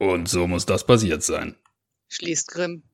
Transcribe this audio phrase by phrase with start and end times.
[0.00, 1.56] Und so muss das passiert sein.
[2.08, 2.84] Schließt Grimm.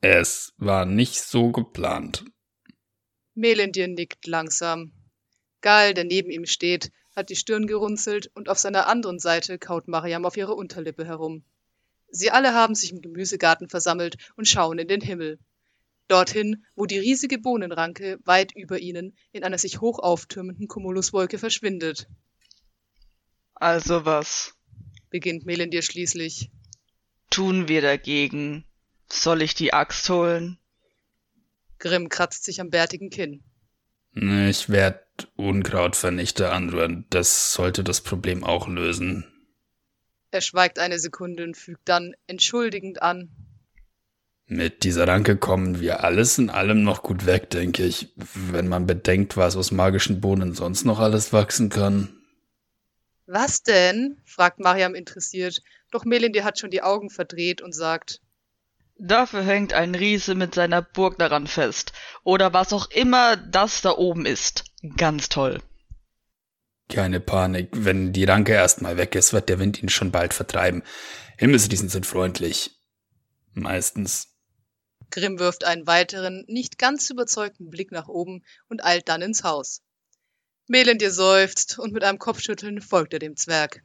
[0.00, 2.24] Es war nicht so geplant.
[3.34, 4.92] Melendir nickt langsam.
[5.62, 9.88] Gal, der neben ihm steht, hat die Stirn gerunzelt und auf seiner anderen Seite kaut
[9.88, 11.42] Mariam auf ihrer Unterlippe herum.
[12.08, 15.40] Sie alle haben sich im Gemüsegarten versammelt und schauen in den Himmel.
[16.06, 22.06] Dorthin, wo die riesige Bohnenranke weit über ihnen in einer sich hoch auftürmenden Cumuluswolke verschwindet.
[23.54, 24.53] Also was?
[25.14, 26.50] Beginnt Melendir schließlich.
[27.30, 28.64] Tun wir dagegen?
[29.08, 30.58] Soll ich die Axt holen?
[31.78, 33.44] Grimm kratzt sich am bärtigen Kinn.
[34.12, 35.04] Ich werde
[35.36, 37.06] Unkrautvernichter anrühren.
[37.10, 39.24] Das sollte das Problem auch lösen.
[40.32, 43.30] Er schweigt eine Sekunde und fügt dann entschuldigend an.
[44.46, 48.88] Mit dieser Ranke kommen wir alles in allem noch gut weg, denke ich, wenn man
[48.88, 52.23] bedenkt, was aus magischen Bohnen sonst noch alles wachsen kann.
[53.26, 54.20] Was denn?
[54.24, 58.20] fragt Mariam interessiert, doch Melindy hat schon die Augen verdreht und sagt.
[58.96, 61.92] Dafür hängt ein Riese mit seiner Burg daran fest.
[62.22, 64.64] Oder was auch immer das da oben ist.
[64.96, 65.60] Ganz toll.
[66.88, 70.82] Keine Panik, wenn die Ranke erstmal weg ist, wird der Wind ihn schon bald vertreiben.
[71.38, 72.78] Himmelsriesen sind freundlich.
[73.54, 74.28] Meistens.
[75.10, 79.82] Grimm wirft einen weiteren, nicht ganz überzeugten Blick nach oben und eilt dann ins Haus.
[80.66, 83.82] Melendir seufzt und mit einem Kopfschütteln folgt er dem Zwerg.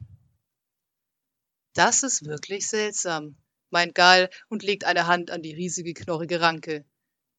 [1.74, 3.36] Das ist wirklich seltsam,
[3.70, 6.84] meint Gal und legt eine Hand an die riesige knorrige Ranke.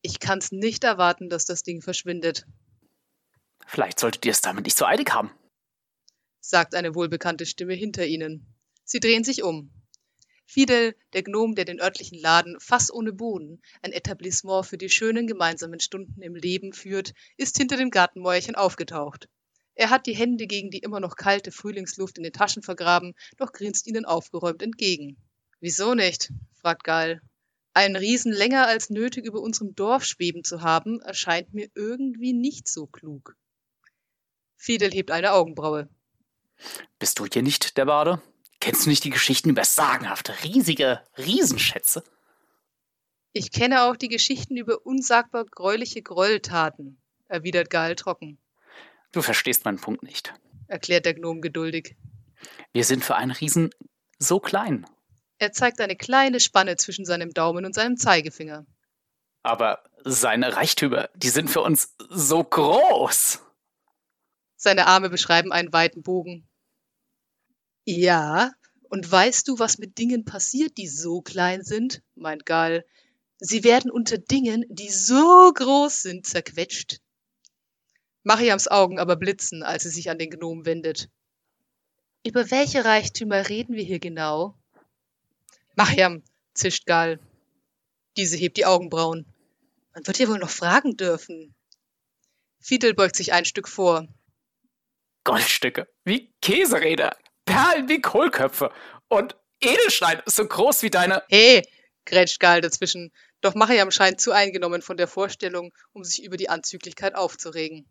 [0.02, 2.46] Ich kann's nicht erwarten, dass das Ding verschwindet.
[3.68, 5.32] Vielleicht solltet ihr es damit nicht so eilig haben
[6.42, 8.46] sagt eine wohlbekannte Stimme hinter ihnen.
[8.84, 9.72] Sie drehen sich um.
[10.52, 15.26] Fidel, der Gnom, der den örtlichen Laden Fass ohne Boden, ein Etablissement für die schönen
[15.26, 19.30] gemeinsamen Stunden im Leben führt, ist hinter dem Gartenmäuerchen aufgetaucht.
[19.76, 23.54] Er hat die Hände gegen die immer noch kalte Frühlingsluft in den Taschen vergraben, doch
[23.54, 25.16] grinst ihnen aufgeräumt entgegen.
[25.62, 26.34] Wieso nicht?
[26.60, 27.22] fragt Gal.
[27.74, 32.68] Einen Riesen länger als nötig über unserem Dorf schweben zu haben, erscheint mir irgendwie nicht
[32.68, 33.38] so klug.
[34.58, 35.88] Fidel hebt eine Augenbraue.
[37.00, 38.22] Bist du hier nicht der Bade?
[38.62, 42.04] Kennst du nicht die Geschichten über sagenhafte, riesige Riesenschätze?
[43.34, 48.38] Ich kenne auch die Geschichten über unsagbar gräuliche Gräueltaten, erwidert Gal trocken.
[49.12, 50.34] Du verstehst meinen Punkt nicht,
[50.68, 51.96] erklärt der Gnom geduldig.
[52.72, 53.72] Wir sind für einen Riesen
[54.20, 54.86] so klein.
[55.40, 58.68] Er zeigt eine kleine Spanne zwischen seinem Daumen und seinem Zeigefinger.
[59.42, 63.40] Aber seine Reichtümer, die sind für uns so groß.
[64.56, 66.48] Seine Arme beschreiben einen weiten Bogen.
[67.86, 68.52] Ja,
[68.90, 72.02] und weißt du, was mit Dingen passiert, die so klein sind?
[72.16, 72.86] meint Gal.
[73.40, 77.00] Sie werden unter Dingen, die so groß sind, zerquetscht.
[78.24, 81.10] Mariams Augen aber blitzen, als sie sich an den Gnom wendet.
[82.24, 84.56] Über welche Reichtümer reden wir hier genau?
[85.76, 86.22] Mariam,
[86.54, 87.20] zischt Gal.
[88.18, 89.26] Diese hebt die Augenbrauen.
[89.94, 91.56] Man wird hier wohl noch fragen dürfen.
[92.60, 94.08] Fidel beugt sich ein Stück vor.
[95.24, 97.16] Goldstücke, wie Käseräder,
[97.46, 98.72] Perlen wie Kohlköpfe
[99.08, 101.24] und Edelstein so groß wie deine.
[101.30, 101.64] Hey,
[102.06, 103.12] grätscht Gal dazwischen.
[103.42, 107.88] Doch Mariam scheint zu eingenommen von der Vorstellung, um sich über die Anzüglichkeit aufzuregen.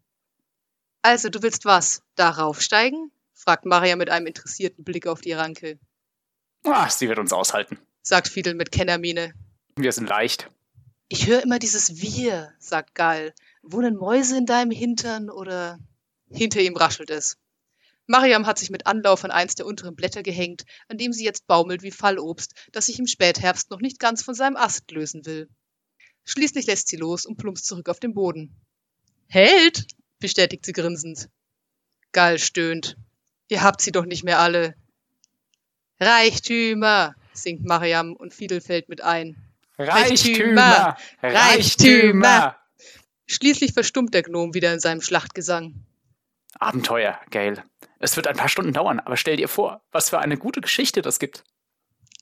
[1.02, 2.02] Also, du willst was?
[2.14, 3.10] Darauf steigen?
[3.34, 5.78] fragt Mariam mit einem interessierten Blick auf die Ranke.
[6.64, 9.32] Ah, sie wird uns aushalten, sagt Fidel mit Kennermiene.
[9.76, 10.50] Wir sind leicht.
[11.08, 13.34] Ich höre immer dieses Wir, sagt Gal.
[13.62, 15.78] Wohnen Mäuse in deinem Hintern oder?
[16.30, 17.36] Hinter ihm raschelt es.
[18.10, 21.46] Mariam hat sich mit Anlauf an eins der unteren Blätter gehängt, an dem sie jetzt
[21.46, 25.48] baumelt wie Fallobst, das sich im Spätherbst noch nicht ganz von seinem Ast lösen will.
[26.24, 28.60] Schließlich lässt sie los und plumpst zurück auf den Boden.
[29.28, 29.86] Held,
[30.18, 31.28] bestätigt sie grinsend.
[32.10, 32.96] Gall stöhnt.
[33.46, 34.74] Ihr habt sie doch nicht mehr alle.
[36.00, 39.36] Reichtümer, singt Mariam und Fiedel fällt mit ein.
[39.78, 40.96] Reichtümer!
[41.22, 42.56] Reichtümer!
[43.28, 45.84] Schließlich verstummt der Gnom wieder in seinem Schlachtgesang.
[46.58, 47.62] Abenteuer, Gail.
[48.02, 51.02] Es wird ein paar Stunden dauern, aber stell dir vor, was für eine gute Geschichte
[51.02, 51.44] das gibt.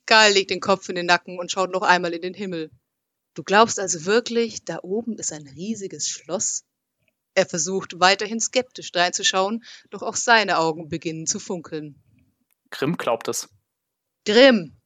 [0.07, 2.71] Gail legt den Kopf in den Nacken und schaut noch einmal in den Himmel.
[3.35, 6.65] Du glaubst also wirklich, da oben ist ein riesiges Schloss?
[7.35, 12.03] Er versucht weiterhin skeptisch dreinzuschauen, doch auch seine Augen beginnen zu funkeln.
[12.71, 13.49] Grimm glaubt es.
[14.27, 14.77] Grimm!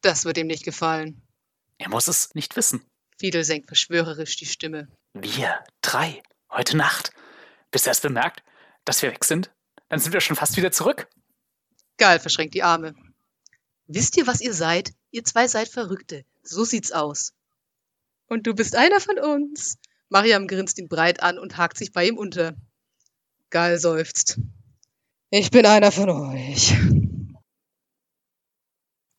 [0.00, 1.22] Das wird ihm nicht gefallen.
[1.78, 2.84] Er muss es nicht wissen.
[3.18, 4.88] Fiedel senkt verschwörerisch die Stimme.
[5.12, 7.12] Wir drei, heute Nacht.
[7.70, 8.42] Bis er es bemerkt,
[8.84, 9.52] dass wir weg sind,
[9.88, 11.08] dann sind wir schon fast wieder zurück.
[11.96, 12.94] Gal verschränkt die Arme.
[13.86, 14.92] Wisst ihr, was ihr seid?
[15.10, 16.24] Ihr zwei seid Verrückte.
[16.42, 17.32] So sieht's aus.
[18.26, 19.78] Und du bist einer von uns.
[20.10, 22.54] Mariam grinst ihn breit an und hakt sich bei ihm unter.
[23.50, 24.38] Gal seufzt.
[25.30, 26.74] Ich bin einer von euch.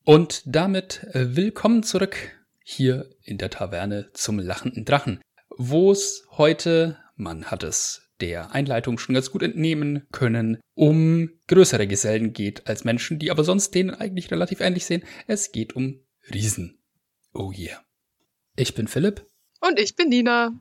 [0.04, 2.16] Und damit äh, willkommen zurück
[2.64, 5.22] hier in der Taverne zum lachenden Drachen,
[5.56, 11.88] wo es heute, man hat es der Einleitung schon ganz gut entnehmen können, um größere
[11.88, 15.04] Gesellen geht als Menschen, die aber sonst denen eigentlich relativ ähnlich sehen.
[15.28, 16.00] Es geht um
[16.34, 16.80] Riesen.
[17.34, 17.84] Oh yeah.
[18.56, 19.26] Ich bin Philipp.
[19.62, 20.52] Und ich bin Nina.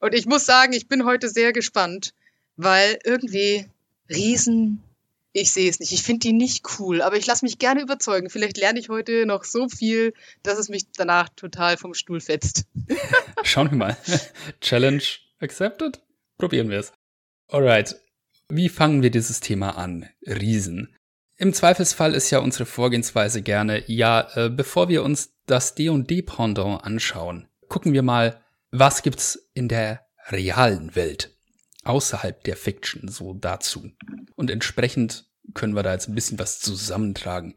[0.00, 2.12] Und ich muss sagen, ich bin heute sehr gespannt,
[2.56, 3.66] weil irgendwie
[4.08, 4.82] Riesen,
[5.32, 5.92] ich sehe es nicht.
[5.92, 8.30] Ich finde die nicht cool, aber ich lasse mich gerne überzeugen.
[8.30, 12.64] Vielleicht lerne ich heute noch so viel, dass es mich danach total vom Stuhl fetzt.
[13.42, 13.96] Schauen wir mal.
[14.60, 15.02] Challenge
[15.40, 16.00] accepted?
[16.38, 16.92] Probieren wir es.
[17.48, 17.96] Alright.
[18.48, 20.08] Wie fangen wir dieses Thema an?
[20.26, 20.94] Riesen.
[21.36, 27.48] Im Zweifelsfall ist ja unsere Vorgehensweise gerne, ja, äh, bevor wir uns das D&D-Pendant anschauen,
[27.68, 28.40] gucken wir mal,
[28.70, 31.36] was gibt's in der realen Welt
[31.84, 33.90] außerhalb der Fiction so dazu.
[34.34, 37.54] Und entsprechend können wir da jetzt ein bisschen was zusammentragen.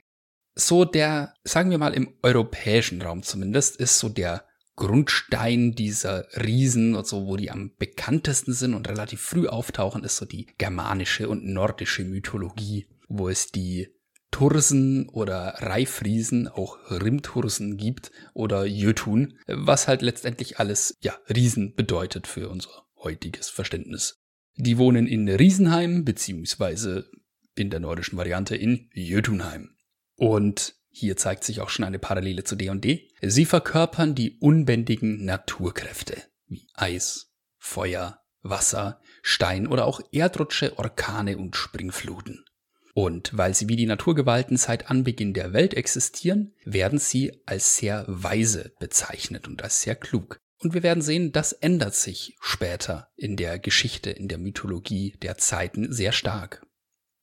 [0.56, 4.46] So der, sagen wir mal im europäischen Raum zumindest, ist so der
[4.80, 10.16] Grundstein dieser Riesen und so, wo die am bekanntesten sind und relativ früh auftauchen, ist
[10.16, 13.90] so die germanische und nordische Mythologie, wo es die
[14.32, 22.26] Tursen oder Reifriesen, auch Rimtursen gibt oder Jötun, was halt letztendlich alles, ja, Riesen bedeutet
[22.26, 22.70] für unser
[23.04, 24.24] heutiges Verständnis.
[24.56, 27.10] Die wohnen in Riesenheim, beziehungsweise
[27.54, 29.72] in der nordischen Variante in Jötunheim.
[30.16, 33.10] Und hier zeigt sich auch schon eine Parallele zu D&D.
[33.22, 41.56] Sie verkörpern die unbändigen Naturkräfte wie Eis, Feuer, Wasser, Stein oder auch Erdrutsche, Orkane und
[41.56, 42.46] Springfluten.
[42.94, 48.04] Und weil sie wie die Naturgewalten seit Anbeginn der Welt existieren, werden sie als sehr
[48.08, 50.40] weise bezeichnet und als sehr klug.
[50.58, 55.38] Und wir werden sehen, das ändert sich später in der Geschichte, in der Mythologie der
[55.38, 56.66] Zeiten sehr stark.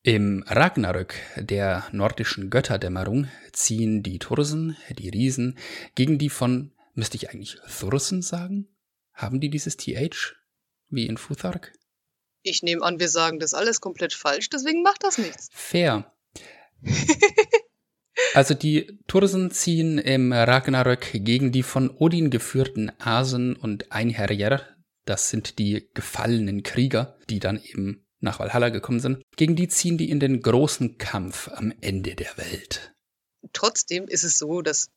[0.07, 5.59] Im Ragnarök der nordischen Götterdämmerung ziehen die Tursen, die Riesen,
[5.97, 8.69] gegen die von, müsste ich eigentlich Thursen sagen?
[9.13, 10.37] Haben die dieses TH?
[10.91, 11.73] Wie in Futhark?
[12.43, 15.49] Ich nehme an, wir sagen das alles komplett falsch, deswegen macht das nichts.
[15.51, 16.15] Fair.
[18.35, 24.69] also die Tursen ziehen im Ragnarök gegen die von Odin geführten Asen und Einherjer.
[25.05, 29.99] Das sind die gefallenen Krieger, die dann eben nach Valhalla gekommen sind, gegen die ziehen
[29.99, 32.95] die in den großen Kampf am Ende der Welt.
[33.53, 34.89] Trotzdem ist es so, dass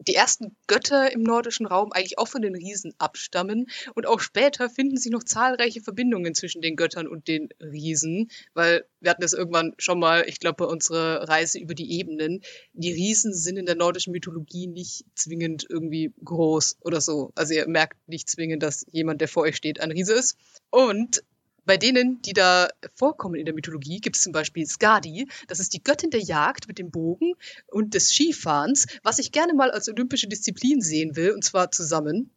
[0.00, 3.66] die ersten Götter im nordischen Raum eigentlich auch von den Riesen abstammen.
[3.94, 8.84] Und auch später finden sich noch zahlreiche Verbindungen zwischen den Göttern und den Riesen, weil
[9.00, 12.42] wir hatten das irgendwann schon mal, ich glaube, bei unserer Reise über die Ebenen.
[12.72, 17.32] Die Riesen sind in der nordischen Mythologie nicht zwingend irgendwie groß oder so.
[17.34, 20.36] Also ihr merkt nicht zwingend, dass jemand, der vor euch steht, ein Riese ist.
[20.70, 21.22] Und
[21.68, 25.28] bei denen, die da vorkommen in der Mythologie, gibt es zum Beispiel Skadi.
[25.48, 27.34] Das ist die Göttin der Jagd mit dem Bogen
[27.66, 32.30] und des Skifahrens, was ich gerne mal als olympische Disziplin sehen will, und zwar zusammen.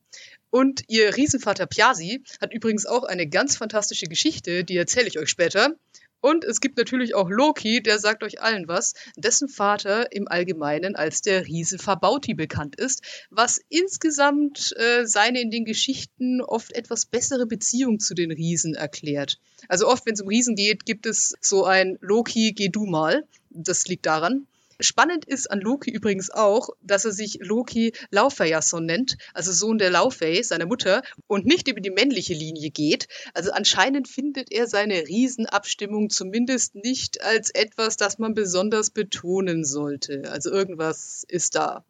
[0.49, 5.29] Und ihr Riesenvater Piasi hat übrigens auch eine ganz fantastische Geschichte, die erzähle ich euch
[5.29, 5.75] später.
[6.21, 10.95] Und es gibt natürlich auch Loki, der sagt euch allen was, dessen Vater im Allgemeinen
[10.95, 13.01] als der Riese Fabauti bekannt ist,
[13.31, 19.39] was insgesamt äh, seine in den Geschichten oft etwas bessere Beziehung zu den Riesen erklärt.
[19.67, 23.25] Also oft, wenn es um Riesen geht, gibt es so ein Loki, geh du mal.
[23.49, 24.47] Das liegt daran.
[24.81, 29.89] Spannend ist an Loki übrigens auch, dass er sich Loki Laufeyasson nennt, also Sohn der
[29.89, 33.07] Laufey, seiner Mutter, und nicht über die männliche Linie geht.
[33.33, 40.29] Also anscheinend findet er seine Riesenabstimmung zumindest nicht als etwas, das man besonders betonen sollte.
[40.31, 41.85] Also irgendwas ist da.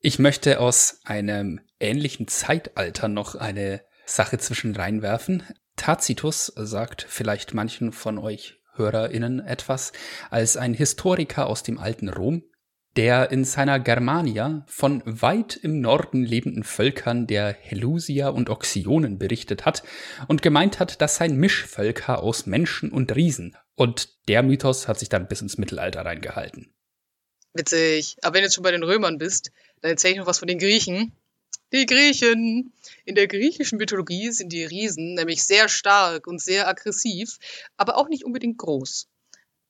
[0.00, 5.42] Ich möchte aus einem ähnlichen Zeitalter noch eine Sache zwischen reinwerfen.
[5.76, 9.92] Tacitus sagt vielleicht manchen von euch HörerInnen etwas
[10.30, 12.42] als ein Historiker aus dem alten Rom,
[12.96, 19.64] der in seiner Germania von weit im Norden lebenden Völkern der Helusier und Oxionen berichtet
[19.64, 19.82] hat
[20.28, 23.56] und gemeint hat, das seien Mischvölker aus Menschen und Riesen.
[23.74, 26.74] Und der Mythos hat sich dann bis ins Mittelalter reingehalten.
[27.54, 28.16] Witzig.
[28.22, 29.50] Aber wenn du jetzt schon bei den Römern bist,
[29.80, 31.12] dann erzähle ich noch was von den Griechen.
[31.72, 32.72] Die Griechen.
[33.06, 37.38] In der griechischen Mythologie sind die Riesen nämlich sehr stark und sehr aggressiv,
[37.78, 39.08] aber auch nicht unbedingt groß.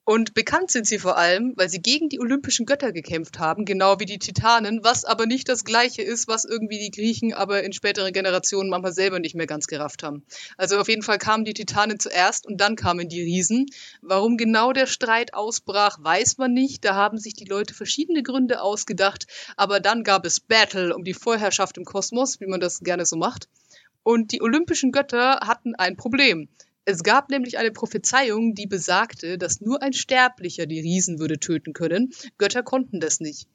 [0.05, 4.01] Und bekannt sind sie vor allem, weil sie gegen die olympischen Götter gekämpft haben, genau
[4.01, 7.73] wie die Titanen, was aber nicht das gleiche ist, was irgendwie die Griechen aber in
[7.73, 10.25] späteren Generationen manchmal selber nicht mehr ganz gerafft haben.
[10.57, 13.67] Also auf jeden Fall kamen die Titanen zuerst und dann kamen die Riesen.
[14.01, 16.85] Warum genau der Streit ausbrach, weiß man nicht.
[16.85, 19.29] Da haben sich die Leute verschiedene Gründe ausgedacht.
[19.57, 23.15] Aber dann gab es Battle um die Vorherrschaft im Kosmos, wie man das gerne so
[23.15, 23.49] macht.
[24.03, 26.49] Und die olympischen Götter hatten ein Problem
[26.85, 31.73] Es gab nämlich eine Prophezeiung, die besagte, dass nur ein Sterblicher die Riesen würde töten
[31.73, 32.13] können.
[32.39, 33.49] Götter konnten das nicht.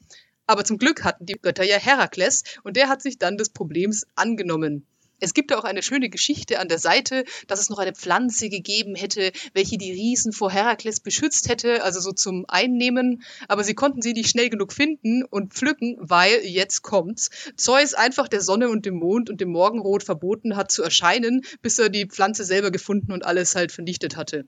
[0.45, 4.05] Aber zum Glück hatten die Götter ja Herakles und der hat sich dann des Problems
[4.15, 4.87] angenommen.
[5.19, 8.95] Es gibt auch eine schöne Geschichte an der Seite, dass es noch eine Pflanze gegeben
[8.95, 13.23] hätte, welche die Riesen vor Herakles beschützt hätte, also so zum Einnehmen.
[13.47, 18.27] Aber sie konnten sie nicht schnell genug finden und pflücken, weil, jetzt kommt's, Zeus einfach
[18.27, 22.05] der Sonne und dem Mond und dem Morgenrot verboten hat zu erscheinen, bis er die
[22.05, 24.45] Pflanze selber gefunden und alles halt vernichtet hatte.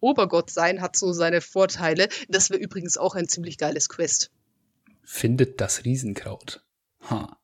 [0.00, 2.08] Obergott sein hat so seine Vorteile.
[2.28, 4.30] Das wäre übrigens auch ein ziemlich geiles Quest.
[5.04, 6.64] Findet das Riesenkraut.
[7.10, 7.36] Ha.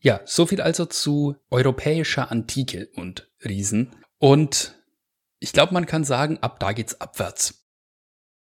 [0.00, 3.94] Ja, so viel also zu europäischer Antike und Riesen.
[4.18, 4.74] Und
[5.38, 7.66] ich glaube, man kann sagen, ab da geht's abwärts.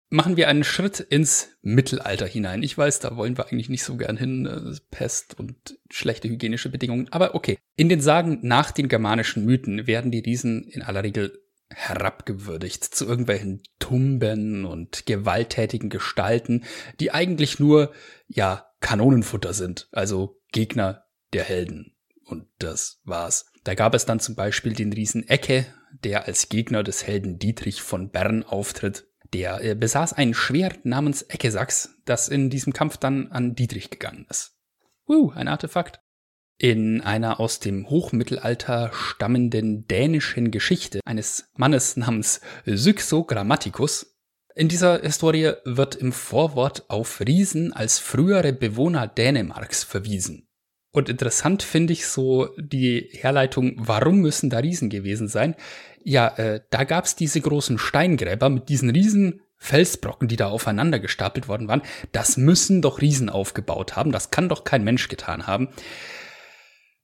[0.08, 2.62] Machen wir einen Schritt ins Mittelalter hinein.
[2.62, 6.68] Ich weiß, da wollen wir eigentlich nicht so gern hin, äh, Pest und schlechte hygienische
[6.68, 7.08] Bedingungen.
[7.10, 7.58] Aber okay.
[7.76, 13.06] In den Sagen nach den germanischen Mythen werden die Riesen in aller Regel herabgewürdigt zu
[13.06, 16.64] irgendwelchen Tumben und gewalttätigen Gestalten,
[17.00, 17.92] die eigentlich nur,
[18.28, 21.94] ja, Kanonenfutter sind, also Gegner der Helden.
[22.24, 23.46] Und das war's.
[23.64, 25.66] Da gab es dann zum Beispiel den Riesen Ecke,
[26.04, 29.08] der als Gegner des Helden Dietrich von Bern auftritt.
[29.32, 34.26] Der äh, besaß ein Schwert namens Eckesachs, das in diesem Kampf dann an Dietrich gegangen
[34.30, 34.56] ist.
[35.08, 36.00] Uh, ein Artefakt.
[36.58, 44.16] In einer aus dem Hochmittelalter stammenden dänischen Geschichte eines Mannes namens Syxo Grammaticus.
[44.54, 50.45] In dieser Historie wird im Vorwort auf Riesen als frühere Bewohner Dänemarks verwiesen.
[50.96, 55.54] Und interessant finde ich so die Herleitung, warum müssen da Riesen gewesen sein?
[56.02, 60.98] Ja, äh, da gab es diese großen Steingräber mit diesen riesen Felsbrocken, die da aufeinander
[60.98, 61.82] gestapelt worden waren.
[62.12, 64.10] Das müssen doch Riesen aufgebaut haben.
[64.10, 65.68] Das kann doch kein Mensch getan haben.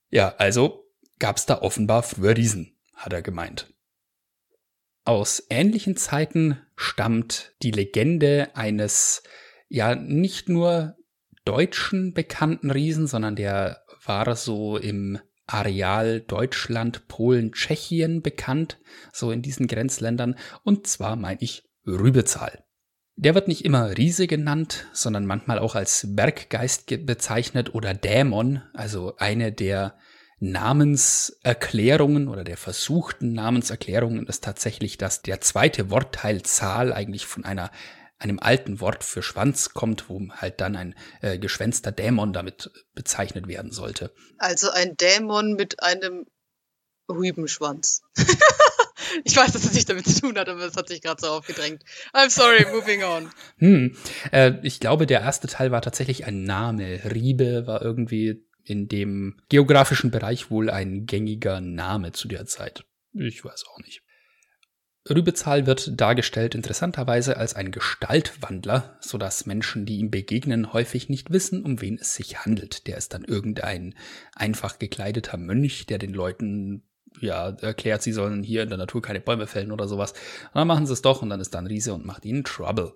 [0.09, 0.87] Ja, also
[1.19, 3.75] gab es da offenbar früher Riesen, hat er gemeint.
[5.05, 9.23] Aus ähnlichen Zeiten stammt die Legende eines
[9.69, 10.97] ja nicht nur
[11.45, 18.79] deutschen bekannten Riesen, sondern der war so im Areal Deutschland, Polen, Tschechien bekannt,
[19.13, 22.65] so in diesen Grenzländern, und zwar meine ich Rübezahl.
[23.17, 29.17] Der wird nicht immer Riese genannt, sondern manchmal auch als Berggeist bezeichnet oder Dämon, also
[29.19, 29.99] eine der
[30.39, 37.71] Namenserklärungen oder der versuchten Namenserklärungen ist tatsächlich, dass der zweite Wortteil Zahl eigentlich von einer
[38.23, 43.49] einem alten Wort für Schwanz kommt, wo halt dann ein äh, geschwänzter Dämon damit bezeichnet
[43.49, 44.13] werden sollte.
[44.39, 46.27] Also ein Dämon mit einem
[47.09, 48.03] Rübenschwanz.
[49.25, 51.29] ich weiß, dass es nicht damit zu tun hat, aber es hat sich gerade so
[51.29, 51.83] aufgedrängt.
[52.13, 53.31] I'm sorry, moving on.
[53.59, 53.97] Hm.
[54.31, 57.01] Äh, ich glaube, der erste Teil war tatsächlich ein Name.
[57.13, 62.85] Riebe war irgendwie in dem geografischen Bereich wohl ein gängiger Name zu der Zeit.
[63.13, 64.03] Ich weiß auch nicht.
[65.09, 71.33] Rübezahl wird dargestellt interessanterweise als ein Gestaltwandler, so dass Menschen, die ihm begegnen, häufig nicht
[71.33, 72.87] wissen, um wen es sich handelt.
[72.87, 73.95] Der ist dann irgendein
[74.35, 76.85] einfach gekleideter Mönch, der den Leuten
[77.21, 80.13] ja erklärt, sie sollen hier in der Natur keine Bäume fällen oder sowas.
[80.13, 82.45] Und dann machen sie es doch und dann ist da ein Riese und macht ihnen
[82.45, 82.95] Trouble.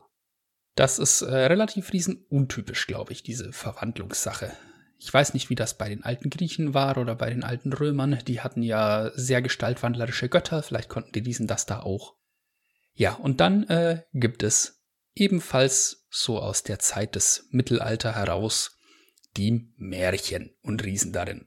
[0.76, 4.52] Das ist äh, relativ riesenuntypisch, glaube ich, diese Verwandlungssache.
[4.98, 8.18] Ich weiß nicht, wie das bei den alten Griechen war oder bei den alten Römern.
[8.26, 10.62] Die hatten ja sehr gestaltwandlerische Götter.
[10.62, 12.14] Vielleicht konnten die diesen das da auch.
[12.94, 14.82] Ja, und dann äh, gibt es
[15.14, 18.78] ebenfalls so aus der Zeit des Mittelalter heraus
[19.36, 21.46] die Märchen und Riesen darin.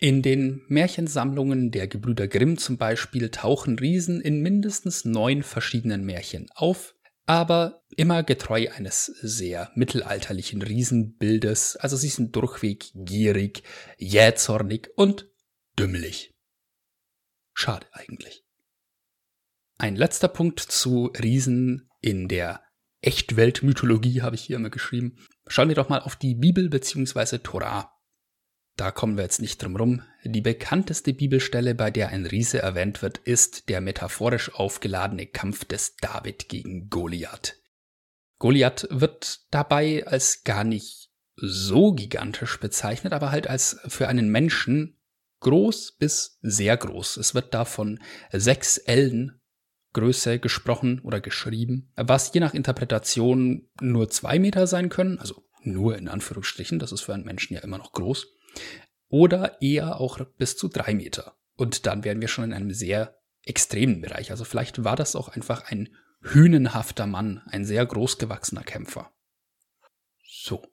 [0.00, 6.46] In den Märchensammlungen der Gebrüder Grimm zum Beispiel tauchen Riesen in mindestens neun verschiedenen Märchen
[6.54, 6.94] auf,
[7.28, 11.76] aber immer getreu eines sehr mittelalterlichen Riesenbildes.
[11.76, 13.62] Also sie sind durchweg gierig,
[13.98, 15.28] jähzornig und
[15.78, 16.34] dümmelig.
[17.52, 18.44] Schade eigentlich.
[19.76, 22.62] Ein letzter Punkt zu Riesen in der
[23.02, 25.18] Echtweltmythologie habe ich hier immer geschrieben.
[25.48, 27.38] Schauen wir doch mal auf die Bibel bzw.
[27.38, 27.92] Torah.
[28.78, 30.02] Da kommen wir jetzt nicht drum rum.
[30.22, 35.96] Die bekannteste Bibelstelle, bei der ein Riese erwähnt wird, ist der metaphorisch aufgeladene Kampf des
[35.96, 37.56] David gegen Goliath.
[38.38, 44.96] Goliath wird dabei als gar nicht so gigantisch bezeichnet, aber halt als für einen Menschen
[45.40, 47.16] groß bis sehr groß.
[47.16, 47.98] Es wird da von
[48.30, 49.40] sechs Ellen
[49.92, 55.98] Größe gesprochen oder geschrieben, was je nach Interpretation nur zwei Meter sein können, also nur
[55.98, 58.37] in Anführungsstrichen, das ist für einen Menschen ja immer noch groß
[59.08, 61.36] oder eher auch bis zu drei Meter.
[61.56, 64.30] Und dann wären wir schon in einem sehr extremen Bereich.
[64.30, 69.12] Also vielleicht war das auch einfach ein hünenhafter Mann, ein sehr großgewachsener Kämpfer.
[70.24, 70.64] So.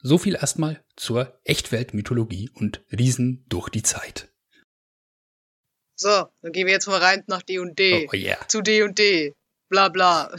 [0.00, 4.32] So viel erstmal zur Echtweltmythologie und Riesen durch die Zeit.
[5.96, 8.06] So, dann gehen wir jetzt mal rein nach D und D.
[8.06, 8.38] Oh, oh yeah.
[8.46, 9.34] Zu D und D.
[9.68, 10.32] Bla bla.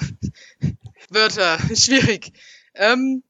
[1.10, 2.32] Wörter, schwierig.
[2.76, 3.24] Ähm,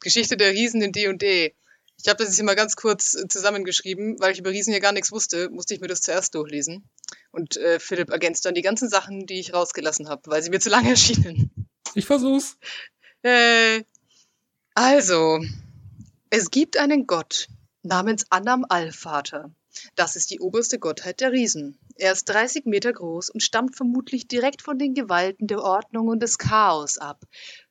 [0.00, 1.54] Geschichte der Riesen in D und D.
[2.02, 4.80] Ich habe das jetzt hier mal ganz kurz äh, zusammengeschrieben, weil ich über Riesen hier
[4.80, 6.88] gar nichts wusste, musste ich mir das zuerst durchlesen.
[7.30, 10.60] Und äh, Philipp ergänzt dann die ganzen Sachen, die ich rausgelassen habe, weil sie mir
[10.60, 11.68] zu lang erschienen.
[11.94, 12.56] Ich versuch's.
[13.22, 13.82] Äh,
[14.74, 15.40] also,
[16.30, 17.48] es gibt einen Gott
[17.82, 19.50] namens Annam Allvater.
[19.94, 21.78] Das ist die oberste Gottheit der Riesen.
[21.94, 26.20] Er ist 30 Meter groß und stammt vermutlich direkt von den Gewalten der Ordnung und
[26.20, 27.22] des Chaos ab.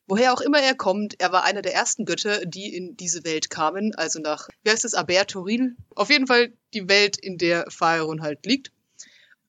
[0.09, 3.51] Woher auch immer er kommt, er war einer der ersten Götter, die in diese Welt
[3.51, 5.75] kamen, also nach, wie heißt es, Abertoril?
[5.93, 8.71] Auf jeden Fall die Welt, in der Phaeron halt liegt.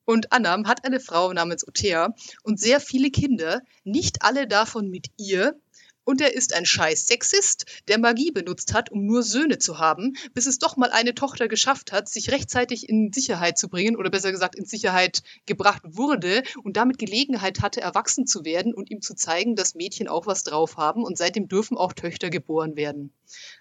[0.05, 5.07] Und Annam hat eine Frau namens Othea und sehr viele Kinder, nicht alle davon mit
[5.17, 5.59] ihr,
[6.05, 10.15] und er ist ein scheiß Sexist, der Magie benutzt hat, um nur Söhne zu haben,
[10.35, 14.11] bis es doch mal eine Tochter geschafft hat, sich rechtzeitig in Sicherheit zu bringen oder
[14.11, 19.01] besser gesagt in Sicherheit gebracht wurde und damit Gelegenheit hatte, erwachsen zu werden und ihm
[19.01, 23.13] zu zeigen, dass Mädchen auch was drauf haben und seitdem dürfen auch Töchter geboren werden.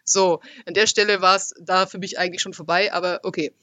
[0.03, 3.53] So, an der Stelle war es da für mich eigentlich schon vorbei, aber okay.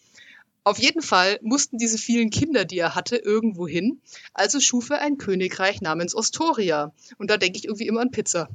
[0.67, 4.01] Auf jeden Fall mussten diese vielen Kinder, die er hatte, irgendwo hin.
[4.35, 6.93] Also schuf er ein Königreich namens Ostoria.
[7.19, 8.49] Und da denke ich irgendwie immer an Pizza.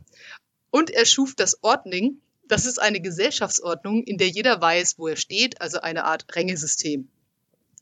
[0.71, 2.19] Und er schuf das Ordning.
[2.49, 7.07] Das ist eine Gesellschaftsordnung, in der jeder weiß, wo er steht, also eine Art Rängesystem.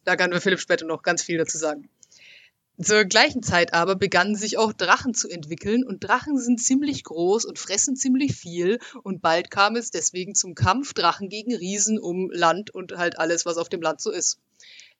[0.04, 1.90] Da kann wir Philipp später noch ganz viel dazu sagen.
[2.82, 7.44] Zur gleichen Zeit aber begannen sich auch Drachen zu entwickeln und Drachen sind ziemlich groß
[7.44, 12.32] und fressen ziemlich viel und bald kam es deswegen zum Kampf Drachen gegen Riesen um
[12.32, 14.40] Land und halt alles, was auf dem Land so ist.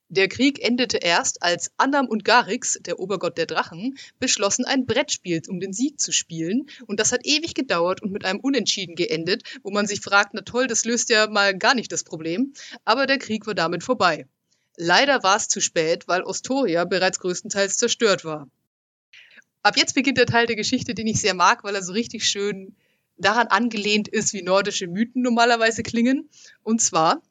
[0.10, 5.42] Der Krieg endete erst, als Annam und Garix, der Obergott der Drachen, beschlossen, ein Brettspiel
[5.48, 6.66] um den Sieg zu spielen.
[6.86, 10.42] Und das hat ewig gedauert und mit einem Unentschieden geendet, wo man sich fragt, na
[10.42, 12.54] toll, das löst ja mal gar nicht das Problem.
[12.84, 14.26] Aber der Krieg war damit vorbei.
[14.82, 18.48] Leider war es zu spät, weil Ostoria bereits größtenteils zerstört war.
[19.62, 22.24] Ab jetzt beginnt der Teil der Geschichte, den ich sehr mag, weil er so richtig
[22.24, 22.78] schön
[23.18, 26.30] daran angelehnt ist, wie nordische Mythen normalerweise klingen.
[26.64, 27.22] Und zwar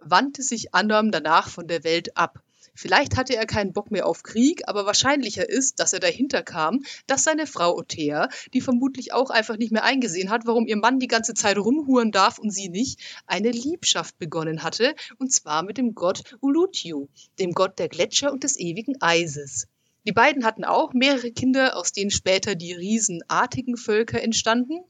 [0.00, 2.42] wandte sich Annam danach von der Welt ab.
[2.74, 6.82] Vielleicht hatte er keinen Bock mehr auf Krieg, aber wahrscheinlicher ist, dass er dahinter kam,
[7.06, 10.98] dass seine Frau Othea, die vermutlich auch einfach nicht mehr eingesehen hat, warum ihr Mann
[10.98, 15.76] die ganze Zeit rumhuren darf und sie nicht, eine Liebschaft begonnen hatte, und zwar mit
[15.76, 17.08] dem Gott Ulutiu,
[17.38, 19.68] dem Gott der Gletscher und des ewigen Eises.
[20.04, 24.82] Die beiden hatten auch mehrere Kinder, aus denen später die riesenartigen Völker entstanden,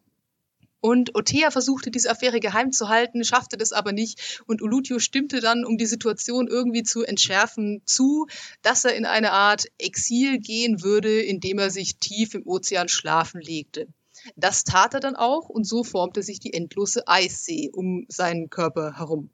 [0.83, 4.43] und Othea versuchte diese Affäre geheim zu halten, schaffte das aber nicht.
[4.47, 8.27] Und Ulutio stimmte dann, um die Situation irgendwie zu entschärfen, zu,
[8.63, 13.41] dass er in eine Art Exil gehen würde, indem er sich tief im Ozean schlafen
[13.41, 13.87] legte.
[14.35, 18.99] Das tat er dann auch und so formte sich die endlose Eissee um seinen Körper
[18.99, 19.31] herum.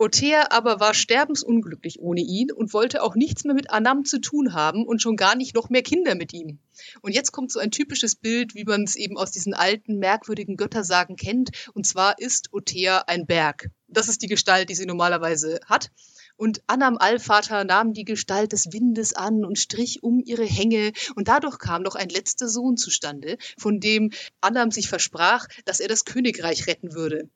[0.00, 4.54] Othea aber war sterbensunglücklich ohne ihn und wollte auch nichts mehr mit Anam zu tun
[4.54, 6.58] haben und schon gar nicht noch mehr Kinder mit ihm.
[7.02, 10.56] Und jetzt kommt so ein typisches Bild, wie man es eben aus diesen alten, merkwürdigen
[10.56, 11.50] Göttersagen kennt.
[11.74, 13.68] Und zwar ist Othea ein Berg.
[13.88, 15.90] Das ist die Gestalt, die sie normalerweise hat.
[16.36, 20.92] Und Annam Allvater nahm die Gestalt des Windes an und strich um ihre Hänge.
[21.14, 25.88] Und dadurch kam noch ein letzter Sohn zustande, von dem Annam sich versprach, dass er
[25.88, 27.28] das Königreich retten würde.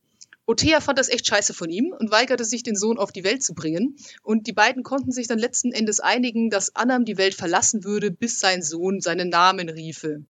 [0.47, 3.43] Othea fand das echt scheiße von ihm und weigerte sich, den Sohn auf die Welt
[3.43, 3.97] zu bringen.
[4.23, 8.11] Und die beiden konnten sich dann letzten Endes einigen, dass Annam die Welt verlassen würde,
[8.11, 10.25] bis sein Sohn seinen Namen riefe.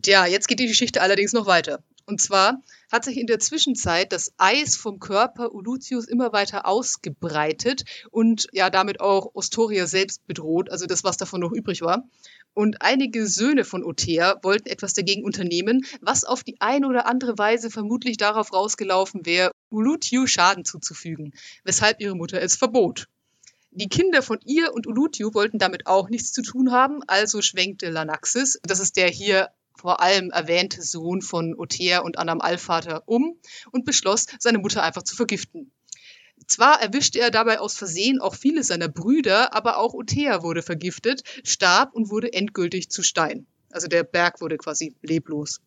[0.00, 1.82] Tja, jetzt geht die Geschichte allerdings noch weiter.
[2.06, 2.60] Und zwar
[2.90, 8.70] hat sich in der Zwischenzeit das Eis vom Körper Ulutius immer weiter ausgebreitet und ja
[8.70, 12.08] damit auch Ostoria selbst bedroht, also das, was davon noch übrig war.
[12.54, 17.38] Und einige Söhne von Othea wollten etwas dagegen unternehmen, was auf die eine oder andere
[17.38, 21.32] Weise vermutlich darauf rausgelaufen wäre, Ulutiu Schaden zuzufügen,
[21.64, 23.08] weshalb ihre Mutter es verbot.
[23.70, 27.88] Die Kinder von ihr und Ulutiu wollten damit auch nichts zu tun haben, also schwenkte
[27.88, 33.38] Lanaxis, das ist der hier vor allem erwähnte Sohn von Othea und Annam Allvater, um
[33.70, 35.72] und beschloss, seine Mutter einfach zu vergiften.
[36.46, 41.22] Zwar erwischte er dabei aus Versehen auch viele seiner Brüder, aber auch Othea wurde vergiftet,
[41.44, 43.46] starb und wurde endgültig zu Stein.
[43.70, 45.60] Also der Berg wurde quasi leblos.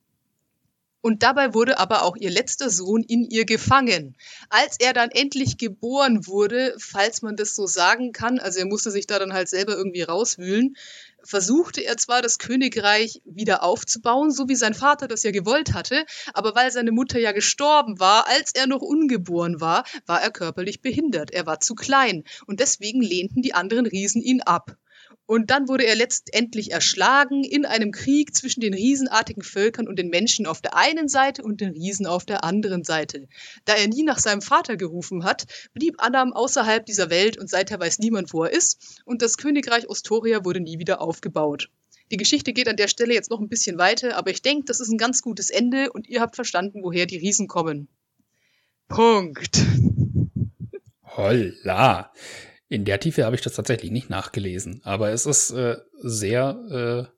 [1.06, 4.16] Und dabei wurde aber auch ihr letzter Sohn in ihr gefangen.
[4.50, 8.90] Als er dann endlich geboren wurde, falls man das so sagen kann, also er musste
[8.90, 10.76] sich da dann halt selber irgendwie rauswühlen,
[11.22, 16.08] versuchte er zwar das Königreich wieder aufzubauen, so wie sein Vater das ja gewollt hatte,
[16.34, 20.82] aber weil seine Mutter ja gestorben war, als er noch ungeboren war, war er körperlich
[20.82, 21.30] behindert.
[21.30, 24.76] Er war zu klein und deswegen lehnten die anderen Riesen ihn ab.
[25.28, 30.10] Und dann wurde er letztendlich erschlagen in einem Krieg zwischen den riesenartigen Völkern und den
[30.10, 33.28] Menschen auf der einen Seite und den Riesen auf der anderen Seite.
[33.66, 37.80] Da er nie nach seinem Vater gerufen hat, blieb Annam außerhalb dieser Welt und seither
[37.80, 41.70] weiß niemand, wo er ist, und das Königreich Ostoria wurde nie wieder aufgebaut.
[42.12, 44.80] Die Geschichte geht an der Stelle jetzt noch ein bisschen weiter, aber ich denke, das
[44.80, 47.88] ist ein ganz gutes Ende und ihr habt verstanden, woher die Riesen kommen.
[48.88, 49.58] Punkt.
[51.02, 52.12] Holla.
[52.68, 57.16] In der Tiefe habe ich das tatsächlich nicht nachgelesen, aber es ist äh, sehr äh,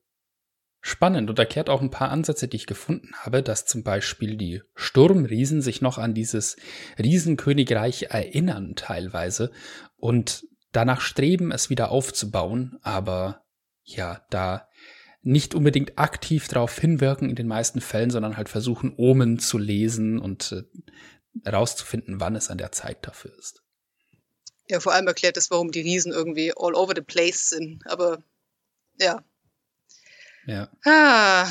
[0.82, 4.62] spannend und erklärt auch ein paar Ansätze, die ich gefunden habe, dass zum Beispiel die
[4.76, 6.58] Sturmriesen sich noch an dieses
[7.00, 9.52] Riesenkönigreich erinnern teilweise
[9.96, 13.46] und danach streben, es wieder aufzubauen, aber
[13.84, 14.68] ja, da
[15.22, 20.20] nicht unbedingt aktiv darauf hinwirken in den meisten Fällen, sondern halt versuchen, Omen zu lesen
[20.20, 20.64] und äh,
[21.44, 23.64] herauszufinden, wann es an der Zeit dafür ist.
[24.69, 27.82] Ja, vor allem erklärt es, warum die Riesen irgendwie all over the place sind.
[27.88, 28.23] Aber
[28.99, 29.23] ja.
[30.45, 30.69] Ja.
[30.86, 31.49] Ah.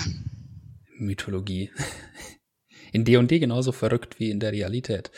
[0.98, 1.70] Mythologie.
[2.92, 5.10] In D&D genauso verrückt wie in der Realität.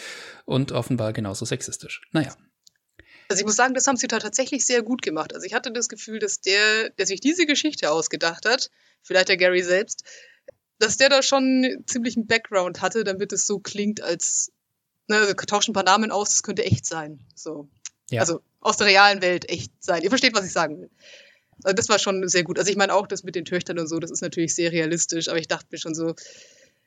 [0.46, 2.00] Und offenbar genauso sexistisch.
[2.10, 2.34] Naja.
[3.28, 5.34] Also ich muss sagen, das haben sie da tatsächlich sehr gut gemacht.
[5.34, 8.70] Also ich hatte das Gefühl, dass der, der sich diese Geschichte ausgedacht hat,
[9.02, 10.02] vielleicht der Gary selbst,
[10.78, 14.50] dass der da schon ziemlich einen Background hatte, damit es so klingt, als
[15.08, 17.20] ne, also tauschen ein paar Namen aus, das könnte echt sein.
[17.34, 17.68] So.
[18.10, 18.20] Ja.
[18.20, 20.02] Also aus der realen Welt echt sein.
[20.02, 20.90] Ihr versteht, was ich sagen will.
[21.64, 22.58] Also das war schon sehr gut.
[22.58, 25.28] Also ich meine auch das mit den Töchtern und so, das ist natürlich sehr realistisch,
[25.28, 26.14] aber ich dachte mir schon so,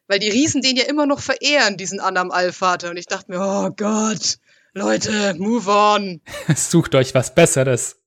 [0.08, 2.90] weil die Riesen den ja immer noch verehren, diesen Annam Allvater.
[2.90, 4.40] Und ich dachte mir, oh Gott,
[4.74, 6.22] Leute, move on.
[6.56, 7.98] Sucht euch was Besseres.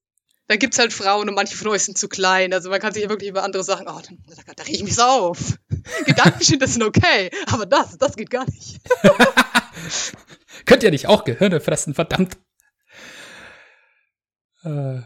[0.47, 2.53] Da gibt's halt Frauen und manche von euch sind zu klein.
[2.53, 4.83] Also man kann sich ja wirklich über andere Sachen, oh, da, da, da reg ich
[4.85, 5.59] mich so auf.
[6.05, 8.81] Gedanken das sind okay, aber das, das geht gar nicht.
[10.67, 12.37] Könnt ihr nicht auch Gehirne fressen, verdammt.
[14.65, 15.03] Äh,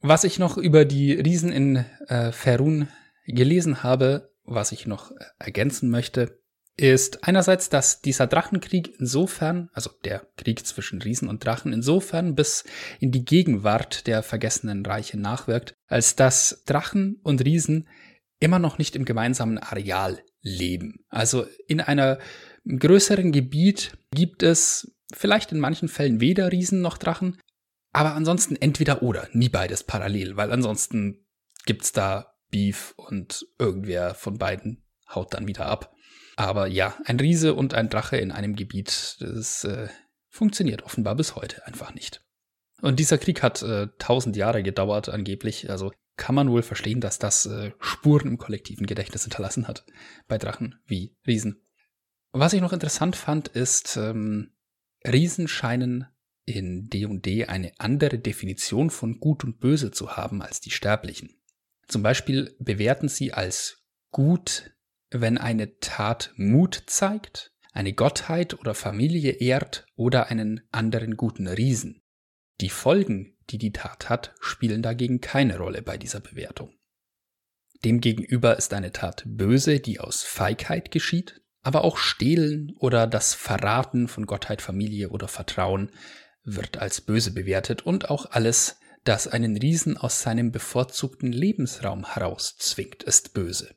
[0.00, 2.88] was ich noch über die Riesen in äh, Ferun
[3.26, 6.38] gelesen habe, was ich noch äh, ergänzen möchte,
[6.76, 12.64] ist einerseits, dass dieser Drachenkrieg insofern, also der Krieg zwischen Riesen und Drachen insofern bis
[13.00, 17.88] in die Gegenwart der vergessenen Reiche nachwirkt, als dass Drachen und Riesen
[18.40, 21.04] immer noch nicht im gemeinsamen Areal leben.
[21.08, 22.18] Also in einer
[22.66, 27.38] größeren Gebiet gibt es vielleicht in manchen Fällen weder Riesen noch Drachen,
[27.96, 31.24] aber ansonsten entweder oder, nie beides parallel, weil ansonsten
[31.64, 35.94] gibt's da Beef und irgendwer von beiden haut dann wieder ab.
[36.36, 39.88] Aber ja, ein Riese und ein Drache in einem Gebiet, das äh,
[40.28, 42.22] funktioniert offenbar bis heute einfach nicht.
[42.82, 47.18] Und dieser Krieg hat äh, tausend Jahre gedauert angeblich, also kann man wohl verstehen, dass
[47.18, 49.86] das äh, Spuren im kollektiven Gedächtnis hinterlassen hat
[50.28, 51.62] bei Drachen wie Riesen.
[52.32, 54.52] Was ich noch interessant fand, ist, ähm,
[55.02, 56.08] Riesen scheinen
[56.46, 61.36] in D&D eine andere Definition von Gut und Böse zu haben als die Sterblichen.
[61.88, 64.72] Zum Beispiel bewerten sie als gut,
[65.10, 72.02] wenn eine Tat Mut zeigt, eine Gottheit oder Familie ehrt oder einen anderen guten Riesen.
[72.60, 76.72] Die Folgen, die die Tat hat, spielen dagegen keine Rolle bei dieser Bewertung.
[77.84, 84.08] Demgegenüber ist eine Tat böse, die aus Feigheit geschieht, aber auch Stehlen oder das Verraten
[84.08, 85.90] von Gottheit, Familie oder Vertrauen
[86.46, 93.02] wird als böse bewertet und auch alles, das einen Riesen aus seinem bevorzugten Lebensraum herauszwingt,
[93.02, 93.74] ist böse.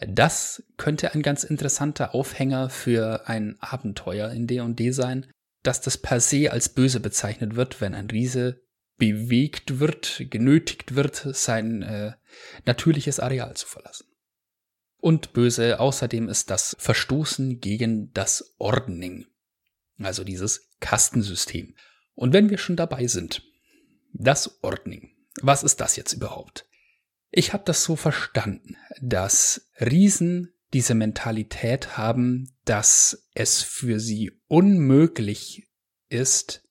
[0.00, 5.26] Das könnte ein ganz interessanter Aufhänger für ein Abenteuer in D&D sein,
[5.62, 8.62] dass das per se als böse bezeichnet wird, wenn ein Riese
[8.98, 12.12] bewegt wird, genötigt wird, sein äh,
[12.64, 14.06] natürliches Areal zu verlassen.
[14.98, 19.26] Und böse außerdem ist das Verstoßen gegen das Ordning,
[19.98, 21.74] also dieses Kastensystem.
[22.16, 23.42] Und wenn wir schon dabei sind,
[24.12, 25.14] das Ordning.
[25.42, 26.66] Was ist das jetzt überhaupt?
[27.30, 35.68] Ich habe das so verstanden, dass Riesen diese Mentalität haben, dass es für sie unmöglich
[36.08, 36.66] ist,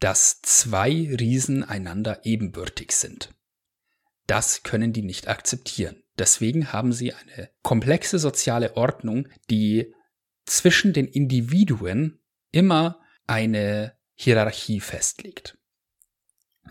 [0.00, 3.34] dass zwei Riesen einander ebenbürtig sind.
[4.26, 6.02] Das können die nicht akzeptieren.
[6.18, 9.94] Deswegen haben sie eine komplexe soziale Ordnung, die
[10.44, 15.56] zwischen den Individuen immer eine Hierarchie festlegt.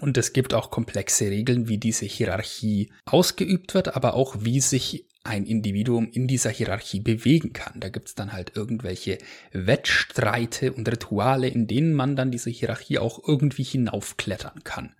[0.01, 5.07] Und es gibt auch komplexe Regeln, wie diese Hierarchie ausgeübt wird, aber auch wie sich
[5.23, 7.79] ein Individuum in dieser Hierarchie bewegen kann.
[7.79, 9.17] Da gibt's dann halt irgendwelche
[9.53, 14.93] Wettstreite und Rituale, in denen man dann diese Hierarchie auch irgendwie hinaufklettern kann.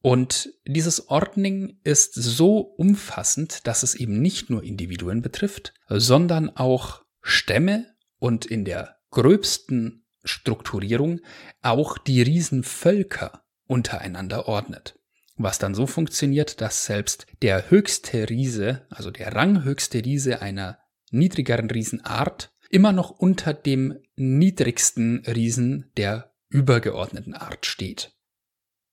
[0.00, 7.02] Und dieses Ordning ist so umfassend, dass es eben nicht nur Individuen betrifft, sondern auch
[7.20, 11.20] Stämme und in der gröbsten Strukturierung
[11.62, 14.98] auch die Riesenvölker untereinander ordnet.
[15.36, 20.78] was dann so funktioniert, dass selbst der höchste Riese, also der ranghöchste Riese einer
[21.10, 28.12] niedrigeren Riesenart, immer noch unter dem niedrigsten Riesen der übergeordneten Art steht.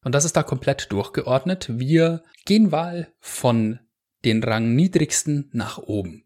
[0.04, 1.70] Und das ist da komplett durchgeordnet.
[1.78, 3.80] Wir gehen mal von
[4.26, 6.26] den rangniedrigsten nach oben.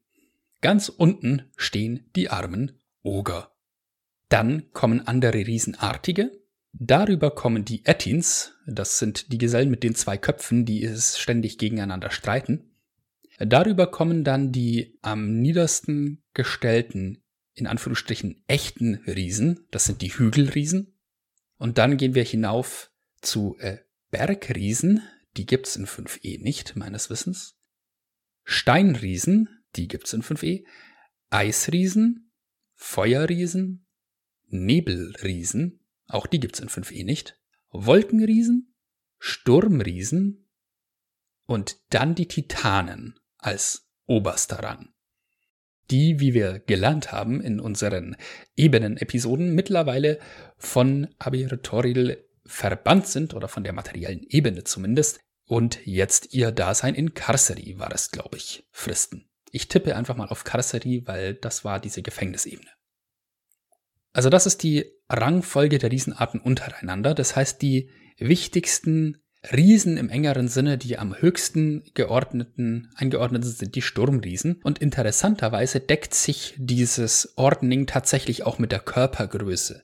[0.62, 3.55] Ganz unten stehen die armen Oger.
[4.30, 6.32] Dann kommen andere Riesenartige.
[6.74, 11.58] Darüber kommen die Ettins, das sind die Gesellen mit den zwei Köpfen, die es ständig
[11.58, 12.76] gegeneinander streiten.
[13.40, 20.98] Darüber kommen dann die am niedersten gestellten, in Anführungsstrichen echten Riesen, das sind die Hügelriesen.
[21.58, 23.78] Und dann gehen wir hinauf zu äh,
[24.12, 25.02] Bergriesen,
[25.38, 27.58] die gibt's in 5e nicht, meines Wissens.
[28.44, 30.66] Steinriesen, die gibt's in 5e.
[31.30, 32.32] Eisriesen,
[32.76, 33.85] Feuerriesen,
[34.48, 37.40] Nebelriesen, auch die gibt's in 5e nicht.
[37.72, 38.74] Wolkenriesen,
[39.20, 40.48] Sturmriesen
[41.46, 44.90] und dann die Titanen als oberster Rang.
[45.92, 48.16] Die, wie wir gelernt haben in unseren
[48.56, 50.20] Ebenen-Episoden, mittlerweile
[50.58, 57.14] von Abiratoril verbannt sind oder von der materiellen Ebene zumindest und jetzt ihr Dasein in
[57.14, 59.30] Carceri war es, glaube ich, fristen.
[59.52, 62.70] Ich tippe einfach mal auf Carceri, weil das war diese Gefängnisebene.
[64.16, 67.14] Also das ist die Rangfolge der Riesenarten untereinander.
[67.14, 69.18] Das heißt, die wichtigsten
[69.52, 74.62] Riesen im engeren Sinne, die am höchsten geordneten, eingeordnet sind, sind die Sturmriesen.
[74.64, 79.84] Und interessanterweise deckt sich dieses Ordning tatsächlich auch mit der Körpergröße,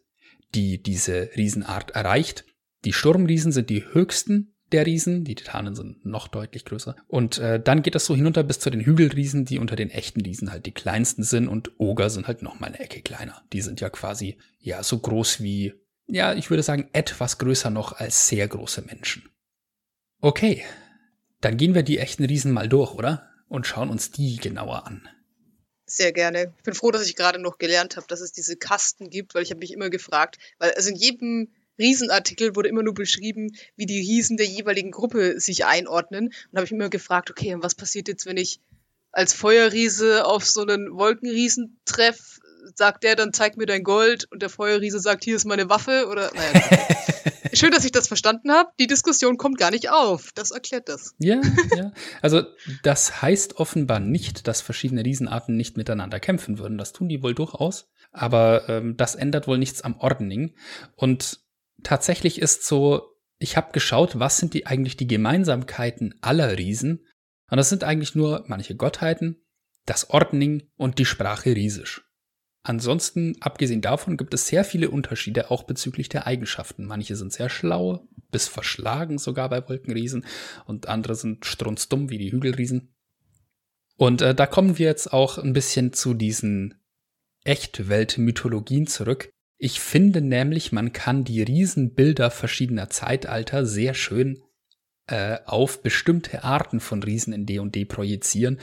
[0.55, 2.45] die diese Riesenart erreicht.
[2.85, 6.95] Die Sturmriesen sind die höchsten der Riesen, die Titanen sind noch deutlich größer.
[7.07, 10.21] Und äh, dann geht das so hinunter bis zu den Hügelriesen, die unter den echten
[10.21, 13.43] Riesen halt die kleinsten sind und Oger sind halt noch mal eine Ecke kleiner.
[13.53, 15.73] Die sind ja quasi ja so groß wie
[16.11, 19.29] ja, ich würde sagen etwas größer noch als sehr große Menschen.
[20.19, 20.63] Okay,
[21.39, 23.29] dann gehen wir die echten Riesen mal durch, oder?
[23.47, 25.07] Und schauen uns die genauer an.
[25.85, 26.53] Sehr gerne.
[26.57, 29.43] Ich bin froh, dass ich gerade noch gelernt habe, dass es diese Kasten gibt, weil
[29.43, 33.85] ich habe mich immer gefragt, weil also in jedem Riesenartikel wurde immer nur beschrieben, wie
[33.85, 36.27] die Riesen der jeweiligen Gruppe sich einordnen.
[36.27, 38.59] Und habe ich immer gefragt, okay, was passiert jetzt, wenn ich
[39.11, 42.41] als Feuerriese auf so einen Wolkenriesen treffe?
[42.75, 46.07] Sagt der dann, zeig mir dein Gold und der Feuerriese sagt, hier ist meine Waffe?
[46.07, 46.61] Oder, naja.
[47.53, 48.69] Schön, dass ich das verstanden habe.
[48.79, 50.31] Die Diskussion kommt gar nicht auf.
[50.35, 51.15] Das erklärt das.
[51.19, 51.41] Ja,
[51.75, 51.91] ja.
[52.21, 52.43] Also,
[52.83, 56.77] das heißt offenbar nicht, dass verschiedene Riesenarten nicht miteinander kämpfen würden.
[56.77, 57.89] Das tun die wohl durchaus.
[58.11, 60.53] Aber ähm, das ändert wohl nichts am Ordning.
[60.95, 61.40] Und
[61.83, 67.07] tatsächlich ist so, ich habe geschaut, was sind die eigentlich die Gemeinsamkeiten aller Riesen?
[67.49, 69.43] Und das sind eigentlich nur manche Gottheiten,
[69.85, 72.03] das Ordning und die Sprache Riesisch.
[72.63, 76.85] Ansonsten, abgesehen davon, gibt es sehr viele Unterschiede auch bezüglich der Eigenschaften.
[76.85, 80.25] Manche sind sehr schlau, bis verschlagen sogar bei Wolkenriesen
[80.65, 82.93] und andere sind strunzdumm wie die Hügelriesen.
[83.97, 86.75] Und äh, da kommen wir jetzt auch ein bisschen zu diesen
[87.43, 89.31] Echtwelt-Mythologien zurück,
[89.63, 94.41] ich finde nämlich, man kann die Riesenbilder verschiedener Zeitalter sehr schön
[95.05, 98.59] äh, auf bestimmte Arten von Riesen in D&D projizieren.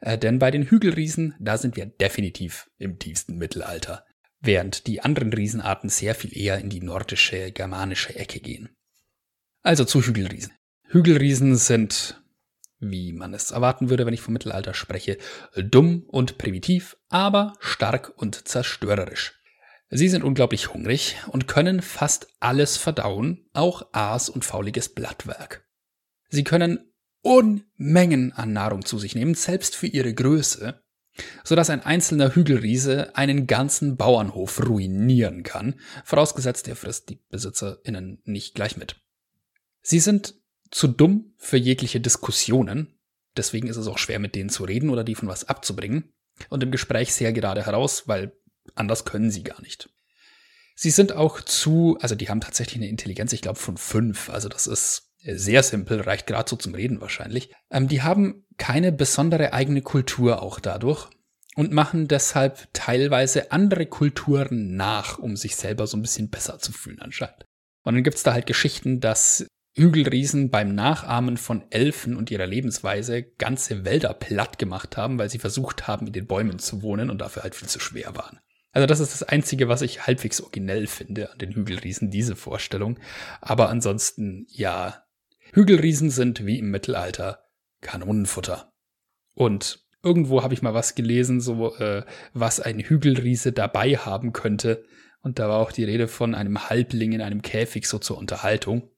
[0.00, 4.06] Äh, denn bei den Hügelriesen, da sind wir definitiv im tiefsten Mittelalter.
[4.40, 8.70] Während die anderen Riesenarten sehr viel eher in die nordische, germanische Ecke gehen.
[9.62, 10.54] Also zu Hügelriesen.
[10.84, 12.22] Hügelriesen sind,
[12.78, 15.18] wie man es erwarten würde, wenn ich vom Mittelalter spreche,
[15.54, 19.37] dumm und primitiv, aber stark und zerstörerisch.
[19.90, 25.66] Sie sind unglaublich hungrig und können fast alles verdauen, auch Aas und fauliges Blattwerk.
[26.28, 30.82] Sie können Unmengen an Nahrung zu sich nehmen, selbst für ihre Größe,
[31.42, 38.20] so dass ein einzelner Hügelriese einen ganzen Bauernhof ruinieren kann, vorausgesetzt er frisst die BesitzerInnen
[38.24, 38.96] nicht gleich mit.
[39.82, 40.34] Sie sind
[40.70, 42.98] zu dumm für jegliche Diskussionen,
[43.36, 46.12] deswegen ist es auch schwer mit denen zu reden oder die von was abzubringen,
[46.50, 48.32] und im Gespräch sehr gerade heraus, weil
[48.74, 49.90] Anders können sie gar nicht.
[50.74, 54.30] Sie sind auch zu, also die haben tatsächlich eine Intelligenz, ich glaube, von fünf.
[54.30, 57.52] Also das ist sehr simpel, reicht gerade so zum Reden wahrscheinlich.
[57.70, 61.08] Ähm, die haben keine besondere eigene Kultur auch dadurch
[61.56, 66.72] und machen deshalb teilweise andere Kulturen nach, um sich selber so ein bisschen besser zu
[66.72, 67.44] fühlen anscheinend.
[67.82, 73.22] Und dann gibt's da halt Geschichten, dass Hügelriesen beim Nachahmen von Elfen und ihrer Lebensweise
[73.22, 77.18] ganze Wälder platt gemacht haben, weil sie versucht haben, in den Bäumen zu wohnen und
[77.18, 78.40] dafür halt viel zu schwer waren.
[78.78, 83.00] Also das ist das Einzige, was ich halbwegs originell finde an den Hügelriesen, diese Vorstellung.
[83.40, 85.02] Aber ansonsten, ja,
[85.52, 87.42] Hügelriesen sind wie im Mittelalter
[87.80, 88.72] Kanonenfutter.
[89.34, 94.84] Und irgendwo habe ich mal was gelesen, so äh, was ein Hügelriese dabei haben könnte.
[95.22, 98.92] Und da war auch die Rede von einem Halbling in einem Käfig so zur Unterhaltung.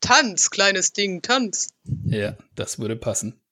[0.00, 1.68] Tanz, kleines Ding, tanz.
[2.06, 3.42] Ja, das würde passen.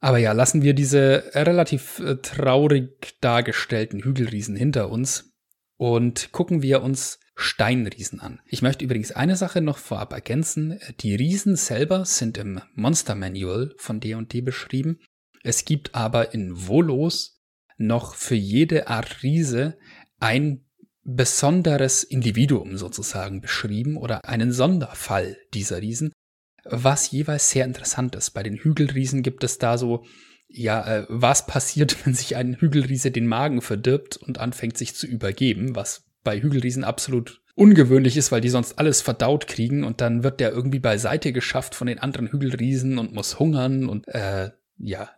[0.00, 5.34] Aber ja, lassen wir diese relativ äh, traurig dargestellten Hügelriesen hinter uns
[5.76, 8.40] und gucken wir uns Steinriesen an.
[8.46, 10.78] Ich möchte übrigens eine Sache noch vorab ergänzen.
[11.00, 15.00] Die Riesen selber sind im Monster Manual von D&D beschrieben.
[15.42, 17.40] Es gibt aber in Volos
[17.78, 19.78] noch für jede Art Riese
[20.18, 20.66] ein
[21.02, 26.12] besonderes Individuum sozusagen beschrieben oder einen Sonderfall dieser Riesen,
[26.64, 28.30] was jeweils sehr interessant ist.
[28.30, 30.04] Bei den Hügelriesen gibt es da so,
[30.48, 35.06] ja, äh, was passiert, wenn sich ein Hügelriese den Magen verdirbt und anfängt sich zu
[35.06, 40.22] übergeben, was bei Hügelriesen absolut ungewöhnlich ist, weil die sonst alles verdaut kriegen und dann
[40.22, 45.10] wird der irgendwie beiseite geschafft von den anderen Hügelriesen und muss hungern und äh, ja,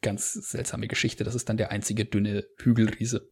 [0.00, 1.24] ganz seltsame Geschichte.
[1.24, 3.30] Das ist dann der einzige dünne Hügelriese.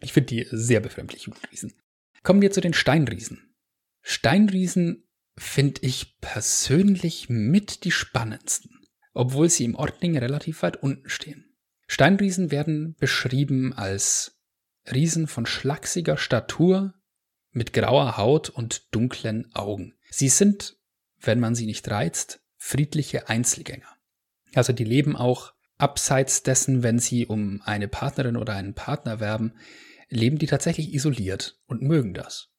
[0.00, 1.74] Ich finde die sehr befremdlich, Hügelriesen.
[2.22, 3.54] Kommen wir zu den Steinriesen.
[4.02, 5.07] Steinriesen
[5.38, 11.56] finde ich persönlich mit die spannendsten, obwohl sie im Ordning relativ weit unten stehen.
[11.86, 14.38] Steinriesen werden beschrieben als
[14.90, 16.94] Riesen von schlachsiger Statur,
[17.50, 19.94] mit grauer Haut und dunklen Augen.
[20.10, 20.76] Sie sind,
[21.20, 23.88] wenn man sie nicht reizt, friedliche Einzelgänger.
[24.54, 29.54] Also die leben auch abseits dessen, wenn sie um eine Partnerin oder einen Partner werben,
[30.08, 32.50] leben die tatsächlich isoliert und mögen das.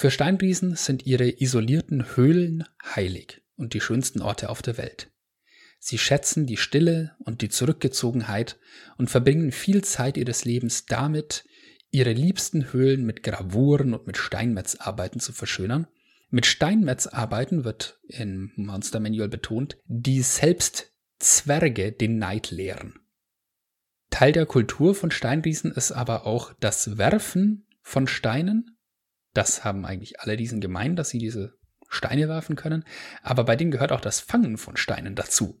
[0.00, 5.10] Für Steinriesen sind ihre isolierten Höhlen heilig und die schönsten Orte auf der Welt.
[5.80, 8.60] Sie schätzen die Stille und die Zurückgezogenheit
[8.96, 11.42] und verbringen viel Zeit ihres Lebens damit,
[11.90, 15.88] ihre liebsten Höhlen mit Gravuren und mit Steinmetzarbeiten zu verschönern.
[16.30, 23.00] Mit Steinmetzarbeiten wird im Monster Manual betont, die selbst Zwerge den Neid lehren.
[24.10, 28.77] Teil der Kultur von Steinriesen ist aber auch das Werfen von Steinen.
[29.38, 31.54] Das haben eigentlich alle diesen gemein, dass sie diese
[31.88, 32.84] Steine werfen können.
[33.22, 35.60] Aber bei denen gehört auch das Fangen von Steinen dazu.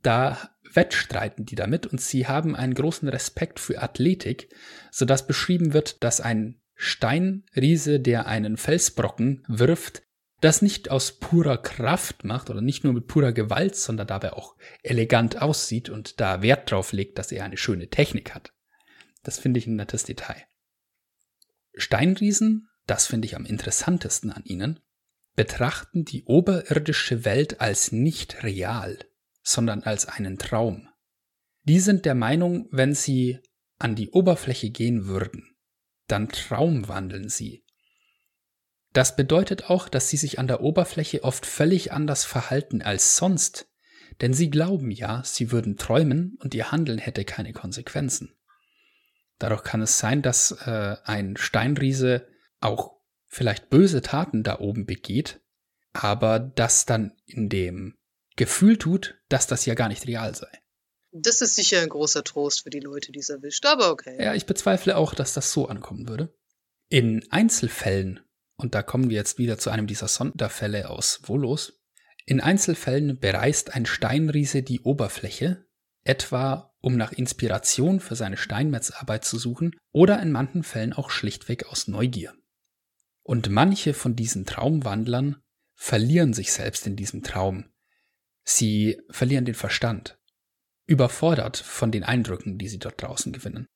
[0.00, 4.54] Da wettstreiten die damit und sie haben einen großen Respekt für Athletik,
[4.92, 10.04] sodass beschrieben wird, dass ein Steinriese, der einen Felsbrocken wirft,
[10.40, 14.54] das nicht aus purer Kraft macht oder nicht nur mit purer Gewalt, sondern dabei auch
[14.84, 18.52] elegant aussieht und da Wert drauf legt, dass er eine schöne Technik hat.
[19.24, 20.44] Das finde ich ein nettes Detail.
[21.74, 24.80] Steinriesen, das finde ich am interessantesten an ihnen,
[25.34, 28.98] betrachten die oberirdische Welt als nicht real
[29.46, 30.88] sondern als einen Traum.
[31.62, 33.38] Die sind der Meinung, wenn sie
[33.78, 35.56] an die Oberfläche gehen würden,
[36.08, 37.64] dann traumwandeln sie.
[38.92, 43.68] Das bedeutet auch, dass sie sich an der Oberfläche oft völlig anders verhalten als sonst,
[44.20, 48.34] denn sie glauben ja, sie würden träumen und ihr Handeln hätte keine Konsequenzen.
[49.38, 52.26] Dadurch kann es sein, dass äh, ein Steinriese
[52.66, 55.40] auch vielleicht böse Taten da oben begeht,
[55.92, 57.96] aber das dann in dem
[58.36, 60.50] Gefühl tut, dass das ja gar nicht real sei.
[61.12, 64.22] Das ist sicher ein großer Trost für die Leute, die es erwischt, aber okay.
[64.22, 66.34] Ja, ich bezweifle auch, dass das so ankommen würde.
[66.88, 68.20] In Einzelfällen,
[68.56, 71.80] und da kommen wir jetzt wieder zu einem dieser Sonderfälle aus Volos,
[72.26, 75.64] in Einzelfällen bereist ein Steinriese die Oberfläche,
[76.04, 81.66] etwa um nach Inspiration für seine Steinmetzarbeit zu suchen oder in manchen Fällen auch schlichtweg
[81.66, 82.34] aus Neugier.
[83.26, 85.36] Und manche von diesen Traumwandlern
[85.74, 87.64] verlieren sich selbst in diesem Traum,
[88.48, 90.18] Sie verlieren den Verstand,
[90.86, 93.66] überfordert von den Eindrücken, die sie dort draußen gewinnen.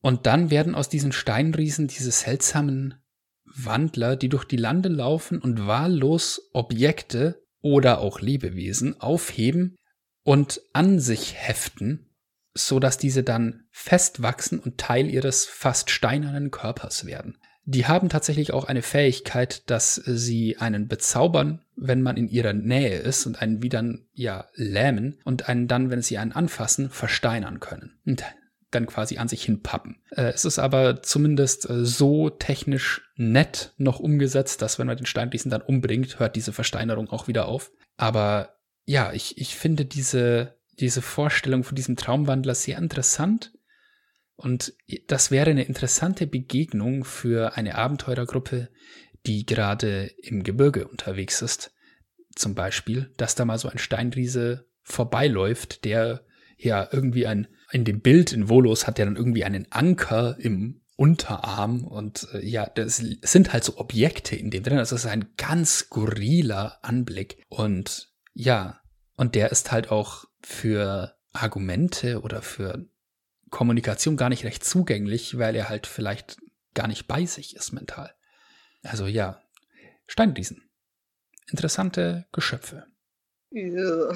[0.00, 2.94] Und dann werden aus diesen Steinriesen diese seltsamen
[3.44, 9.76] Wandler, die durch die Lande laufen und wahllos Objekte oder auch Lebewesen aufheben
[10.22, 12.08] und an sich heften,
[12.54, 17.36] so dass diese dann festwachsen und Teil ihres fast steinernen Körpers werden.
[17.70, 22.96] Die haben tatsächlich auch eine Fähigkeit, dass sie einen bezaubern, wenn man in ihrer Nähe
[22.96, 27.98] ist und einen wieder ja lähmen und einen dann, wenn sie einen anfassen, versteinern können
[28.06, 28.24] und
[28.70, 29.96] dann quasi an sich hinpappen.
[30.12, 35.04] Äh, es ist aber zumindest äh, so technisch nett noch umgesetzt, dass wenn man den
[35.04, 37.70] Steinriesen dann umbringt, hört diese Versteinerung auch wieder auf.
[37.98, 43.52] Aber ja, ich, ich finde diese, diese Vorstellung von diesem Traumwandler sehr interessant
[44.38, 44.72] und
[45.08, 48.68] das wäre eine interessante Begegnung für eine Abenteurergruppe,
[49.26, 51.72] die gerade im Gebirge unterwegs ist.
[52.36, 56.24] Zum Beispiel, dass da mal so ein Steinriese vorbeiläuft, der
[56.56, 60.82] ja irgendwie ein, in dem Bild in Volos hat der dann irgendwie einen Anker im
[60.94, 64.78] Unterarm und äh, ja, das sind halt so Objekte in dem drin.
[64.78, 68.80] Also es ist ein ganz skurriler Anblick und ja,
[69.16, 72.88] und der ist halt auch für Argumente oder für
[73.50, 76.38] Kommunikation gar nicht recht zugänglich, weil er halt vielleicht
[76.74, 78.14] gar nicht bei sich ist mental.
[78.82, 79.42] Also ja,
[80.06, 80.68] Steinriesen.
[81.50, 82.86] interessante Geschöpfe.
[83.50, 84.14] Ja.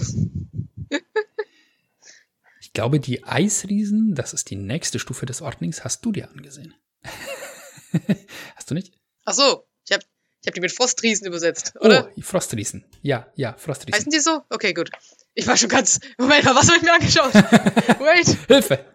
[2.60, 6.74] Ich glaube, die Eisriesen, das ist die nächste Stufe des Ordnings, hast du dir angesehen.
[8.56, 8.94] hast du nicht?
[9.24, 10.04] Ach so, ich habe
[10.40, 12.08] ich hab die mit Frostriesen übersetzt, oder?
[12.08, 12.84] Oh, die Frostriesen.
[13.02, 13.94] Ja, ja, Frostriesen.
[13.94, 14.42] Heißen die so?
[14.48, 14.90] Okay, gut.
[15.34, 16.00] Ich war schon ganz.
[16.18, 17.34] Moment mal, was habe ich mir angeschaut?
[18.00, 18.38] Wait.
[18.48, 18.91] Hilfe!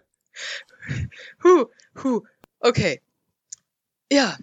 [1.43, 1.65] Huh,
[2.03, 2.21] huh.
[2.59, 3.01] Okay.
[4.11, 4.38] Ja.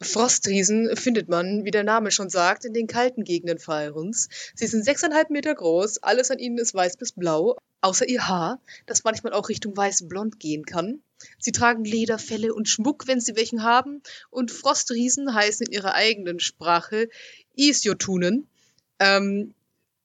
[0.00, 4.28] Frostriesen findet man, wie der Name schon sagt, in den kalten Gegenden Faerons.
[4.54, 8.60] Sie sind sechseinhalb Meter groß, alles an ihnen ist weiß bis blau, außer ihr Haar,
[8.86, 11.02] das manchmal auch Richtung weiß-blond gehen kann.
[11.40, 14.00] Sie tragen Lederfelle und Schmuck, wenn sie welchen haben,
[14.30, 17.08] und Frostriesen heißen in ihrer eigenen Sprache
[17.56, 18.46] Isjotunen.
[19.00, 19.52] Ähm,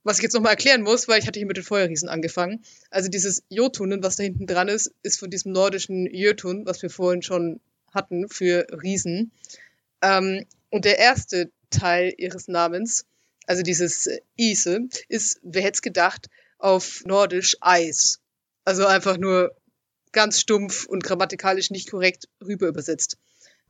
[0.03, 2.63] was ich jetzt nochmal erklären muss, weil ich hatte hier mit den Feuerriesen angefangen.
[2.89, 6.89] Also dieses Jotunen, was da hinten dran ist, ist von diesem nordischen Jötun, was wir
[6.89, 7.59] vorhin schon
[7.93, 9.31] hatten für Riesen.
[10.01, 13.05] Ähm, und der erste Teil ihres Namens,
[13.47, 16.27] also dieses Ise, ist, wer hätte es gedacht,
[16.57, 18.19] auf Nordisch Eis.
[18.65, 19.55] Also einfach nur
[20.11, 23.17] ganz stumpf und grammatikalisch nicht korrekt rüber übersetzt.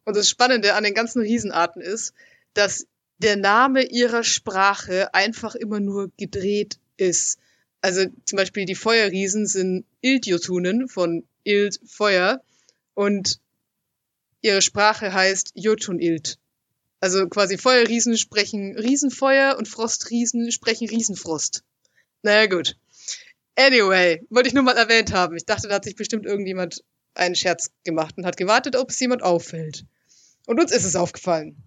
[0.06, 2.14] Und das Spannende an den ganzen Riesenarten ist,
[2.54, 2.86] dass
[3.24, 7.40] der Name ihrer Sprache einfach immer nur gedreht ist.
[7.82, 12.42] Also zum Beispiel die Feuerriesen sind Ildjotunen von Ild Feuer
[12.94, 13.40] und
[14.42, 16.38] ihre Sprache heißt Jotun-Ild.
[17.00, 21.64] Also quasi Feuerriesen sprechen Riesenfeuer und Frostriesen sprechen Riesenfrost.
[22.22, 22.78] Naja, gut.
[23.56, 25.36] Anyway, wollte ich nur mal erwähnt haben.
[25.36, 29.00] Ich dachte, da hat sich bestimmt irgendjemand einen Scherz gemacht und hat gewartet, ob es
[29.00, 29.86] jemand auffällt.
[30.46, 31.58] Und uns ist es aufgefallen.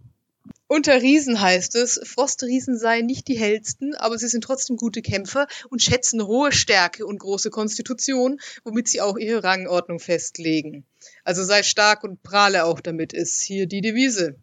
[0.69, 5.47] Unter Riesen heißt es, Frostriesen seien nicht die hellsten, aber sie sind trotzdem gute Kämpfer
[5.71, 10.85] und schätzen hohe Stärke und große Konstitution, womit sie auch ihre Rangordnung festlegen.
[11.23, 14.35] Also sei stark und prahle auch damit, ist hier die Devise.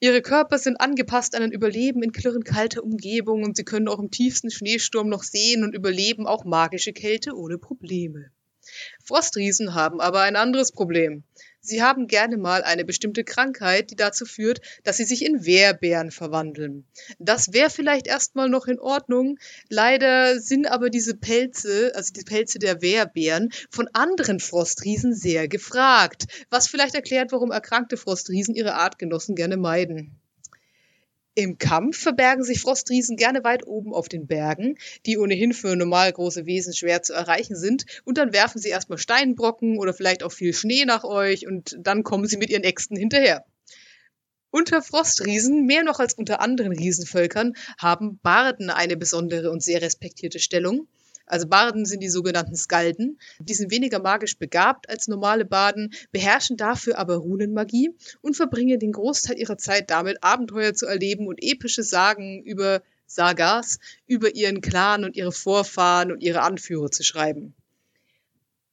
[0.00, 4.00] Ihre Körper sind angepasst an ein Überleben in klirrend kalter Umgebung und sie können auch
[4.00, 8.30] im tiefsten Schneesturm noch sehen und überleben auch magische Kälte ohne Probleme.
[9.04, 11.22] Frostriesen haben aber ein anderes Problem.
[11.66, 16.12] Sie haben gerne mal eine bestimmte Krankheit, die dazu führt, dass sie sich in Wehrbären
[16.12, 16.86] verwandeln.
[17.18, 19.36] Das wäre vielleicht erstmal noch in Ordnung.
[19.68, 26.26] Leider sind aber diese Pelze, also die Pelze der Wehrbären, von anderen Frostriesen sehr gefragt.
[26.50, 30.20] Was vielleicht erklärt, warum erkrankte Frostriesen ihre Artgenossen gerne meiden.
[31.38, 36.10] Im Kampf verbergen sich Frostriesen gerne weit oben auf den Bergen, die ohnehin für normal
[36.10, 40.32] große Wesen schwer zu erreichen sind, und dann werfen sie erstmal Steinbrocken oder vielleicht auch
[40.32, 43.44] viel Schnee nach euch und dann kommen sie mit ihren Äxten hinterher.
[44.50, 50.38] Unter Frostriesen, mehr noch als unter anderen Riesenvölkern, haben Barden eine besondere und sehr respektierte
[50.38, 50.88] Stellung.
[51.26, 53.18] Also Barden sind die sogenannten Skalden.
[53.40, 57.90] Die sind weniger magisch begabt als normale Baden, beherrschen dafür aber Runenmagie
[58.22, 63.78] und verbringen den Großteil ihrer Zeit damit, Abenteuer zu erleben und epische Sagen über Sagas,
[64.06, 67.55] über ihren Clan und ihre Vorfahren und ihre Anführer zu schreiben.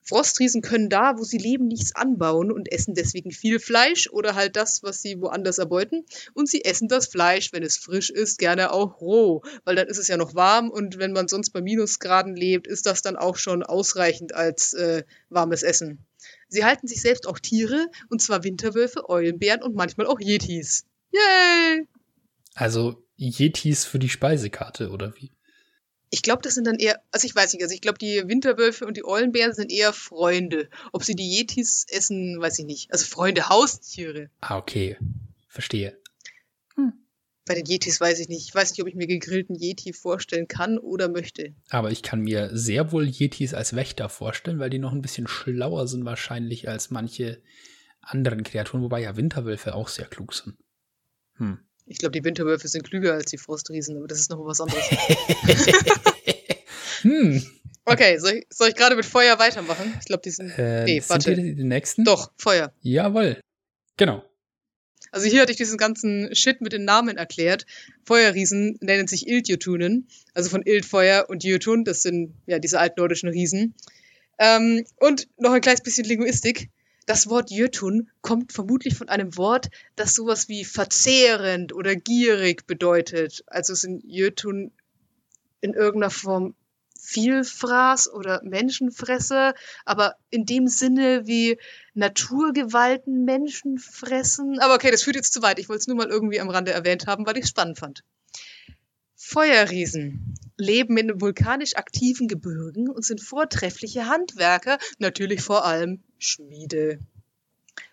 [0.04, 4.54] Frostriesen können da, wo sie leben, nichts anbauen und essen deswegen viel Fleisch oder halt
[4.56, 6.04] das, was sie woanders erbeuten.
[6.34, 9.98] Und sie essen das Fleisch, wenn es frisch ist, gerne auch roh, weil dann ist
[9.98, 13.36] es ja noch warm und wenn man sonst bei Minusgraden lebt, ist das dann auch
[13.36, 16.04] schon ausreichend als äh, warmes Essen.
[16.48, 20.84] Sie halten sich selbst auch Tiere, und zwar Winterwölfe, Eulenbären und manchmal auch Yetis.
[21.10, 21.86] Yay!
[22.54, 25.33] Also Yetis für die Speisekarte, oder wie?
[26.14, 28.86] Ich glaube, das sind dann eher, also ich weiß nicht, also ich glaube, die Winterwölfe
[28.86, 30.68] und die Eulenbären sind eher Freunde.
[30.92, 32.92] Ob sie die Yetis essen, weiß ich nicht.
[32.92, 34.30] Also Freunde, Haustiere.
[34.40, 34.96] Ah, okay.
[35.48, 35.98] Verstehe.
[37.46, 38.46] Bei den Yetis weiß ich nicht.
[38.48, 41.52] Ich weiß nicht, ob ich mir gegrillten Yeti vorstellen kann oder möchte.
[41.68, 45.26] Aber ich kann mir sehr wohl Yetis als Wächter vorstellen, weil die noch ein bisschen
[45.26, 47.42] schlauer sind wahrscheinlich als manche
[48.00, 50.56] anderen Kreaturen, wobei ja Winterwölfe auch sehr klug sind.
[51.34, 51.58] Hm.
[51.86, 54.84] Ich glaube, die Winterwölfe sind klüger als die Frostriesen, aber das ist noch was anderes.
[57.02, 57.42] hm.
[57.84, 59.94] Okay, soll ich, soll ich gerade mit Feuer weitermachen?
[60.00, 60.58] Ich glaube, die sind.
[60.58, 61.34] Äh, nee, sind warte.
[61.34, 62.04] die die nächsten?
[62.04, 62.72] Doch, Feuer.
[62.80, 63.38] Jawohl.
[63.96, 64.24] Genau.
[65.12, 67.66] Also hier hatte ich diesen ganzen Shit mit den Namen erklärt.
[68.04, 73.74] Feuerriesen nennen sich Ildjotunen, also von Ildfeuer und Jotun, das sind ja diese altnordischen Riesen.
[74.40, 76.68] Ähm, und noch ein kleines bisschen Linguistik.
[77.06, 83.44] Das Wort Jötun kommt vermutlich von einem Wort, das sowas wie verzehrend oder gierig bedeutet.
[83.46, 84.72] Also sind Jötun
[85.60, 86.54] in irgendeiner Form
[86.98, 91.58] Vielfraß oder Menschenfresser, aber in dem Sinne wie
[91.92, 94.58] Naturgewalten Menschen fressen.
[94.60, 95.58] Aber okay, das führt jetzt zu weit.
[95.58, 98.02] Ich wollte es nur mal irgendwie am Rande erwähnt haben, weil ich es spannend fand.
[99.16, 106.98] Feuerriesen leben in vulkanisch aktiven Gebirgen und sind vortreffliche Handwerker, natürlich vor allem Schmiede.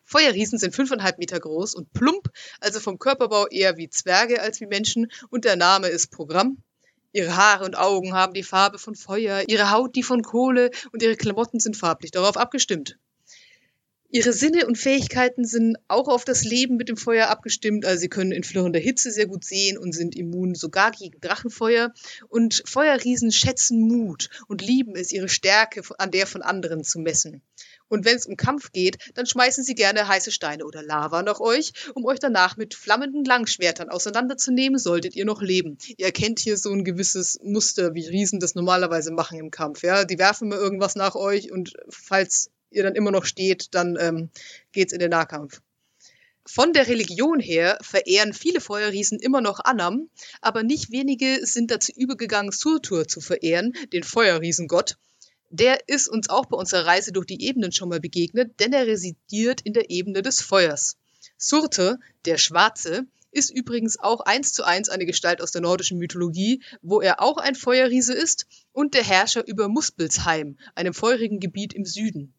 [0.04, 4.68] Feuerriesen sind fünfeinhalb Meter groß und plump, also vom Körperbau eher wie Zwerge als wie
[4.68, 6.58] Menschen und der Name ist Programm.
[7.14, 11.02] Ihre Haare und Augen haben die Farbe von Feuer, ihre Haut die von Kohle und
[11.02, 12.98] ihre Klamotten sind farblich darauf abgestimmt.
[14.14, 17.86] Ihre Sinne und Fähigkeiten sind auch auf das Leben mit dem Feuer abgestimmt.
[17.86, 21.94] Also sie können in flirrender Hitze sehr gut sehen und sind immun sogar gegen Drachenfeuer.
[22.28, 27.42] Und Feuerriesen schätzen Mut und lieben es, ihre Stärke an der von anderen zu messen.
[27.88, 31.40] Und wenn es um Kampf geht, dann schmeißen sie gerne heiße Steine oder Lava nach
[31.40, 35.78] euch, um euch danach mit flammenden Langschwertern auseinanderzunehmen, solltet ihr noch leben.
[35.96, 39.84] Ihr erkennt hier so ein gewisses Muster, wie Riesen das normalerweise machen im Kampf.
[39.84, 43.98] Ja, die werfen mal irgendwas nach euch und falls ihr dann immer noch steht, dann
[44.00, 44.30] ähm,
[44.72, 45.62] geht's in den Nahkampf.
[46.46, 50.10] Von der Religion her verehren viele Feuerriesen immer noch Annam,
[50.42, 54.98] aber nicht wenige sind dazu übergegangen, Surtur zu verehren, den Feuerriesengott.
[55.50, 58.88] Der ist uns auch bei unserer Reise durch die Ebenen schon mal begegnet, denn er
[58.88, 60.98] residiert in der Ebene des Feuers.
[61.38, 66.62] Surte, der Schwarze, ist übrigens auch eins zu eins eine Gestalt aus der nordischen Mythologie,
[66.82, 71.86] wo er auch ein Feuerriese ist und der Herrscher über Muspelsheim, einem feurigen Gebiet im
[71.86, 72.34] Süden.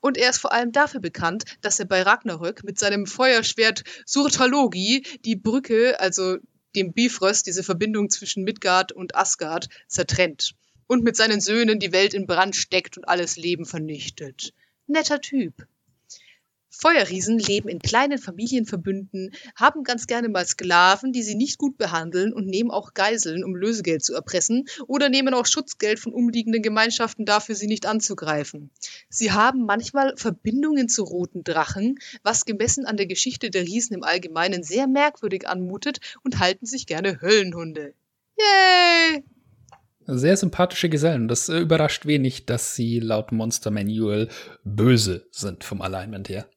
[0.00, 5.04] Und er ist vor allem dafür bekannt, dass er bei Ragnarök mit seinem Feuerschwert Surtalogi
[5.24, 6.38] die Brücke, also
[6.76, 10.54] dem Bifrost, diese Verbindung zwischen Midgard und Asgard, zertrennt.
[10.86, 14.54] Und mit seinen Söhnen die Welt in Brand steckt und alles Leben vernichtet.
[14.86, 15.66] Netter Typ.
[16.70, 22.32] Feuerriesen leben in kleinen Familienverbünden, haben ganz gerne mal Sklaven, die sie nicht gut behandeln
[22.32, 27.24] und nehmen auch Geiseln, um Lösegeld zu erpressen oder nehmen auch Schutzgeld von umliegenden Gemeinschaften
[27.24, 28.70] dafür, sie nicht anzugreifen.
[29.08, 34.04] Sie haben manchmal Verbindungen zu roten Drachen, was gemessen an der Geschichte der Riesen im
[34.04, 37.94] Allgemeinen sehr merkwürdig anmutet und halten sich gerne Höllenhunde.
[38.38, 39.24] Yay!
[40.10, 41.28] Sehr sympathische Gesellen.
[41.28, 44.28] Das äh, überrascht wenig, dass sie laut Monster Manual
[44.64, 46.48] böse sind vom Alignment her.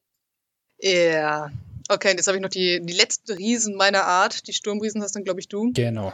[0.82, 1.50] Ja.
[1.88, 4.46] Okay, jetzt habe ich noch die, die letzten Riesen meiner Art.
[4.46, 5.72] Die Sturmriesen hast dann, glaube ich, du.
[5.72, 6.12] Genau.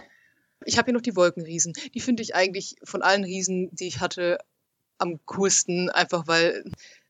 [0.65, 1.73] Ich habe hier noch die Wolkenriesen.
[1.95, 4.39] Die finde ich eigentlich von allen Riesen, die ich hatte,
[4.99, 6.65] am coolsten, einfach weil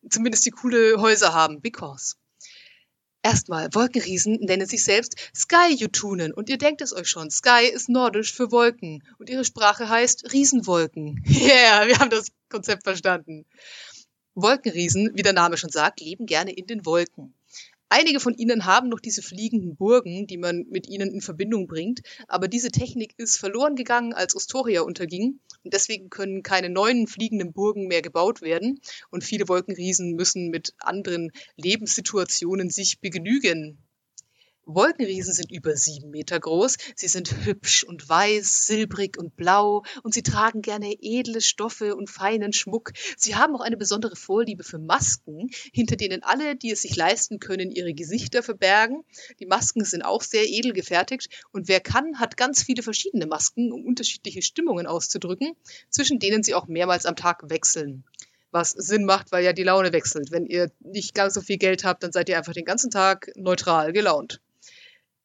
[0.08, 1.60] zumindest die coole Häuser haben.
[1.60, 2.16] Because.
[3.22, 8.32] Erstmal, Wolkenriesen nennen sich selbst Sky-Jutunen und ihr denkt es euch schon, Sky ist nordisch
[8.32, 11.24] für Wolken und ihre Sprache heißt Riesenwolken.
[11.28, 13.44] Yeah, wir haben das Konzept verstanden.
[14.34, 17.34] Wolkenriesen, wie der Name schon sagt, leben gerne in den Wolken.
[17.90, 22.00] Einige von ihnen haben noch diese fliegenden Burgen, die man mit ihnen in Verbindung bringt,
[22.26, 27.52] aber diese Technik ist verloren gegangen, als Ostoria unterging und deswegen können keine neuen fliegenden
[27.54, 28.80] Burgen mehr gebaut werden
[29.10, 33.78] und viele Wolkenriesen müssen mit anderen Lebenssituationen sich begnügen.
[34.70, 36.76] Wolkenriesen sind über sieben Meter groß.
[36.94, 42.10] Sie sind hübsch und weiß, silbrig und blau und sie tragen gerne edle Stoffe und
[42.10, 42.92] feinen Schmuck.
[43.16, 47.38] Sie haben auch eine besondere Vorliebe für Masken, hinter denen alle, die es sich leisten
[47.38, 49.04] können, ihre Gesichter verbergen.
[49.40, 53.72] Die Masken sind auch sehr edel gefertigt und wer kann, hat ganz viele verschiedene Masken,
[53.72, 55.54] um unterschiedliche Stimmungen auszudrücken,
[55.88, 58.04] zwischen denen sie auch mehrmals am Tag wechseln
[58.50, 60.30] was Sinn macht, weil ja die Laune wechselt.
[60.30, 63.30] Wenn ihr nicht ganz so viel Geld habt, dann seid ihr einfach den ganzen Tag
[63.36, 64.40] neutral gelaunt.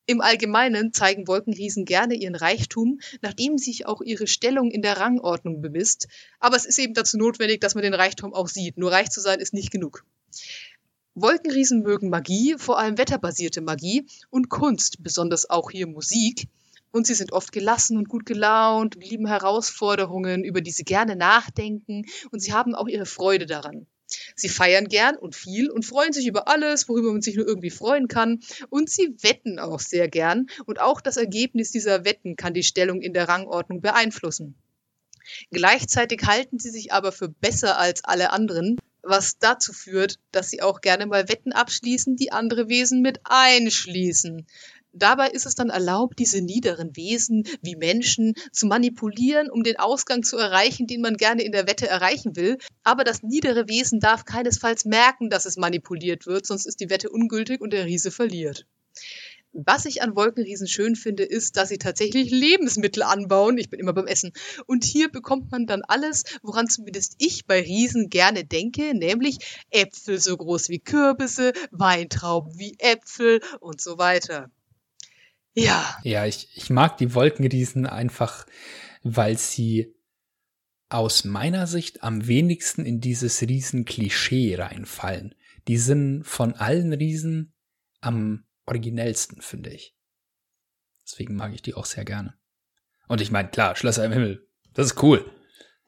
[0.06, 5.62] Im Allgemeinen zeigen Wolkenriesen gerne ihren Reichtum, nachdem sich auch ihre Stellung in der Rangordnung
[5.62, 6.08] bemisst.
[6.40, 8.78] Aber es ist eben dazu notwendig, dass man den Reichtum auch sieht.
[8.78, 10.04] Nur reich zu sein ist nicht genug.
[11.16, 16.48] Wolkenriesen mögen Magie, vor allem wetterbasierte Magie und Kunst, besonders auch hier Musik.
[16.92, 22.06] Und sie sind oft gelassen und gut gelaunt, lieben Herausforderungen, über die sie gerne nachdenken
[22.32, 23.88] und sie haben auch ihre Freude daran.
[24.36, 27.70] Sie feiern gern und viel und freuen sich über alles, worüber man sich nur irgendwie
[27.70, 28.40] freuen kann.
[28.70, 30.48] Und sie wetten auch sehr gern.
[30.66, 34.56] Und auch das Ergebnis dieser Wetten kann die Stellung in der Rangordnung beeinflussen.
[35.52, 40.62] Gleichzeitig halten sie sich aber für besser als alle anderen, was dazu führt, dass sie
[40.62, 44.48] auch gerne mal Wetten abschließen, die andere Wesen mit einschließen.
[44.96, 50.22] Dabei ist es dann erlaubt, diese niederen Wesen wie Menschen zu manipulieren, um den Ausgang
[50.22, 52.60] zu erreichen, den man gerne in der Wette erreichen will.
[52.84, 57.10] Aber das niedere Wesen darf keinesfalls merken, dass es manipuliert wird, sonst ist die Wette
[57.10, 58.68] ungültig und der Riese verliert.
[59.52, 63.58] Was ich an Wolkenriesen schön finde, ist, dass sie tatsächlich Lebensmittel anbauen.
[63.58, 64.32] Ich bin immer beim Essen.
[64.66, 69.38] Und hier bekommt man dann alles, woran zumindest ich bei Riesen gerne denke, nämlich
[69.70, 74.52] Äpfel so groß wie Kürbisse, Weintrauben wie Äpfel und so weiter.
[75.54, 75.98] Ja.
[76.04, 78.46] Ja, ich, ich mag die Wolkenriesen einfach,
[79.04, 79.94] weil sie
[80.90, 85.36] aus meiner Sicht am wenigsten in dieses Riesen-Klischee reinfallen.
[85.68, 87.54] Die sind von allen Riesen
[88.02, 89.96] am originellsten, finde ich.
[91.06, 92.36] Deswegen mag ich die auch sehr gerne.
[93.08, 95.30] Und ich meine, klar, Schlösser im Himmel, das ist cool.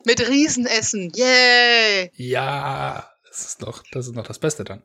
[0.06, 2.12] Mit Riesenessen, yay!
[2.16, 4.84] Ja, das ist doch, das ist noch das Beste dann.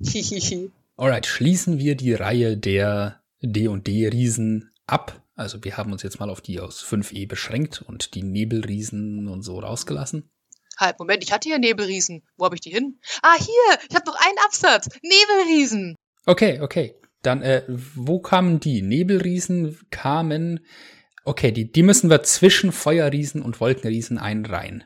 [0.00, 0.70] Hihihi.
[0.96, 5.22] Alright, schließen wir die Reihe der D&D-Riesen ab.
[5.34, 9.42] Also wir haben uns jetzt mal auf die aus 5e beschränkt und die Nebelriesen und
[9.42, 10.30] so rausgelassen.
[10.76, 12.22] Halt, Moment, ich hatte ja Nebelriesen.
[12.36, 12.98] Wo habe ich die hin?
[13.22, 14.88] Ah, hier, ich habe noch einen Absatz.
[15.02, 15.96] Nebelriesen.
[16.26, 16.94] Okay, okay.
[17.22, 18.82] Dann, äh, wo kamen die?
[18.82, 20.60] Nebelriesen kamen.
[21.24, 24.84] Okay, die, die müssen wir zwischen Feuerriesen und Wolkenriesen einreihen.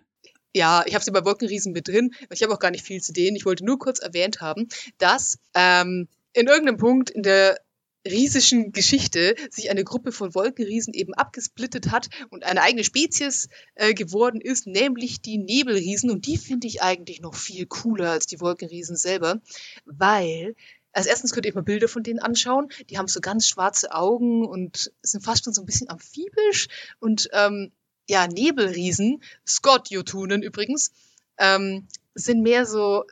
[0.55, 2.15] Ja, ich habe sie bei Wolkenriesen mit drin.
[2.31, 3.37] Ich habe auch gar nicht viel zu denen.
[3.37, 7.59] Ich wollte nur kurz erwähnt haben, dass ähm, in irgendeinem Punkt in der
[8.05, 13.95] riesischen Geschichte sich eine Gruppe von Wolkenriesen eben abgesplittet hat und eine eigene Spezies äh,
[13.95, 16.11] geworden ist, nämlich die Nebelriesen.
[16.11, 19.41] Und die finde ich eigentlich noch viel cooler als die Wolkenriesen selber,
[19.85, 20.55] weil
[20.93, 22.69] als erstens könnt ihr mal Bilder von denen anschauen.
[22.91, 26.69] Die haben so ganz schwarze Augen und sind fast schon so ein bisschen amphibisch.
[27.01, 27.73] Und ähm,
[28.09, 30.93] ja, Nebelriesen, Scott Jotunen übrigens,
[31.39, 33.05] ähm, sind mehr so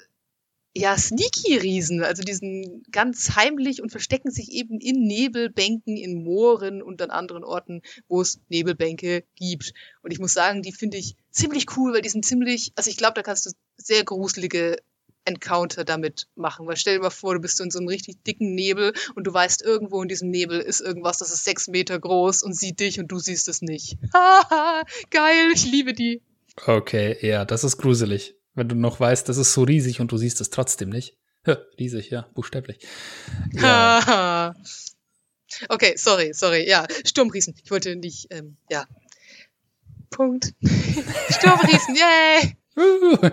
[0.74, 6.80] ja, Sneaky-Riesen, also die sind ganz heimlich und verstecken sich eben in Nebelbänken, in Mooren
[6.80, 9.72] und an anderen Orten, wo es Nebelbänke gibt.
[10.02, 12.96] Und ich muss sagen, die finde ich ziemlich cool, weil die sind ziemlich, also ich
[12.96, 14.76] glaube, da kannst du sehr gruselige
[15.24, 16.66] Encounter damit machen.
[16.66, 19.34] Weil stell dir mal vor, du bist in so einem richtig dicken Nebel und du
[19.34, 23.00] weißt, irgendwo in diesem Nebel ist irgendwas, das ist sechs Meter groß und sieht dich
[23.00, 23.98] und du siehst es nicht.
[24.14, 26.22] Haha, geil, ich liebe die.
[26.64, 28.34] Okay, ja, das ist gruselig.
[28.60, 31.16] Wenn du noch weißt, das ist so riesig und du siehst es trotzdem nicht.
[31.46, 32.86] Ja, riesig, ja, buchstäblich.
[33.52, 34.54] Ja.
[35.68, 36.68] Okay, sorry, sorry.
[36.68, 37.54] Ja, Sturmriesen.
[37.64, 38.86] Ich wollte nicht, ähm, ja.
[40.10, 40.54] Punkt.
[40.62, 42.56] Sturmriesen, yay!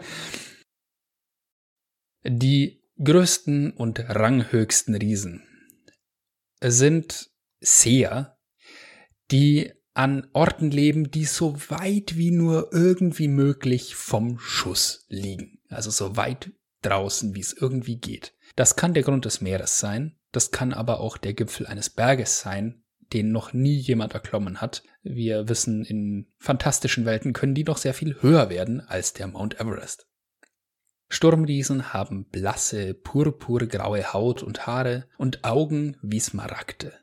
[2.23, 5.45] Die größten und ranghöchsten Riesen
[6.63, 8.39] sind Seher,
[9.29, 15.59] die an Orten leben, die so weit wie nur irgendwie möglich vom Schuss liegen.
[15.69, 16.51] Also so weit
[16.83, 18.35] draußen, wie es irgendwie geht.
[18.55, 22.39] Das kann der Grund des Meeres sein, das kann aber auch der Gipfel eines Berges
[22.39, 24.83] sein, den noch nie jemand erklommen hat.
[25.01, 29.59] Wir wissen, in fantastischen Welten können die noch sehr viel höher werden als der Mount
[29.59, 30.07] Everest.
[31.09, 36.93] Sturmriesen haben blasse, purpurgraue Haut und Haare und Augen wie Smaragde.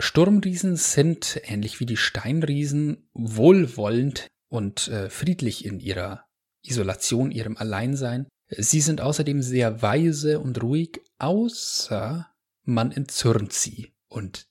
[0.00, 6.24] Sturmriesen sind, ähnlich wie die Steinriesen, wohlwollend und äh, friedlich in ihrer
[6.62, 8.26] Isolation, ihrem Alleinsein.
[8.48, 12.26] Sie sind außerdem sehr weise und ruhig, außer
[12.64, 13.92] man entzürnt sie.
[14.08, 14.46] Und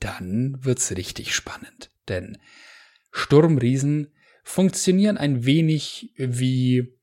[0.00, 1.90] dann wird's richtig spannend.
[2.08, 2.38] Denn
[3.10, 4.12] Sturmriesen
[4.44, 6.94] funktionieren ein wenig wie,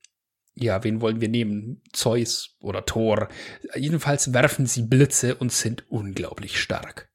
[0.54, 1.82] ja, wen wollen wir nehmen?
[1.92, 3.28] Zeus oder Thor.
[3.74, 7.07] Jedenfalls werfen sie Blitze und sind unglaublich stark.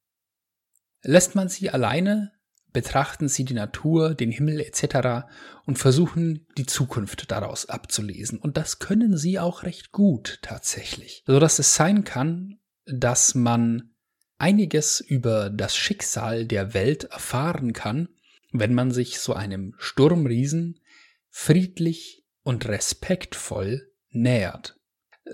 [1.03, 2.31] Lässt man sie alleine,
[2.71, 5.27] betrachten sie die Natur, den Himmel etc.
[5.65, 8.39] und versuchen die Zukunft daraus abzulesen.
[8.39, 11.23] Und das können sie auch recht gut tatsächlich.
[11.27, 13.91] So dass es sein kann, dass man
[14.37, 18.09] einiges über das Schicksal der Welt erfahren kann,
[18.51, 20.79] wenn man sich so einem Sturmriesen
[21.29, 24.79] friedlich und respektvoll nähert.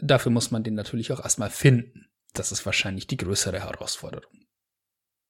[0.01, 2.07] Dafür muss man den natürlich auch erstmal finden.
[2.33, 4.38] Das ist wahrscheinlich die größere Herausforderung.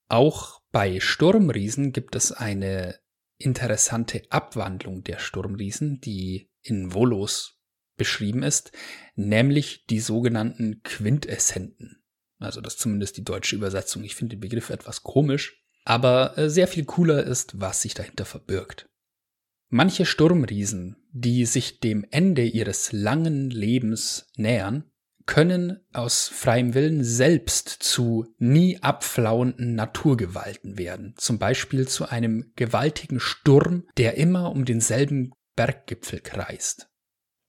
[0.09, 2.99] Auch bei Sturmriesen gibt es eine
[3.37, 7.59] interessante Abwandlung der Sturmriesen, die in Volos
[7.95, 8.71] beschrieben ist,
[9.15, 12.03] nämlich die sogenannten Quintessenten.
[12.39, 14.03] Also das ist zumindest die deutsche Übersetzung.
[14.03, 18.25] Ich finde den Begriff etwas komisch, aber äh, sehr viel cooler ist, was sich dahinter
[18.25, 18.89] verbirgt.
[19.69, 24.89] Manche Sturmriesen, die sich dem Ende ihres langen Lebens nähern,
[25.25, 31.13] können aus freiem Willen selbst zu nie abflauenden Naturgewalten werden.
[31.17, 36.89] Zum Beispiel zu einem gewaltigen Sturm, der immer um denselben Berggipfel kreist.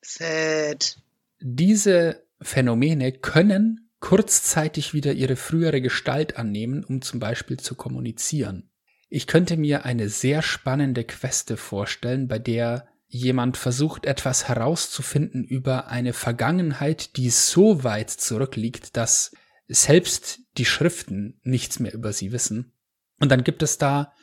[0.03, 0.99] Sad.
[1.41, 8.71] Diese Phänomene können kurzzeitig wieder ihre frühere Gestalt annehmen, um zum Beispiel zu kommunizieren.
[9.09, 15.89] Ich könnte mir eine sehr spannende Queste vorstellen, bei der jemand versucht etwas herauszufinden über
[15.89, 19.33] eine Vergangenheit, die so weit zurückliegt, dass
[19.67, 22.73] selbst die Schriften nichts mehr über sie wissen.
[23.19, 24.15] Und dann gibt es da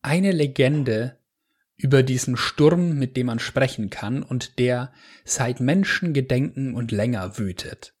[0.00, 1.18] eine Legende
[1.76, 4.92] über diesen Sturm, mit dem man sprechen kann und der
[5.24, 7.94] seit Menschengedenken und länger wütet.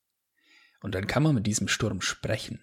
[0.80, 2.60] Und dann kann man mit diesem Sturm sprechen.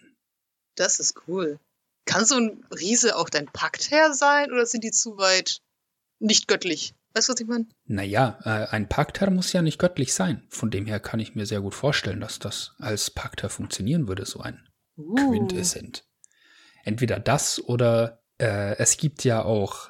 [0.75, 1.59] Das ist cool.
[2.05, 5.59] Kann so ein Riese auch dein Paktherr sein oder sind die zu weit
[6.19, 6.95] nicht göttlich?
[7.13, 7.67] Weißt du, was ich meine?
[7.85, 10.43] Naja, äh, ein Paktherr muss ja nicht göttlich sein.
[10.49, 14.25] Von dem her kann ich mir sehr gut vorstellen, dass das als Paktherr funktionieren würde,
[14.25, 15.15] so ein Uh.
[15.15, 16.05] Quintessent.
[16.83, 19.89] Entweder das oder äh, es gibt ja auch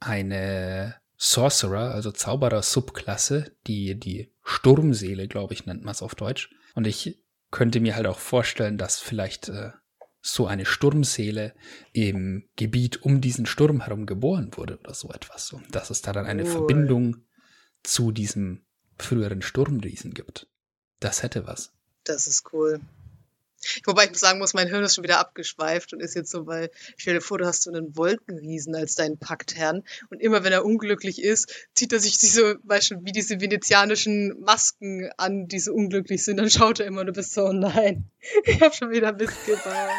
[0.00, 6.50] eine Sorcerer, also Zauberer-Subklasse, die die Sturmseele, glaube ich, nennt man es auf Deutsch.
[6.74, 7.18] Und ich
[7.50, 9.70] könnte mir halt auch vorstellen, dass vielleicht äh,
[10.26, 11.54] so eine Sturmseele
[11.92, 15.52] im Gebiet um diesen Sturm herum geboren wurde oder so etwas.
[15.52, 16.50] Und dass es da dann eine Cool.
[16.50, 17.16] Verbindung
[17.82, 18.66] zu diesem
[18.98, 20.48] früheren Sturmriesen gibt.
[20.98, 21.72] Das hätte was.
[22.04, 22.80] Das ist cool.
[23.84, 26.70] Wobei ich sagen muss, mein Hirn ist schon wieder abgeschweift und ist jetzt so, weil,
[26.96, 30.64] stell dir vor, du hast so einen Wolkenriesen als deinen Paktherrn und immer wenn er
[30.64, 35.72] unglücklich ist, zieht er sich so, weißt du, wie diese venezianischen Masken an, die so
[35.72, 38.10] unglücklich sind, dann schaut er immer und du bist so, oh nein,
[38.44, 39.90] ich habe schon wieder Mist gebaut.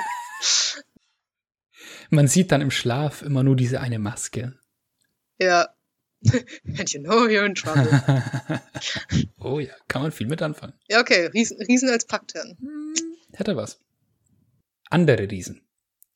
[2.09, 4.57] Man sieht dann im Schlaf immer nur diese eine Maske.
[5.39, 5.69] Ja.
[6.77, 7.87] And you know you're in trouble.
[9.39, 10.73] oh ja, kann man viel mit anfangen.
[10.87, 12.57] Ja, okay, Riesen, Riesen als Paktherrn.
[13.37, 13.85] Hätte was.
[14.89, 15.61] Andere Riesen.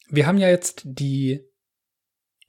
[0.09, 1.45] Wir haben ja jetzt die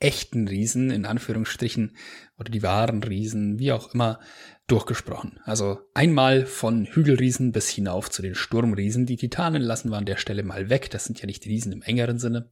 [0.00, 1.94] echten Riesen, in Anführungsstrichen,
[2.38, 4.18] oder die wahren Riesen, wie auch immer,
[4.66, 5.38] durchgesprochen.
[5.44, 9.04] Also einmal von Hügelriesen bis hinauf zu den Sturmriesen.
[9.04, 10.90] Die Titanen lassen wir an der Stelle mal weg.
[10.90, 12.50] Das sind ja nicht Riesen im engeren Sinne.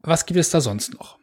[0.00, 1.20] Was gibt es da sonst noch?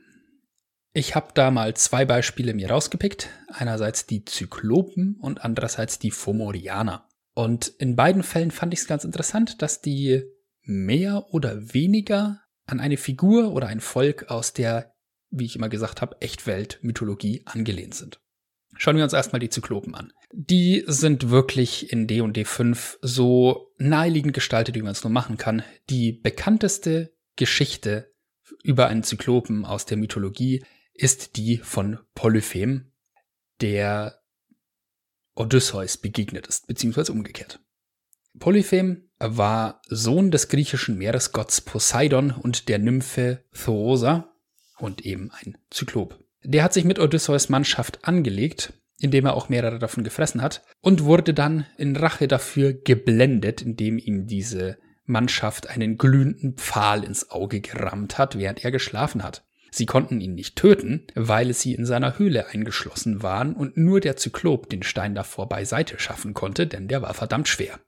[0.93, 3.27] Ich habe da mal zwei Beispiele mir rausgepickt.
[3.49, 7.08] Einerseits die Zyklopen und andererseits die Fomorianer.
[7.39, 10.23] Und in beiden Fällen fand ich es ganz interessant, dass die
[10.61, 14.93] mehr oder weniger an eine Figur oder ein Volk aus der,
[15.29, 18.19] wie ich immer gesagt habe, Echtwelt-Mythologie angelehnt sind.
[18.75, 20.11] Schauen wir uns erstmal die Zyklopen an.
[20.33, 25.63] Die sind wirklich in D&D 5 so naheliegend gestaltet, wie man es nur machen kann.
[25.89, 28.11] Die bekannteste Geschichte
[28.63, 32.91] über einen Zyklopen aus der Mythologie ist die von Polyphem,
[33.61, 34.19] der
[35.39, 37.59] Odysseus begegnet ist, beziehungsweise umgekehrt.
[38.37, 44.33] Polyphem war Sohn des griechischen Meeresgotts Poseidon und der Nymphe Thoosa
[44.77, 46.19] und eben ein Zyklop.
[46.43, 51.03] Der hat sich mit Odysseus Mannschaft angelegt, indem er auch mehrere davon gefressen hat, und
[51.03, 57.61] wurde dann in Rache dafür geblendet, indem ihm diese Mannschaft einen glühenden Pfahl ins Auge
[57.61, 59.43] gerammt hat, während er geschlafen hat.
[59.71, 64.17] Sie konnten ihn nicht töten, weil sie in seiner Höhle eingeschlossen waren und nur der
[64.17, 67.79] Zyklop den Stein davor beiseite schaffen konnte, denn der war verdammt schwer.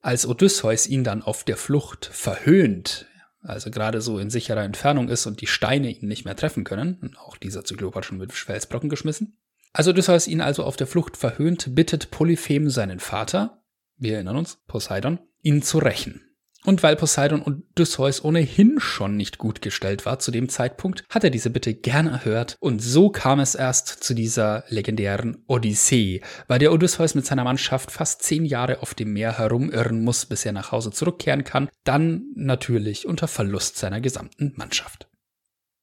[0.00, 3.06] Als Odysseus ihn dann auf der Flucht verhöhnt,
[3.42, 7.16] also gerade so in sicherer Entfernung ist und die Steine ihn nicht mehr treffen können,
[7.18, 9.38] auch dieser Zyklop hat schon mit Felsbrocken geschmissen,
[9.72, 13.62] als Odysseus ihn also auf der Flucht verhöhnt, bittet Polyphem seinen Vater,
[13.96, 16.27] wir erinnern uns, Poseidon, ihn zu rächen.
[16.68, 21.24] Und weil Poseidon und Odysseus ohnehin schon nicht gut gestellt war zu dem Zeitpunkt, hat
[21.24, 26.58] er diese Bitte gern erhört und so kam es erst zu dieser legendären Odyssee, bei
[26.58, 30.52] der Odysseus mit seiner Mannschaft fast zehn Jahre auf dem Meer herumirren muss, bis er
[30.52, 35.08] nach Hause zurückkehren kann, dann natürlich unter Verlust seiner gesamten Mannschaft.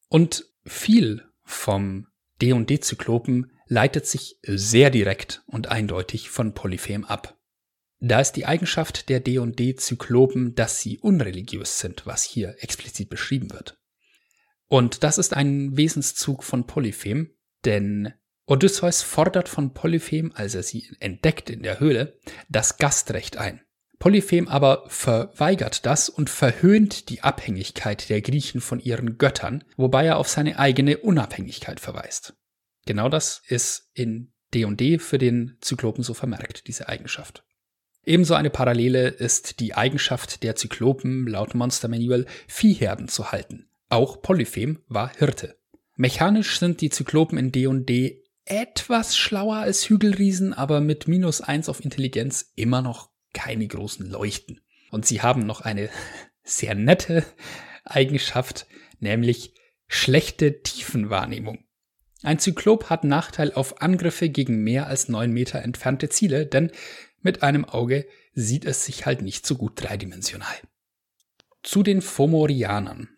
[0.08, 2.06] Und viel vom
[2.44, 7.35] D&D-Zyklopen leitet sich sehr direkt und eindeutig von Polyphem ab.
[8.08, 13.80] Da ist die Eigenschaft der D&D-Zyklopen, dass sie unreligiös sind, was hier explizit beschrieben wird.
[14.68, 17.32] Und das ist ein Wesenszug von Polyphem,
[17.66, 18.14] denn
[18.46, 23.62] Odysseus fordert von Polyphem, als er sie entdeckt in der Höhle, das Gastrecht ein.
[23.98, 30.18] Polyphem aber verweigert das und verhöhnt die Abhängigkeit der Griechen von ihren Göttern, wobei er
[30.18, 32.36] auf seine eigene Unabhängigkeit verweist.
[32.86, 37.44] Genau das ist in D&D für den Zyklopen so vermerkt, diese Eigenschaft.
[38.06, 43.68] Ebenso eine Parallele ist die Eigenschaft der Zyklopen laut Monster Manual, Viehherden zu halten.
[43.90, 45.58] Auch Polyphem war Hirte.
[45.96, 51.84] Mechanisch sind die Zyklopen in D&D etwas schlauer als Hügelriesen, aber mit minus eins auf
[51.84, 54.62] Intelligenz immer noch keine großen Leuchten.
[54.92, 55.90] Und sie haben noch eine
[56.44, 57.26] sehr nette
[57.84, 58.68] Eigenschaft,
[59.00, 59.54] nämlich
[59.88, 61.64] schlechte Tiefenwahrnehmung.
[62.22, 66.72] Ein Zyklop hat Nachteil auf Angriffe gegen mehr als neun Meter entfernte Ziele, denn
[67.26, 70.56] mit einem Auge sieht es sich halt nicht so gut dreidimensional.
[71.64, 73.10] Zu den Fomorianern.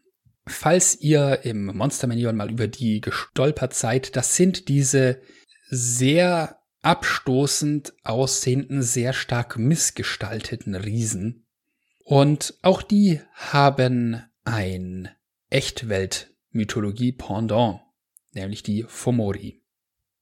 [0.47, 5.19] Falls ihr im Monster Manual mal über die gestolpert seid, das sind diese
[5.69, 11.45] sehr abstoßend aussehenden, sehr stark missgestalteten Riesen.
[11.99, 15.09] Und auch die haben ein
[15.49, 17.81] Echtwelt-Mythologie-Pendant,
[18.31, 19.61] nämlich die Fomori.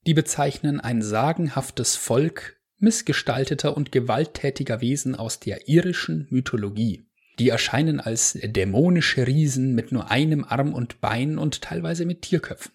[0.07, 2.55] Die bezeichnen ein sagenhaftes Volk
[2.85, 7.09] missgestalteter und gewalttätiger Wesen aus der irischen Mythologie.
[7.39, 12.71] Die erscheinen als dämonische Riesen mit nur einem Arm und Bein und teilweise mit Tierköpfen.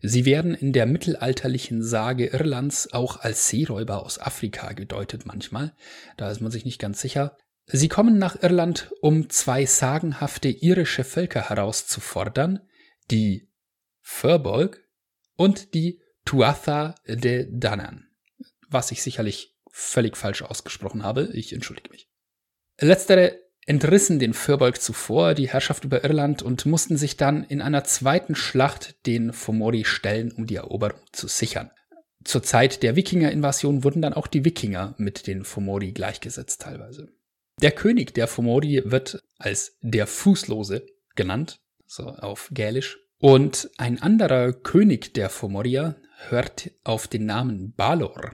[0.00, 5.72] Sie werden in der mittelalterlichen Sage Irlands auch als Seeräuber aus Afrika gedeutet manchmal,
[6.16, 7.36] da ist man sich nicht ganz sicher.
[7.66, 12.60] Sie kommen nach Irland, um zwei sagenhafte irische Völker herauszufordern,
[13.10, 13.48] die
[14.00, 14.84] Furbolg
[15.36, 18.11] und die Tuatha de Danann
[18.72, 21.30] was ich sicherlich völlig falsch ausgesprochen habe.
[21.32, 22.08] Ich entschuldige mich.
[22.78, 27.84] Letztere entrissen den Firbolg zuvor die Herrschaft über Irland und mussten sich dann in einer
[27.84, 31.70] zweiten Schlacht den Fomori stellen, um die Eroberung zu sichern.
[32.24, 37.08] Zur Zeit der Wikinger-Invasion wurden dann auch die Wikinger mit den Fomori gleichgesetzt teilweise.
[37.60, 42.98] Der König der Fomori wird als der Fußlose genannt, so auf Gälisch.
[43.18, 45.96] Und ein anderer König der Fomorier
[46.28, 48.32] hört auf den Namen Balor.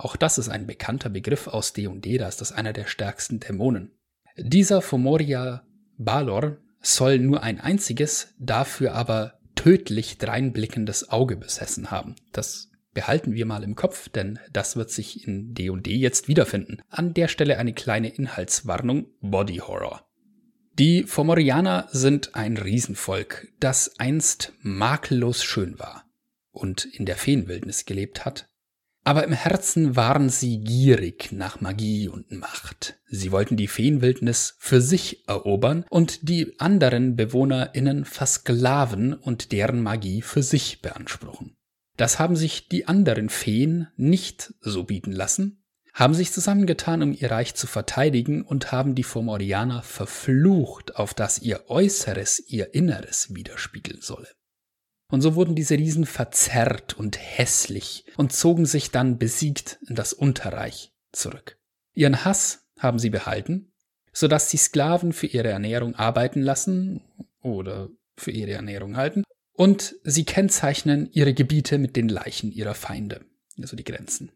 [0.00, 3.92] Auch das ist ein bekannter Begriff aus D&D, da ist das einer der stärksten Dämonen.
[4.38, 5.62] Dieser Fomoria
[5.98, 12.16] Balor soll nur ein einziges, dafür aber tödlich dreinblickendes Auge besessen haben.
[12.32, 16.80] Das behalten wir mal im Kopf, denn das wird sich in D&D jetzt wiederfinden.
[16.88, 20.08] An der Stelle eine kleine Inhaltswarnung, Body Horror.
[20.78, 26.06] Die Fomorianer sind ein Riesenvolk, das einst makellos schön war
[26.52, 28.49] und in der Feenwildnis gelebt hat,
[29.10, 33.00] aber im Herzen waren sie gierig nach Magie und Macht.
[33.08, 40.22] Sie wollten die Feenwildnis für sich erobern und die anderen BewohnerInnen versklaven und deren Magie
[40.22, 41.56] für sich beanspruchen.
[41.96, 47.32] Das haben sich die anderen Feen nicht so bieten lassen, haben sich zusammengetan, um ihr
[47.32, 54.02] Reich zu verteidigen und haben die Fomorianer verflucht, auf dass ihr Äußeres ihr Inneres widerspiegeln
[54.02, 54.28] solle.
[55.10, 60.12] Und so wurden diese Riesen verzerrt und hässlich und zogen sich dann besiegt in das
[60.12, 61.58] Unterreich zurück.
[61.94, 63.72] Ihren Hass haben sie behalten,
[64.12, 67.02] so dass sie Sklaven für ihre Ernährung arbeiten lassen
[67.42, 73.24] oder für ihre Ernährung halten und sie kennzeichnen ihre Gebiete mit den Leichen ihrer Feinde,
[73.60, 74.32] also die Grenzen.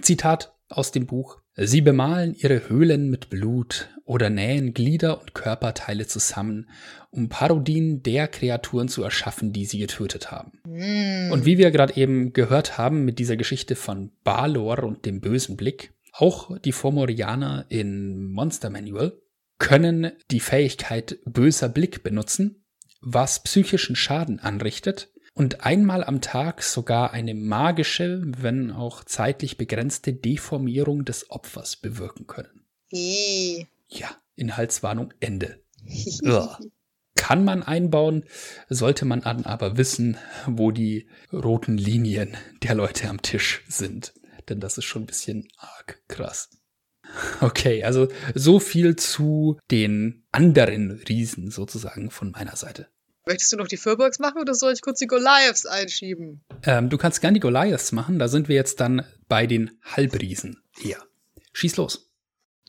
[0.00, 1.40] Zitat aus dem Buch.
[1.58, 6.68] Sie bemalen ihre Höhlen mit Blut oder nähen Glieder und Körperteile zusammen,
[7.10, 10.60] um Parodien der Kreaturen zu erschaffen, die sie getötet haben.
[10.66, 11.32] Mm.
[11.32, 15.56] Und wie wir gerade eben gehört haben mit dieser Geschichte von Balor und dem bösen
[15.56, 19.18] Blick, auch die Fomorianer in Monster Manual
[19.58, 22.64] können die Fähigkeit böser Blick benutzen,
[23.00, 30.14] was psychischen Schaden anrichtet und einmal am Tag sogar eine magische, wenn auch zeitlich begrenzte
[30.14, 32.64] Deformierung des Opfers bewirken können.
[33.88, 35.62] Ja, Inhaltswarnung Ende.
[37.16, 38.24] Kann man einbauen,
[38.70, 40.16] sollte man dann aber wissen,
[40.46, 44.14] wo die roten Linien der Leute am Tisch sind.
[44.48, 46.50] Denn das ist schon ein bisschen arg krass.
[47.40, 52.88] Okay, also so viel zu den anderen Riesen sozusagen von meiner Seite.
[53.28, 56.42] Möchtest du noch die Furbolgs machen oder soll ich kurz die Goliaths einschieben?
[56.62, 60.62] Ähm, du kannst gern die Goliaths machen, da sind wir jetzt dann bei den Halbriesen
[60.80, 61.02] eher.
[61.52, 62.08] Schieß los.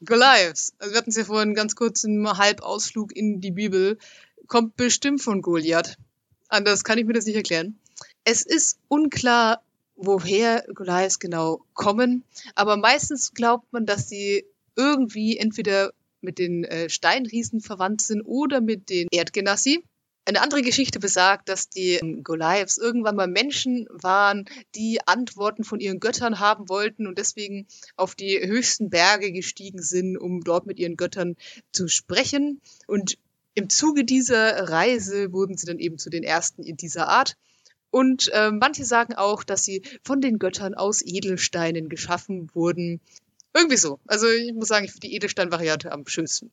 [0.04, 0.74] Goliaths.
[0.80, 4.00] Also wir hatten es ja vorhin ganz kurz im Halbausflug in die Bibel.
[4.48, 5.96] Kommt bestimmt von Goliath.
[6.48, 7.78] Anders kann ich mir das nicht erklären.
[8.24, 9.62] Es ist unklar,
[9.96, 12.24] woher Goliaths genau kommen,
[12.56, 14.46] aber meistens glaubt man, dass sie
[14.76, 19.84] irgendwie entweder mit den äh, Steinriesen verwandt sind oder mit den Erdgenassi.
[20.28, 24.44] Eine andere Geschichte besagt, dass die Goliaths irgendwann mal Menschen waren,
[24.76, 27.66] die Antworten von ihren Göttern haben wollten und deswegen
[27.96, 31.38] auf die höchsten Berge gestiegen sind, um dort mit ihren Göttern
[31.72, 32.60] zu sprechen.
[32.88, 33.18] Und
[33.54, 37.38] im Zuge dieser Reise wurden sie dann eben zu den ersten in dieser Art.
[37.90, 43.00] Und äh, manche sagen auch, dass sie von den Göttern aus Edelsteinen geschaffen wurden.
[43.56, 44.02] Irgendwie so.
[44.08, 46.52] Also ich muss sagen, ich finde die Edelstein-Variante am schönsten.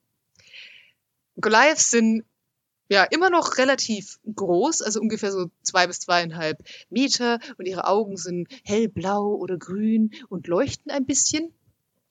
[1.40, 2.22] Goliaths sind
[2.88, 6.58] ja, immer noch relativ groß, also ungefähr so zwei bis zweieinhalb
[6.90, 11.52] Meter und ihre Augen sind hellblau oder grün und leuchten ein bisschen.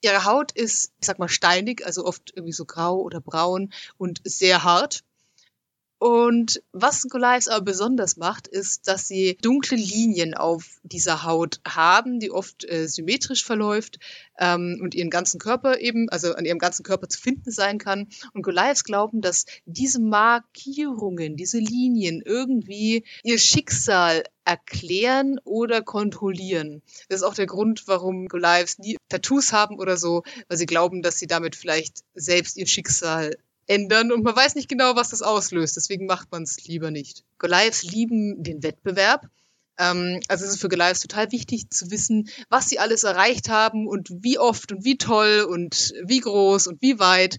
[0.02, 4.20] Ihre Haut ist, ich sag mal, steinig, also oft irgendwie so grau oder braun und
[4.24, 5.04] sehr hart.
[6.04, 12.20] Und was Goliaths aber besonders macht, ist, dass sie dunkle Linien auf dieser Haut haben,
[12.20, 13.98] die oft äh, symmetrisch verläuft
[14.38, 18.08] ähm, und ihren ganzen Körper eben, also an ihrem ganzen Körper zu finden sein kann.
[18.34, 26.82] Und Goliaths glauben, dass diese Markierungen, diese Linien irgendwie ihr Schicksal erklären oder kontrollieren.
[27.08, 31.00] Das ist auch der Grund, warum Goliaths nie Tattoos haben oder so, weil sie glauben,
[31.00, 33.34] dass sie damit vielleicht selbst ihr Schicksal
[33.66, 35.76] ändern und man weiß nicht genau, was das auslöst.
[35.76, 37.24] Deswegen macht man es lieber nicht.
[37.38, 39.26] Goliaths lieben den Wettbewerb.
[39.78, 43.86] Ähm, also es ist für Goliaths total wichtig zu wissen, was sie alles erreicht haben
[43.86, 47.38] und wie oft und wie toll und wie groß und wie weit.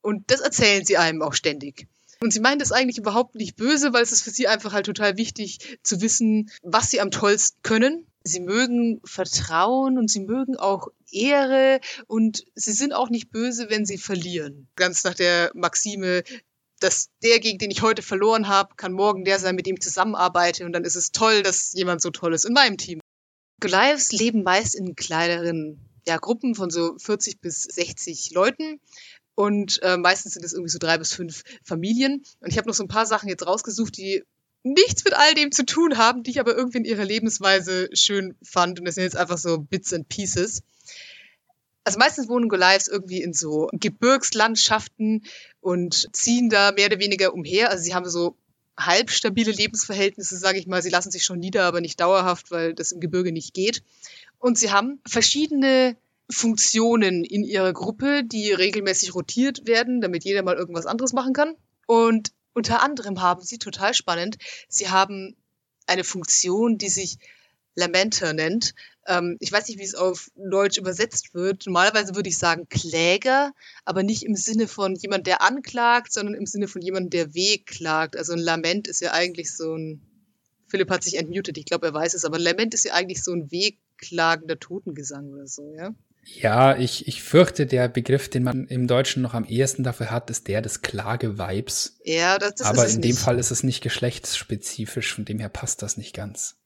[0.00, 1.86] Und das erzählen sie einem auch ständig.
[2.20, 4.86] Und sie meinen das eigentlich überhaupt nicht böse, weil es ist für sie einfach halt
[4.86, 8.06] total wichtig zu wissen, was sie am tollsten können.
[8.24, 13.84] Sie mögen Vertrauen und sie mögen auch Ehre und sie sind auch nicht böse, wenn
[13.84, 14.68] sie verlieren.
[14.76, 16.22] Ganz nach der Maxime,
[16.80, 19.82] dass der, gegen den ich heute verloren habe, kann morgen der sein, mit dem ich
[19.82, 23.00] zusammenarbeite und dann ist es toll, dass jemand so toll ist in meinem Team.
[23.60, 28.80] Goliaths leben meist in kleineren ja, Gruppen von so 40 bis 60 Leuten
[29.34, 32.22] Und äh, meistens sind es irgendwie so drei bis fünf Familien.
[32.40, 34.24] Und ich habe noch so ein paar Sachen jetzt rausgesucht, die
[34.62, 38.36] nichts mit all dem zu tun haben, die ich aber irgendwie in ihrer Lebensweise schön
[38.42, 38.78] fand.
[38.78, 40.62] Und das sind jetzt einfach so Bits and Pieces.
[41.84, 45.24] Also meistens wohnen Goliaths irgendwie in so Gebirgslandschaften
[45.60, 47.70] und ziehen da mehr oder weniger umher.
[47.70, 48.36] Also sie haben so
[48.78, 50.82] halb stabile Lebensverhältnisse, sage ich mal.
[50.82, 53.82] Sie lassen sich schon nieder, aber nicht dauerhaft, weil das im Gebirge nicht geht.
[54.38, 55.96] Und sie haben verschiedene
[56.30, 61.54] Funktionen in ihrer Gruppe, die regelmäßig rotiert werden, damit jeder mal irgendwas anderes machen kann.
[61.86, 64.36] Und unter anderem haben sie, total spannend,
[64.68, 65.36] sie haben
[65.86, 67.18] eine Funktion, die sich
[67.74, 68.74] Lamenter nennt.
[69.06, 71.66] Ähm, ich weiß nicht, wie es auf Deutsch übersetzt wird.
[71.66, 73.52] Normalerweise würde ich sagen Kläger,
[73.84, 78.16] aber nicht im Sinne von jemand, der anklagt, sondern im Sinne von jemand, der wehklagt.
[78.16, 80.02] Also ein Lament ist ja eigentlich so ein,
[80.68, 83.32] Philipp hat sich entmutet, ich glaube, er weiß es, aber Lament ist ja eigentlich so
[83.32, 85.94] ein wehklagender Totengesang oder so, ja?
[86.24, 90.30] Ja, ich, ich fürchte, der Begriff, den man im Deutschen noch am ehesten dafür hat,
[90.30, 91.96] ist der des Klagevibes.
[92.04, 93.10] Ja, das, das Aber ist es in nicht.
[93.10, 96.56] dem Fall ist es nicht geschlechtsspezifisch, von dem her passt das nicht ganz.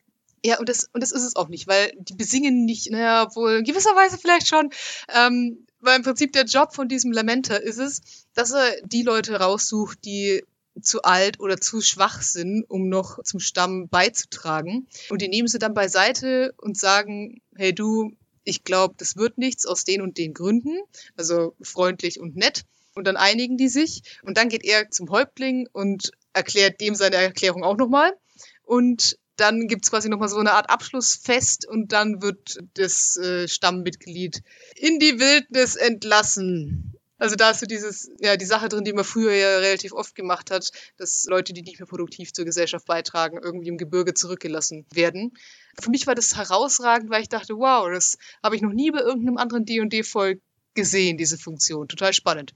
[0.45, 3.57] Ja, und das, und das ist es auch nicht, weil die besingen nicht, naja, obwohl
[3.57, 4.71] in gewisser Weise vielleicht schon,
[5.15, 8.03] ähm, weil im Prinzip der Job von diesem Lamenter ist es,
[8.35, 10.45] dass er die Leute raussucht, die
[10.81, 14.87] zu alt oder zu schwach sind, um noch zum Stamm beizutragen.
[15.09, 18.13] Und die nehmen sie dann beiseite und sagen, hey du,
[18.47, 20.79] ich glaube, das wird nichts aus den und den Gründen,
[21.17, 22.63] also freundlich und nett.
[22.95, 27.17] Und dann einigen die sich und dann geht er zum Häuptling und erklärt dem seine
[27.17, 28.17] Erklärung auch nochmal.
[28.63, 34.43] Und dann gibt's quasi nochmal so eine Art Abschlussfest und dann wird das äh, Stammmitglied
[34.77, 36.96] in die Wildnis entlassen.
[37.19, 40.15] Also da ist so dieses, ja, die Sache drin, die man früher ja relativ oft
[40.15, 44.85] gemacht hat, dass Leute, die nicht mehr produktiv zur Gesellschaft beitragen, irgendwie im Gebirge zurückgelassen
[44.93, 45.33] werden.
[45.81, 49.01] Für mich war das herausragend, weil ich dachte, wow, das habe ich noch nie bei
[49.01, 50.41] irgendeinem anderen D&D-Volk
[50.75, 51.89] gesehen, diese Funktion.
[51.89, 52.55] Total spannend.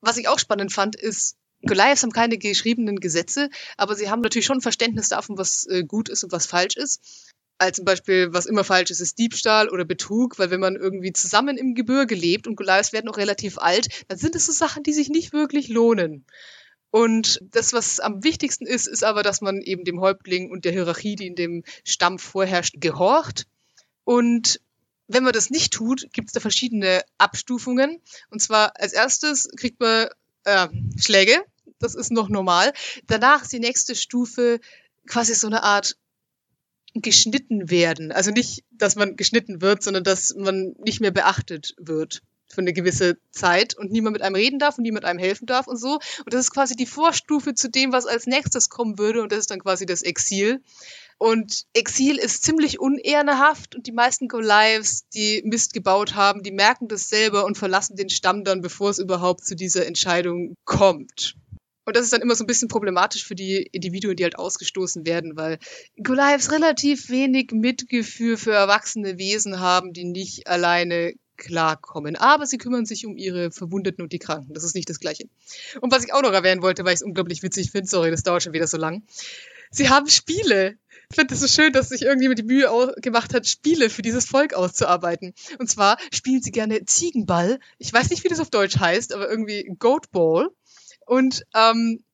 [0.00, 4.46] Was ich auch spannend fand, ist, Goliaths haben keine geschriebenen Gesetze, aber sie haben natürlich
[4.46, 7.34] schon Verständnis davon, was äh, gut ist und was falsch ist.
[7.58, 11.12] Als zum Beispiel, was immer falsch ist, ist Diebstahl oder Betrug, weil wenn man irgendwie
[11.12, 14.82] zusammen im Gebirge lebt und Goliaths werden auch relativ alt, dann sind es so Sachen,
[14.82, 16.26] die sich nicht wirklich lohnen.
[16.90, 20.72] Und das, was am wichtigsten ist, ist aber, dass man eben dem Häuptling und der
[20.72, 23.46] Hierarchie, die in dem Stamm vorherrscht, gehorcht.
[24.04, 24.60] Und
[25.08, 28.00] wenn man das nicht tut, gibt es da verschiedene Abstufungen.
[28.30, 30.08] Und zwar als erstes kriegt man
[30.44, 31.44] äh, Schläge,
[31.78, 32.72] das ist noch normal.
[33.06, 34.60] Danach ist die nächste Stufe
[35.06, 35.96] quasi so eine Art
[37.02, 38.12] geschnitten werden.
[38.12, 42.72] Also nicht, dass man geschnitten wird, sondern dass man nicht mehr beachtet wird für eine
[42.72, 45.94] gewisse Zeit und niemand mit einem reden darf und niemand einem helfen darf und so.
[46.24, 49.40] Und das ist quasi die Vorstufe zu dem, was als nächstes kommen würde und das
[49.40, 50.62] ist dann quasi das Exil.
[51.18, 56.88] Und Exil ist ziemlich unehrenhaft und die meisten Go-Lives, die Mist gebaut haben, die merken
[56.88, 61.36] das selber und verlassen den Stamm dann, bevor es überhaupt zu dieser Entscheidung kommt.
[61.86, 65.06] Und das ist dann immer so ein bisschen problematisch für die Individuen, die halt ausgestoßen
[65.06, 65.58] werden, weil
[66.02, 72.16] Goliaths relativ wenig Mitgefühl für erwachsene Wesen haben, die nicht alleine klarkommen.
[72.16, 74.52] Aber sie kümmern sich um ihre Verwundeten und die Kranken.
[74.52, 75.28] Das ist nicht das Gleiche.
[75.80, 78.24] Und was ich auch noch erwähnen wollte, weil ich es unglaublich witzig finde, sorry, das
[78.24, 79.02] dauert schon wieder so lang.
[79.70, 80.76] Sie haben Spiele.
[81.08, 84.26] Ich finde es so schön, dass sich irgendjemand die Mühe gemacht hat, Spiele für dieses
[84.26, 85.34] Volk auszuarbeiten.
[85.58, 87.60] Und zwar spielen sie gerne Ziegenball.
[87.78, 90.48] Ich weiß nicht, wie das auf Deutsch heißt, aber irgendwie Goat Ball.
[91.06, 92.04] Und ähm,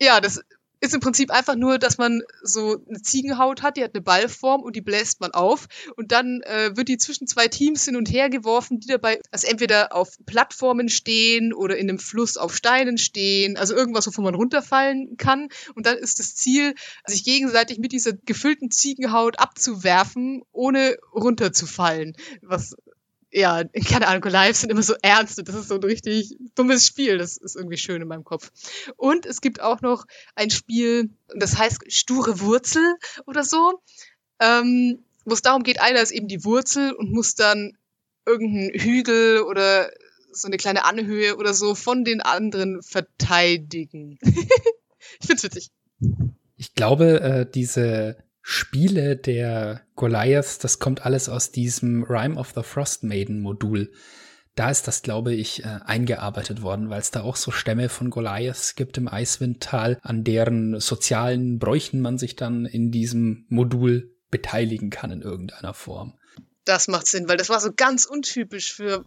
[0.00, 0.40] ja, das
[0.82, 4.62] ist im Prinzip einfach nur, dass man so eine Ziegenhaut hat, die hat eine Ballform
[4.62, 5.68] und die bläst man auf.
[5.96, 9.46] Und dann äh, wird die zwischen zwei Teams hin und her geworfen, die dabei also
[9.46, 14.34] entweder auf Plattformen stehen oder in einem Fluss auf Steinen stehen, also irgendwas, wovon man
[14.34, 15.50] runterfallen kann.
[15.76, 16.74] Und dann ist das Ziel,
[17.06, 22.74] sich gegenseitig mit dieser gefüllten Ziegenhaut abzuwerfen, ohne runterzufallen, was
[23.32, 26.86] ja, keine Ahnung, Live sind immer so ernst und das ist so ein richtig dummes
[26.86, 27.18] Spiel.
[27.18, 28.52] Das ist irgendwie schön in meinem Kopf.
[28.96, 30.04] Und es gibt auch noch
[30.34, 32.94] ein Spiel, das heißt Sture Wurzel
[33.26, 33.80] oder so,
[34.38, 37.72] ähm, wo es darum geht, einer ist eben die Wurzel und muss dann
[38.26, 39.90] irgendeinen Hügel oder
[40.32, 44.18] so eine kleine Anhöhe oder so von den anderen verteidigen.
[44.22, 45.70] ich find's witzig.
[46.56, 52.62] Ich glaube, äh, diese Spiele der Goliaths, das kommt alles aus diesem Rime of the
[52.62, 53.92] Frost Maiden Modul.
[54.56, 58.10] Da ist das, glaube ich, äh, eingearbeitet worden, weil es da auch so Stämme von
[58.10, 64.90] Goliaths gibt im Eiswindtal, an deren sozialen Bräuchen man sich dann in diesem Modul beteiligen
[64.90, 66.18] kann in irgendeiner Form.
[66.64, 69.04] Das macht Sinn, weil das war so ganz untypisch für.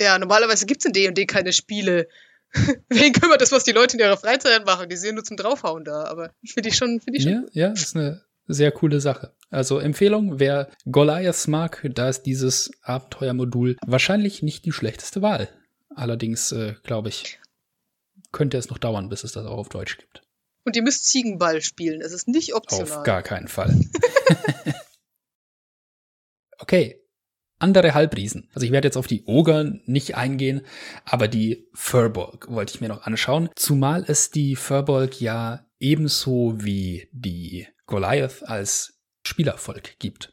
[0.00, 2.08] Ja, normalerweise gibt's in D&D keine Spiele.
[2.88, 4.88] Wen kümmert das, was die Leute in ihrer Freizeit machen?
[4.88, 7.48] Die sehen nur zum Draufhauen da, aber finde ich schon, finde ich schon.
[7.52, 8.22] Ja, ja, ist eine
[8.52, 9.34] sehr coole Sache.
[9.50, 15.48] Also Empfehlung, wer Goliaths mag, da ist dieses Abenteuermodul wahrscheinlich nicht die schlechteste Wahl.
[15.94, 17.38] Allerdings, äh, glaube ich,
[18.32, 20.22] könnte es noch dauern, bis es das auch auf Deutsch gibt.
[20.64, 22.00] Und ihr müsst Ziegenball spielen.
[22.00, 22.98] Es ist nicht optional.
[22.98, 23.78] Auf gar keinen Fall.
[26.58, 26.98] okay.
[27.58, 28.48] Andere Halbriesen.
[28.54, 30.62] Also ich werde jetzt auf die Ogern nicht eingehen,
[31.04, 33.50] aber die Furbolg wollte ich mir noch anschauen.
[33.54, 40.32] Zumal es die Furbolg ja ebenso wie die Goliath als Spielervolk gibt.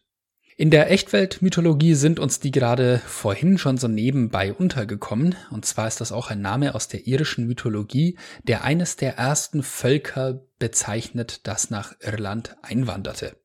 [0.55, 5.36] In der Echtwelt-Mythologie sind uns die gerade vorhin schon so nebenbei untergekommen.
[5.51, 9.62] Und zwar ist das auch ein Name aus der irischen Mythologie, der eines der ersten
[9.62, 13.36] Völker bezeichnet, das nach Irland einwanderte.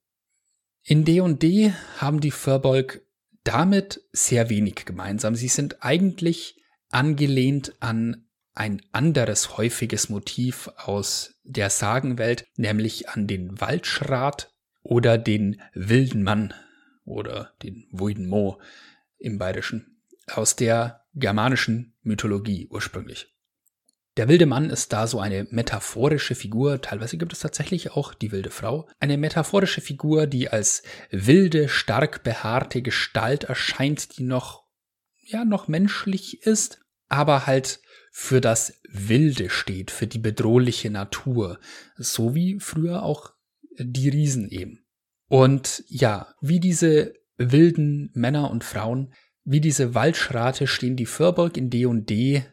[0.84, 3.02] In D&D haben die Furbolg
[3.42, 5.34] damit sehr wenig gemeinsam.
[5.34, 13.60] Sie sind eigentlich angelehnt an ein anderes häufiges Motiv aus der Sagenwelt, nämlich an den
[13.60, 14.52] Waldschrat
[14.82, 16.54] oder den wilden Mann
[17.04, 18.60] oder den Mo
[19.18, 19.98] im Bayerischen,
[20.30, 23.34] aus der germanischen Mythologie ursprünglich.
[24.16, 28.30] Der wilde Mann ist da so eine metaphorische Figur, teilweise gibt es tatsächlich auch die
[28.30, 34.62] wilde Frau, eine metaphorische Figur, die als wilde, stark behaarte Gestalt erscheint, die noch,
[35.24, 36.78] ja, noch menschlich ist,
[37.08, 37.80] aber halt
[38.16, 41.58] für das Wilde steht, für die bedrohliche Natur,
[41.96, 43.34] so wie früher auch
[43.76, 44.84] die Riesen eben.
[45.28, 49.12] Und ja, wie diese wilden Männer und Frauen,
[49.42, 52.44] wie diese Waldschrate stehen die Fürburg in D&D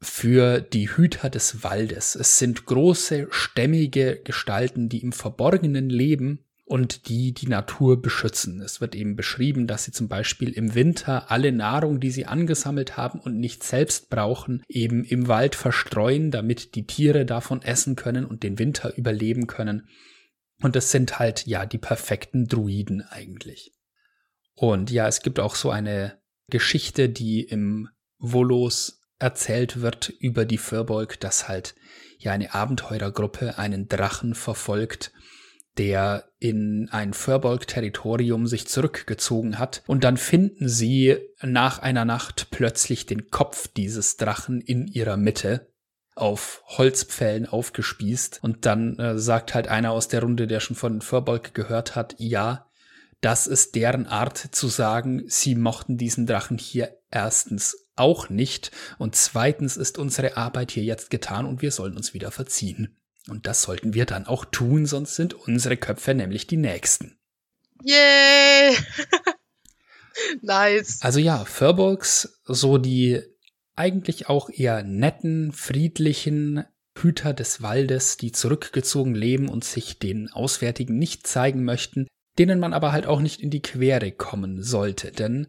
[0.00, 2.14] für die Hüter des Waldes.
[2.14, 8.60] Es sind große, stämmige Gestalten, die im Verborgenen leben und die die Natur beschützen.
[8.60, 12.98] Es wird eben beschrieben, dass sie zum Beispiel im Winter alle Nahrung, die sie angesammelt
[12.98, 18.26] haben und nicht selbst brauchen, eben im Wald verstreuen, damit die Tiere davon essen können
[18.26, 19.88] und den Winter überleben können.
[20.60, 23.72] Und es sind halt, ja, die perfekten Druiden eigentlich.
[24.54, 27.88] Und ja, es gibt auch so eine Geschichte, die im
[28.18, 31.74] Volos erzählt wird über die Firbolg, dass halt
[32.18, 35.12] ja eine Abenteurergruppe einen Drachen verfolgt,
[35.78, 39.82] der in ein Firbolg-Territorium sich zurückgezogen hat.
[39.86, 45.68] Und dann finden sie nach einer Nacht plötzlich den Kopf dieses Drachen in ihrer Mitte
[46.14, 48.40] auf Holzpfählen aufgespießt.
[48.42, 52.16] Und dann äh, sagt halt einer aus der Runde, der schon von Furbolg gehört hat,
[52.18, 52.66] ja,
[53.20, 59.16] das ist deren Art zu sagen, sie mochten diesen Drachen hier erstens auch nicht und
[59.16, 62.96] zweitens ist unsere Arbeit hier jetzt getan und wir sollen uns wieder verziehen.
[63.28, 67.18] Und das sollten wir dann auch tun, sonst sind unsere Köpfe nämlich die nächsten.
[67.82, 68.76] Yay!
[70.42, 70.98] nice.
[71.02, 73.22] Also ja, Furbolgs, so die
[73.76, 76.64] eigentlich auch eher netten, friedlichen
[76.96, 82.08] Hüter des Waldes, die zurückgezogen leben und sich den Auswärtigen nicht zeigen möchten,
[82.38, 85.46] denen man aber halt auch nicht in die Quere kommen sollte, denn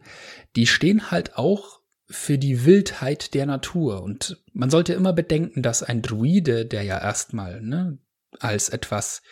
[0.54, 1.79] die stehen halt auch
[2.10, 6.98] für die Wildheit der Natur und man sollte immer bedenken, dass ein Druide, der ja
[6.98, 7.98] erstmal ne,
[8.38, 9.22] als etwas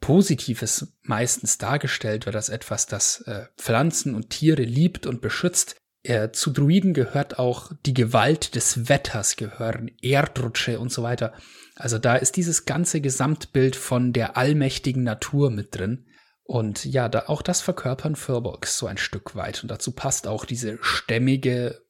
[0.00, 6.32] Positives meistens dargestellt wird, als etwas, das äh, Pflanzen und Tiere liebt und beschützt, äh,
[6.32, 11.32] zu Druiden gehört auch die Gewalt des Wetters, gehören Erdrutsche und so weiter.
[11.76, 16.06] Also da ist dieses ganze Gesamtbild von der allmächtigen Natur mit drin.
[16.44, 19.62] Und ja, da, auch das verkörpern Furbolgs so ein Stück weit.
[19.62, 21.81] Und dazu passt auch diese stämmige,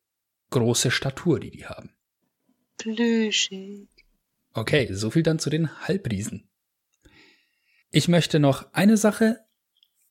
[0.53, 1.90] große Statur, die die haben.
[2.78, 3.88] Plüschig.
[4.55, 6.48] Okay, so viel dann zu den Halbriesen.
[7.90, 9.40] Ich möchte noch eine Sache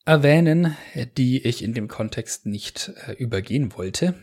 [0.05, 0.75] erwähnen,
[1.17, 4.15] die ich in dem Kontext nicht äh, übergehen wollte,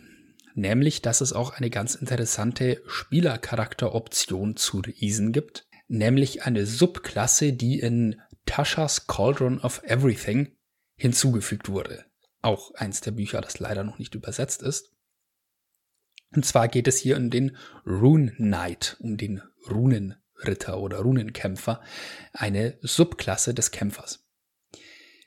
[0.55, 7.79] nämlich dass es auch eine ganz interessante Spielercharakteroption zu Riesen gibt, nämlich eine Subklasse, die
[7.79, 10.57] in Tasha's Cauldron of Everything
[10.97, 12.05] hinzugefügt wurde.
[12.43, 14.93] Auch eins der Bücher, das leider noch nicht übersetzt ist.
[16.35, 17.57] Und zwar geht es hier um den
[17.87, 21.81] Rune Knight, um den Runenritter oder Runenkämpfer,
[22.33, 24.27] eine Subklasse des Kämpfers.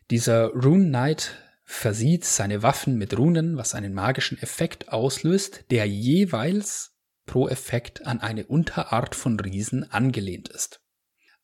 [0.09, 6.97] Dieser Rune Knight versieht seine Waffen mit Runen, was einen magischen Effekt auslöst, der jeweils
[7.25, 10.81] pro Effekt an eine Unterart von Riesen angelehnt ist.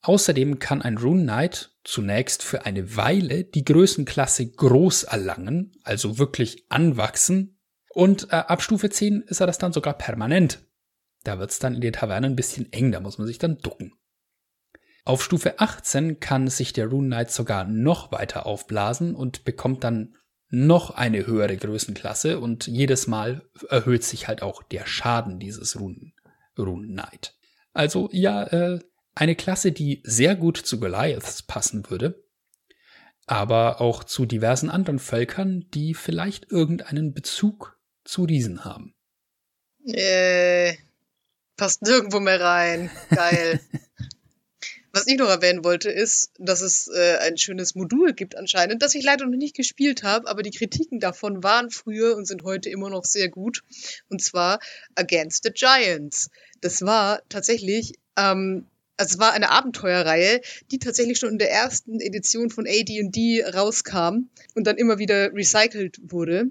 [0.01, 6.65] Außerdem kann ein Rune Knight zunächst für eine Weile die Größenklasse groß erlangen, also wirklich
[6.69, 7.56] anwachsen,
[7.97, 10.63] und äh, ab Stufe 10 ist er das dann sogar permanent.
[11.23, 13.91] Da wird's dann in den Tavernen ein bisschen eng, da muss man sich dann ducken.
[15.03, 20.15] Auf Stufe 18 kann sich der Rune Knight sogar noch weiter aufblasen und bekommt dann
[20.49, 26.11] noch eine höhere Größenklasse und jedes Mal erhöht sich halt auch der Schaden dieses Rune,
[26.55, 27.33] Rune Knight.
[27.73, 28.79] Also ja, äh,
[29.15, 32.23] eine Klasse, die sehr gut zu Goliaths passen würde,
[33.25, 37.76] aber auch zu diversen anderen Völkern, die vielleicht irgendeinen Bezug
[38.07, 38.93] zu Riesen haben.
[39.85, 40.75] Äh,
[41.55, 42.89] passt nirgendwo mehr rein.
[43.09, 43.59] Geil.
[44.93, 48.95] Was ich noch erwähnen wollte, ist, dass es äh, ein schönes Modul gibt anscheinend, das
[48.95, 52.69] ich leider noch nicht gespielt habe, aber die Kritiken davon waren früher und sind heute
[52.69, 53.63] immer noch sehr gut.
[54.09, 54.59] Und zwar
[54.95, 56.31] Against the Giants.
[56.61, 58.65] Das war tatsächlich, ähm,
[58.95, 64.29] also es war eine Abenteuerreihe, die tatsächlich schon in der ersten Edition von AD&D rauskam
[64.55, 66.45] und dann immer wieder recycelt wurde.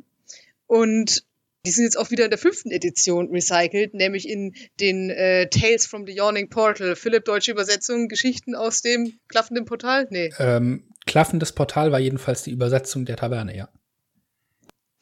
[0.69, 1.25] Und
[1.67, 5.87] die sind jetzt auch wieder in der fünften Edition recycelt, nämlich in den äh, Tales
[5.87, 6.95] from the Yawning Portal.
[6.95, 10.07] Philipp, deutsche Übersetzung, Geschichten aus dem klaffenden Portal?
[10.11, 10.33] Nee.
[10.39, 13.69] Ähm, klaffendes Portal war jedenfalls die Übersetzung der Taverne, ja.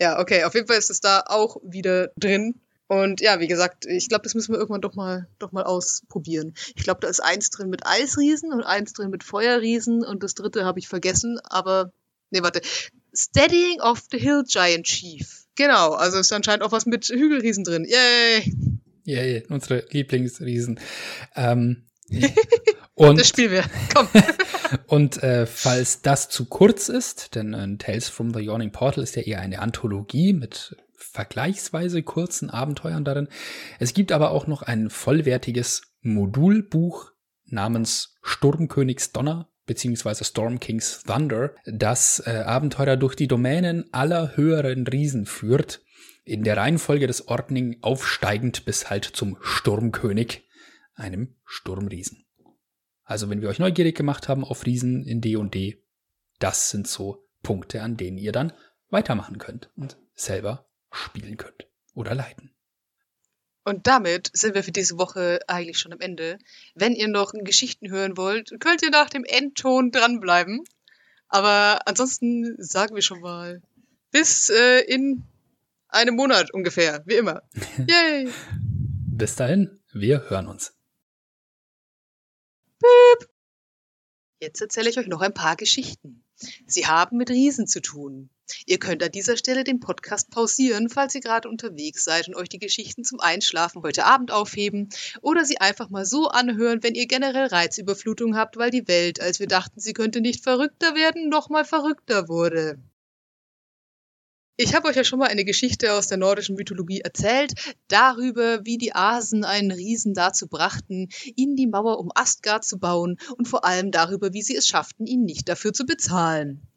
[0.01, 2.61] Ja, okay, auf jeden Fall ist es da auch wieder drin.
[2.86, 6.55] Und ja, wie gesagt, ich glaube, das müssen wir irgendwann doch mal, doch mal ausprobieren.
[6.74, 10.35] Ich glaube, da ist eins drin mit Eisriesen und eins drin mit Feuerriesen und das
[10.35, 11.93] dritte habe ich vergessen, aber
[12.31, 12.61] nee, warte.
[13.15, 15.43] Steadying of the Hill Giant Chief.
[15.56, 17.85] Genau, also ist anscheinend auch was mit Hügelriesen drin.
[17.85, 18.55] Yay!
[19.05, 20.81] Yay, unsere Lieblingsriesen.
[21.36, 21.85] Ähm,
[22.94, 23.64] und, das spielen wir.
[23.94, 24.09] Komm.
[24.86, 29.16] und äh, falls das zu kurz ist, denn äh, Tales from the Yawning Portal ist
[29.16, 33.28] ja eher eine Anthologie mit vergleichsweise kurzen Abenteuern darin.
[33.78, 37.12] Es gibt aber auch noch ein vollwertiges Modulbuch
[37.47, 44.86] namens Sturmkönigs Donner beziehungsweise Storm King's Thunder, das äh, Abenteurer durch die Domänen aller höheren
[44.86, 45.82] Riesen führt,
[46.24, 50.49] in der Reihenfolge des Ordning aufsteigend bis halt zum Sturmkönig,
[50.95, 52.24] einem Sturmriesen.
[53.05, 55.82] Also wenn wir euch neugierig gemacht haben auf Riesen in D&D,
[56.39, 58.53] das sind so Punkte, an denen ihr dann
[58.89, 62.53] weitermachen könnt und selber spielen könnt oder leiten.
[63.65, 66.39] Und damit sind wir für diese Woche eigentlich schon am Ende.
[66.74, 70.65] Wenn ihr noch Geschichten hören wollt, könnt ihr nach dem Endton dranbleiben.
[71.28, 73.62] Aber ansonsten sagen wir schon mal
[74.11, 75.24] bis äh, in
[75.89, 77.43] einem Monat ungefähr, wie immer.
[77.89, 78.31] Yay!
[79.16, 80.74] bis dahin, wir hören uns.
[82.81, 83.28] Piep.
[84.41, 86.23] Jetzt erzähle ich euch noch ein paar Geschichten.
[86.66, 88.28] Sie haben mit Riesen zu tun.
[88.66, 92.48] Ihr könnt an dieser Stelle den Podcast pausieren, falls ihr gerade unterwegs seid und euch
[92.48, 94.88] die Geschichten zum Einschlafen heute Abend aufheben
[95.22, 99.40] oder sie einfach mal so anhören, wenn ihr generell Reizüberflutung habt, weil die Welt, als
[99.40, 102.78] wir dachten, sie könnte nicht verrückter werden, noch mal verrückter wurde.
[104.56, 107.54] Ich habe euch ja schon mal eine Geschichte aus der nordischen Mythologie erzählt,
[107.88, 113.18] darüber, wie die Asen einen Riesen dazu brachten, ihnen die Mauer um Astgard zu bauen
[113.36, 116.68] und vor allem darüber, wie sie es schafften, ihn nicht dafür zu bezahlen.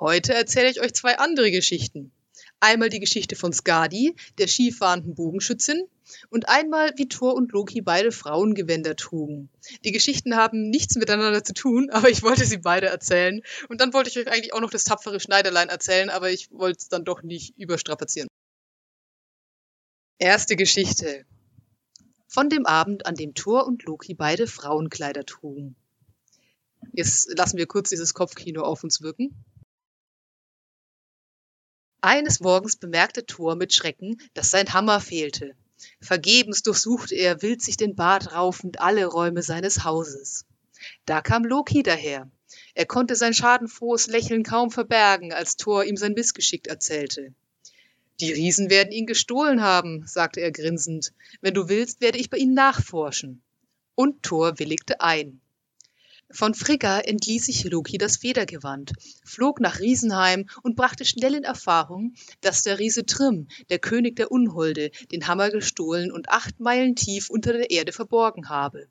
[0.00, 2.12] Heute erzähle ich euch zwei andere Geschichten.
[2.60, 5.86] Einmal die Geschichte von Skadi, der skifahrenden Bogenschützin,
[6.30, 9.50] und einmal, wie Thor und Loki beide Frauengewänder trugen.
[9.84, 13.42] Die Geschichten haben nichts miteinander zu tun, aber ich wollte sie beide erzählen.
[13.68, 16.78] Und dann wollte ich euch eigentlich auch noch das tapfere Schneiderlein erzählen, aber ich wollte
[16.78, 18.28] es dann doch nicht überstrapazieren.
[20.18, 21.24] Erste Geschichte.
[22.26, 25.76] Von dem Abend, an dem Thor und Loki beide Frauenkleider trugen.
[26.92, 29.44] Jetzt lassen wir kurz dieses Kopfkino auf uns wirken.
[32.04, 35.54] Eines Morgens bemerkte Thor mit Schrecken, dass sein Hammer fehlte.
[36.02, 40.44] Vergebens durchsuchte er wild sich den Bart raufend alle Räume seines Hauses.
[41.06, 42.30] Da kam Loki daher.
[42.74, 47.32] Er konnte sein schadenfrohes Lächeln kaum verbergen, als Thor ihm sein Missgeschick erzählte.
[48.20, 51.14] Die Riesen werden ihn gestohlen haben, sagte er grinsend.
[51.40, 53.42] Wenn du willst, werde ich bei ihnen nachforschen.
[53.94, 55.40] Und Thor willigte ein.
[56.34, 58.90] Von Frigga entließ sich Loki das Federgewand,
[59.24, 64.32] flog nach Riesenheim und brachte schnell in Erfahrung, dass der Riese Trim, der König der
[64.32, 68.88] Unholde, den Hammer gestohlen und acht Meilen tief unter der Erde verborgen habe.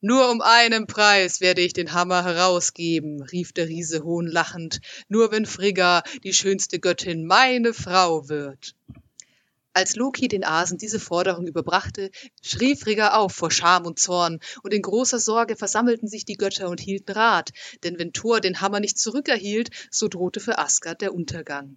[0.00, 5.46] Nur um einen Preis werde ich den Hammer herausgeben, rief der Riese hohnlachend, nur wenn
[5.46, 8.74] Frigga, die schönste Göttin, meine Frau wird.
[9.76, 14.72] Als Loki den Asen diese Forderung überbrachte, schrie Frigga auf vor Scham und Zorn, und
[14.72, 17.50] in großer Sorge versammelten sich die Götter und hielten Rat,
[17.82, 21.76] denn wenn Thor den Hammer nicht zurückerhielt, so drohte für Asgard der Untergang.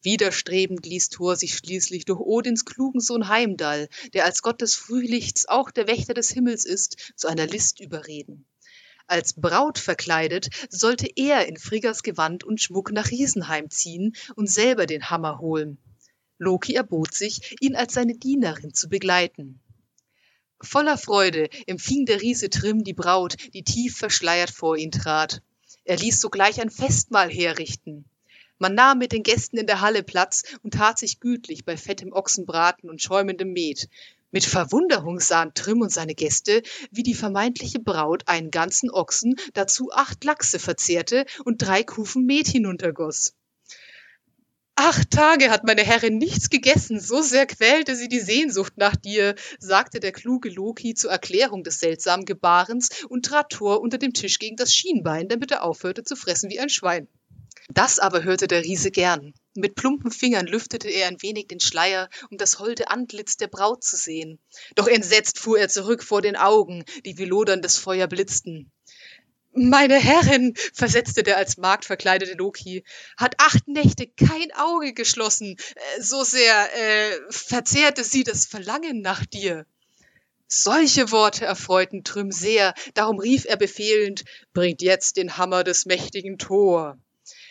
[0.00, 5.46] Widerstrebend ließ Thor sich schließlich durch Odins klugen Sohn Heimdall, der als Gott des Frühlichts
[5.46, 8.46] auch der Wächter des Himmels ist, zu einer List überreden.
[9.06, 14.86] Als Braut verkleidet, sollte er in Friggas Gewand und Schmuck nach Riesenheim ziehen und selber
[14.86, 15.76] den Hammer holen.
[16.40, 19.60] Loki erbot sich, ihn als seine Dienerin zu begleiten.
[20.62, 25.42] Voller Freude empfing der Riese Trim die Braut, die tief verschleiert vor ihn trat.
[25.84, 28.06] Er ließ sogleich ein Festmahl herrichten.
[28.58, 32.12] Man nahm mit den Gästen in der Halle Platz und tat sich gütlich bei fettem
[32.12, 33.90] Ochsenbraten und schäumendem Met.
[34.30, 39.90] Mit Verwunderung sahen Trim und seine Gäste, wie die vermeintliche Braut einen ganzen Ochsen, dazu
[39.92, 43.34] acht Lachse verzehrte und drei Kufen Met hinuntergoss.
[44.82, 49.34] Acht Tage hat meine Herrin nichts gegessen, so sehr quälte sie die Sehnsucht nach dir,
[49.58, 54.38] sagte der kluge Loki zur Erklärung des seltsamen Gebarens und trat Thor unter dem Tisch
[54.38, 57.08] gegen das Schienbein, damit er aufhörte zu fressen wie ein Schwein.
[57.68, 59.34] Das aber hörte der Riese gern.
[59.54, 63.84] Mit plumpen Fingern lüftete er ein wenig den Schleier, um das holde Antlitz der Braut
[63.84, 64.38] zu sehen.
[64.76, 68.72] Doch entsetzt fuhr er zurück vor den Augen, die wie loderndes Feuer blitzten.
[69.52, 72.84] Meine Herrin, versetzte der als Magd verkleidete Loki,
[73.16, 79.26] hat acht Nächte kein Auge geschlossen, äh, so sehr äh, verzehrte sie das Verlangen nach
[79.26, 79.66] dir.
[80.46, 86.38] Solche Worte erfreuten Trüm sehr, darum rief er befehlend, bringt jetzt den Hammer des mächtigen
[86.38, 86.96] Thor.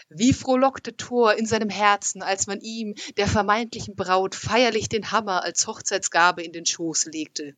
[0.10, 5.44] Wie frohlockte Thor in seinem Herzen, als man ihm, der vermeintlichen Braut, feierlich den Hammer
[5.44, 7.56] als Hochzeitsgabe in den Schoß legte.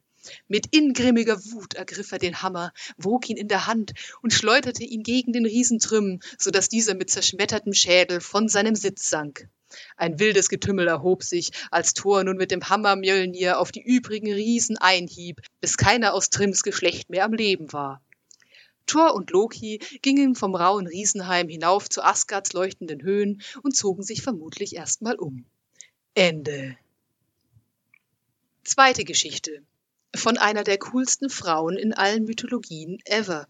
[0.48, 5.02] Mit ingrimmiger Wut ergriff er den Hammer, wog ihn in der Hand und schleuderte ihn
[5.02, 9.50] gegen den Riesentrüm, so dass dieser mit zerschmettertem Schädel von seinem Sitz sank.
[9.98, 14.32] Ein wildes Getümmel erhob sich, als Thor nun mit dem Hammer Mjölnir auf die übrigen
[14.32, 18.04] Riesen einhieb, bis keiner aus Trims Geschlecht mehr am Leben war.
[18.86, 24.22] Thor und Loki gingen vom rauen Riesenheim hinauf zu Asgards leuchtenden Höhen und zogen sich
[24.22, 25.46] vermutlich erstmal um.
[26.14, 26.78] Ende.
[28.64, 29.64] Zweite Geschichte
[30.16, 33.48] von einer der coolsten Frauen in allen Mythologien ever.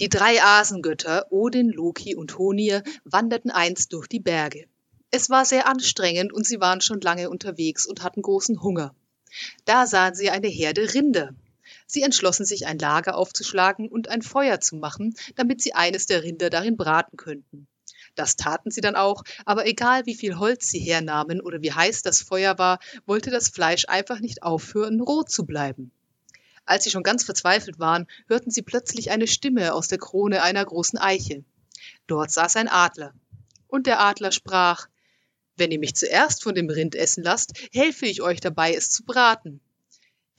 [0.00, 4.66] Die drei Asengötter, Odin, Loki und Honir, wanderten einst durch die Berge.
[5.10, 8.94] Es war sehr anstrengend und sie waren schon lange unterwegs und hatten großen Hunger.
[9.64, 11.34] Da sahen sie eine Herde Rinder.
[11.86, 16.22] Sie entschlossen sich, ein Lager aufzuschlagen und ein Feuer zu machen, damit sie eines der
[16.22, 17.68] Rinder darin braten könnten.
[18.14, 22.02] Das taten sie dann auch, aber egal wie viel Holz sie hernahmen oder wie heiß
[22.02, 25.90] das Feuer war, wollte das Fleisch einfach nicht aufhören, roh zu bleiben.
[26.64, 30.64] Als sie schon ganz verzweifelt waren, hörten sie plötzlich eine Stimme aus der Krone einer
[30.64, 31.44] großen Eiche.
[32.06, 33.12] Dort saß ein Adler.
[33.66, 34.86] Und der Adler sprach
[35.56, 39.04] Wenn ihr mich zuerst von dem Rind essen lasst, helfe ich euch dabei, es zu
[39.04, 39.60] braten.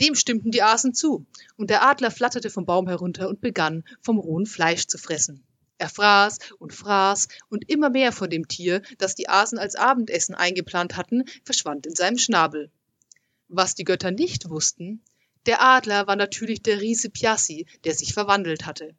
[0.02, 1.26] Dem stimmten die Asen zu,
[1.56, 5.45] und der Adler flatterte vom Baum herunter und begann, vom rohen Fleisch zu fressen.
[5.78, 10.34] Er fraß und fraß, und immer mehr von dem Tier, das die Asen als Abendessen
[10.34, 12.72] eingeplant hatten, verschwand in seinem Schnabel.
[13.50, 15.02] Was die Götter nicht wussten,
[15.46, 18.96] der Adler war natürlich der Riese Piassi, der sich verwandelt hatte.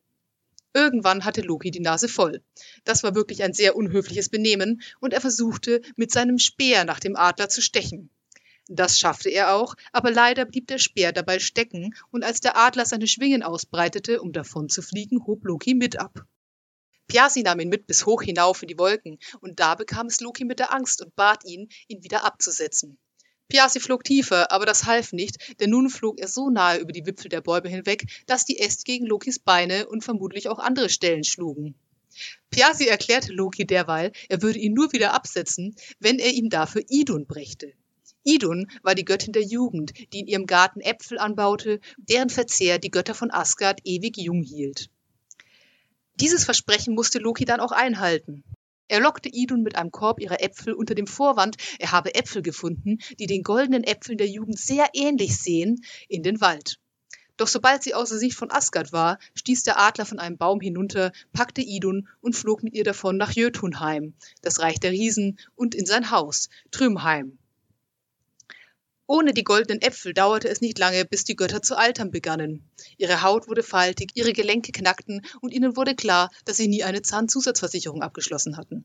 [0.75, 2.43] Irgendwann hatte Loki die Nase voll.
[2.85, 7.17] Das war wirklich ein sehr unhöfliches Benehmen, und er versuchte, mit seinem Speer nach dem
[7.17, 8.11] Adler zu stechen.
[8.69, 12.85] Das schaffte er auch, aber leider blieb der Speer dabei stecken, und als der Adler
[12.85, 16.27] seine Schwingen ausbreitete, um davon zu fliegen, hob Loki mit ab.
[17.09, 20.45] Piasi nahm ihn mit bis hoch hinauf in die Wolken, und da bekam es Loki
[20.45, 22.99] mit der Angst und bat ihn, ihn wieder abzusetzen.
[23.49, 27.07] Piasi flog tiefer, aber das half nicht, denn nun flog er so nahe über die
[27.07, 31.23] Wipfel der Bäume hinweg, dass die Äste gegen Lokis Beine und vermutlich auch andere Stellen
[31.23, 31.77] schlugen.
[32.51, 37.27] Piasi erklärte Loki derweil, er würde ihn nur wieder absetzen, wenn er ihm dafür Idun
[37.27, 37.73] brächte.
[38.25, 42.91] Idun war die Göttin der Jugend, die in ihrem Garten Äpfel anbaute, deren Verzehr die
[42.91, 44.91] Götter von Asgard ewig jung hielt.
[46.17, 48.43] Dieses Versprechen musste Loki dann auch einhalten.
[48.89, 52.99] Er lockte Idun mit einem Korb ihrer Äpfel unter dem Vorwand, er habe Äpfel gefunden,
[53.19, 56.79] die den goldenen Äpfeln der Jugend sehr ähnlich sehen, in den Wald.
[57.37, 61.13] Doch sobald sie außer Sicht von Asgard war, stieß der Adler von einem Baum hinunter,
[61.35, 65.85] packte Idun und flog mit ihr davon nach Jötunheim, das Reich der Riesen, und in
[65.85, 67.39] sein Haus, Trümheim.
[69.09, 72.69] Ohne die goldenen Äpfel dauerte es nicht lange, bis die Götter zu altern begannen.
[72.99, 77.03] Ihre Haut wurde faltig, ihre Gelenke knackten und ihnen wurde klar, dass sie nie eine
[77.03, 78.85] Zahnzusatzversicherung abgeschlossen hatten.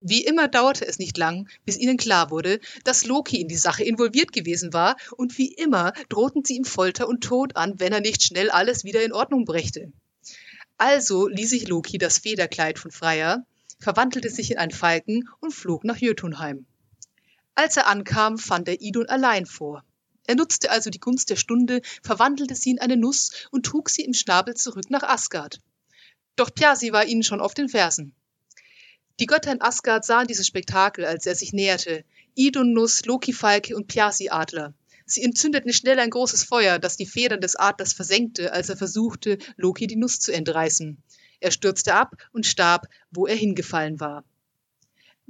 [0.00, 3.82] Wie immer dauerte es nicht lang, bis ihnen klar wurde, dass Loki in die Sache
[3.82, 8.00] involviert gewesen war, und wie immer drohten sie ihm Folter und Tod an, wenn er
[8.00, 9.92] nicht schnell alles wieder in Ordnung brächte.
[10.76, 13.44] Also ließ sich Loki das Federkleid von Freya,
[13.80, 16.66] verwandelte sich in einen Falken und flog nach Jötunheim.
[17.58, 19.82] Als er ankam, fand er Idun allein vor.
[20.28, 24.04] Er nutzte also die Gunst der Stunde, verwandelte sie in eine Nuss und trug sie
[24.04, 25.60] im Schnabel zurück nach Asgard.
[26.36, 28.14] Doch Piasi war ihnen schon auf den Fersen.
[29.18, 32.04] Die Götter in Asgard sahen dieses Spektakel, als er sich näherte.
[32.36, 34.72] Idun Nuss, Loki Falke und Piasi Adler.
[35.04, 39.36] Sie entzündeten schnell ein großes Feuer, das die Federn des Adlers versenkte, als er versuchte,
[39.56, 41.02] Loki die Nuss zu entreißen.
[41.40, 44.22] Er stürzte ab und starb, wo er hingefallen war.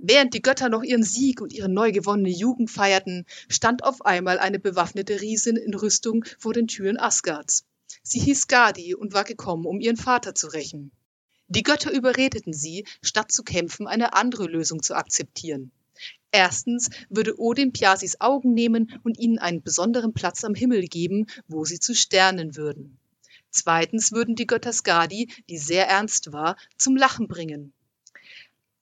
[0.00, 4.38] Während die Götter noch ihren Sieg und ihre neu gewonnene Jugend feierten, stand auf einmal
[4.38, 7.64] eine bewaffnete Riesin in Rüstung vor den Türen Asgards.
[8.04, 10.92] Sie hieß Gadi und war gekommen, um ihren Vater zu rächen.
[11.48, 15.72] Die Götter überredeten sie, statt zu kämpfen, eine andere Lösung zu akzeptieren.
[16.30, 21.64] Erstens würde Odin Piasis Augen nehmen und ihnen einen besonderen Platz am Himmel geben, wo
[21.64, 23.00] sie zu Sternen würden.
[23.50, 27.72] Zweitens würden die Götter Skadi, die sehr ernst war, zum Lachen bringen.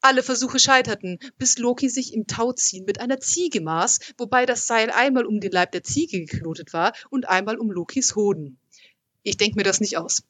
[0.09, 4.93] Alle Versuche scheiterten, bis Loki sich im Tauziehen mit einer Ziege maß, wobei das Seil
[4.93, 8.57] einmal um den Leib der Ziege geknotet war und einmal um Lokis Hoden.
[9.25, 10.23] Ich denke mir das nicht aus.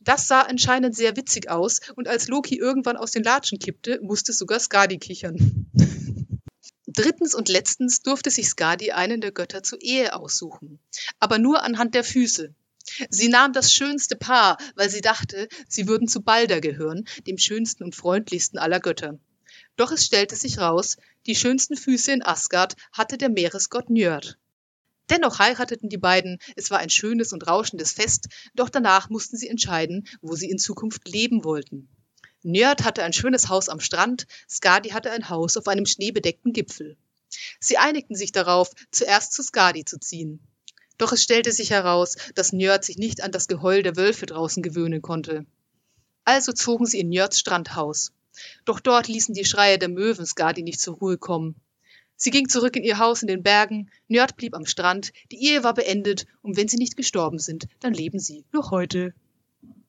[0.00, 4.32] Das sah anscheinend sehr witzig aus, und als Loki irgendwann aus den Latschen kippte, musste
[4.32, 5.66] sogar Skadi kichern.
[6.86, 10.78] Drittens und letztens durfte sich Skadi einen der Götter zur Ehe aussuchen,
[11.18, 12.54] aber nur anhand der Füße.
[13.08, 17.84] Sie nahm das schönste Paar, weil sie dachte, sie würden zu Balder gehören, dem schönsten
[17.84, 19.18] und freundlichsten aller Götter.
[19.76, 20.96] Doch es stellte sich raus,
[21.26, 24.38] die schönsten Füße in Asgard hatte der Meeresgott Njörd.
[25.10, 29.48] Dennoch heirateten die beiden, es war ein schönes und rauschendes Fest, doch danach mussten sie
[29.48, 31.88] entscheiden, wo sie in Zukunft leben wollten.
[32.42, 36.96] Njörd hatte ein schönes Haus am Strand, Skadi hatte ein Haus auf einem schneebedeckten Gipfel.
[37.58, 40.46] Sie einigten sich darauf, zuerst zu Skadi zu ziehen.
[41.00, 44.62] Doch es stellte sich heraus, dass Njörd sich nicht an das Geheul der Wölfe draußen
[44.62, 45.46] gewöhnen konnte.
[46.24, 48.12] Also zogen sie in Njörds Strandhaus.
[48.66, 51.54] Doch dort ließen die Schreie der Möwen Skadi nicht zur Ruhe kommen.
[52.16, 55.64] Sie ging zurück in ihr Haus in den Bergen, Njörd blieb am Strand, die Ehe
[55.64, 59.14] war beendet und wenn sie nicht gestorben sind, dann leben sie noch heute.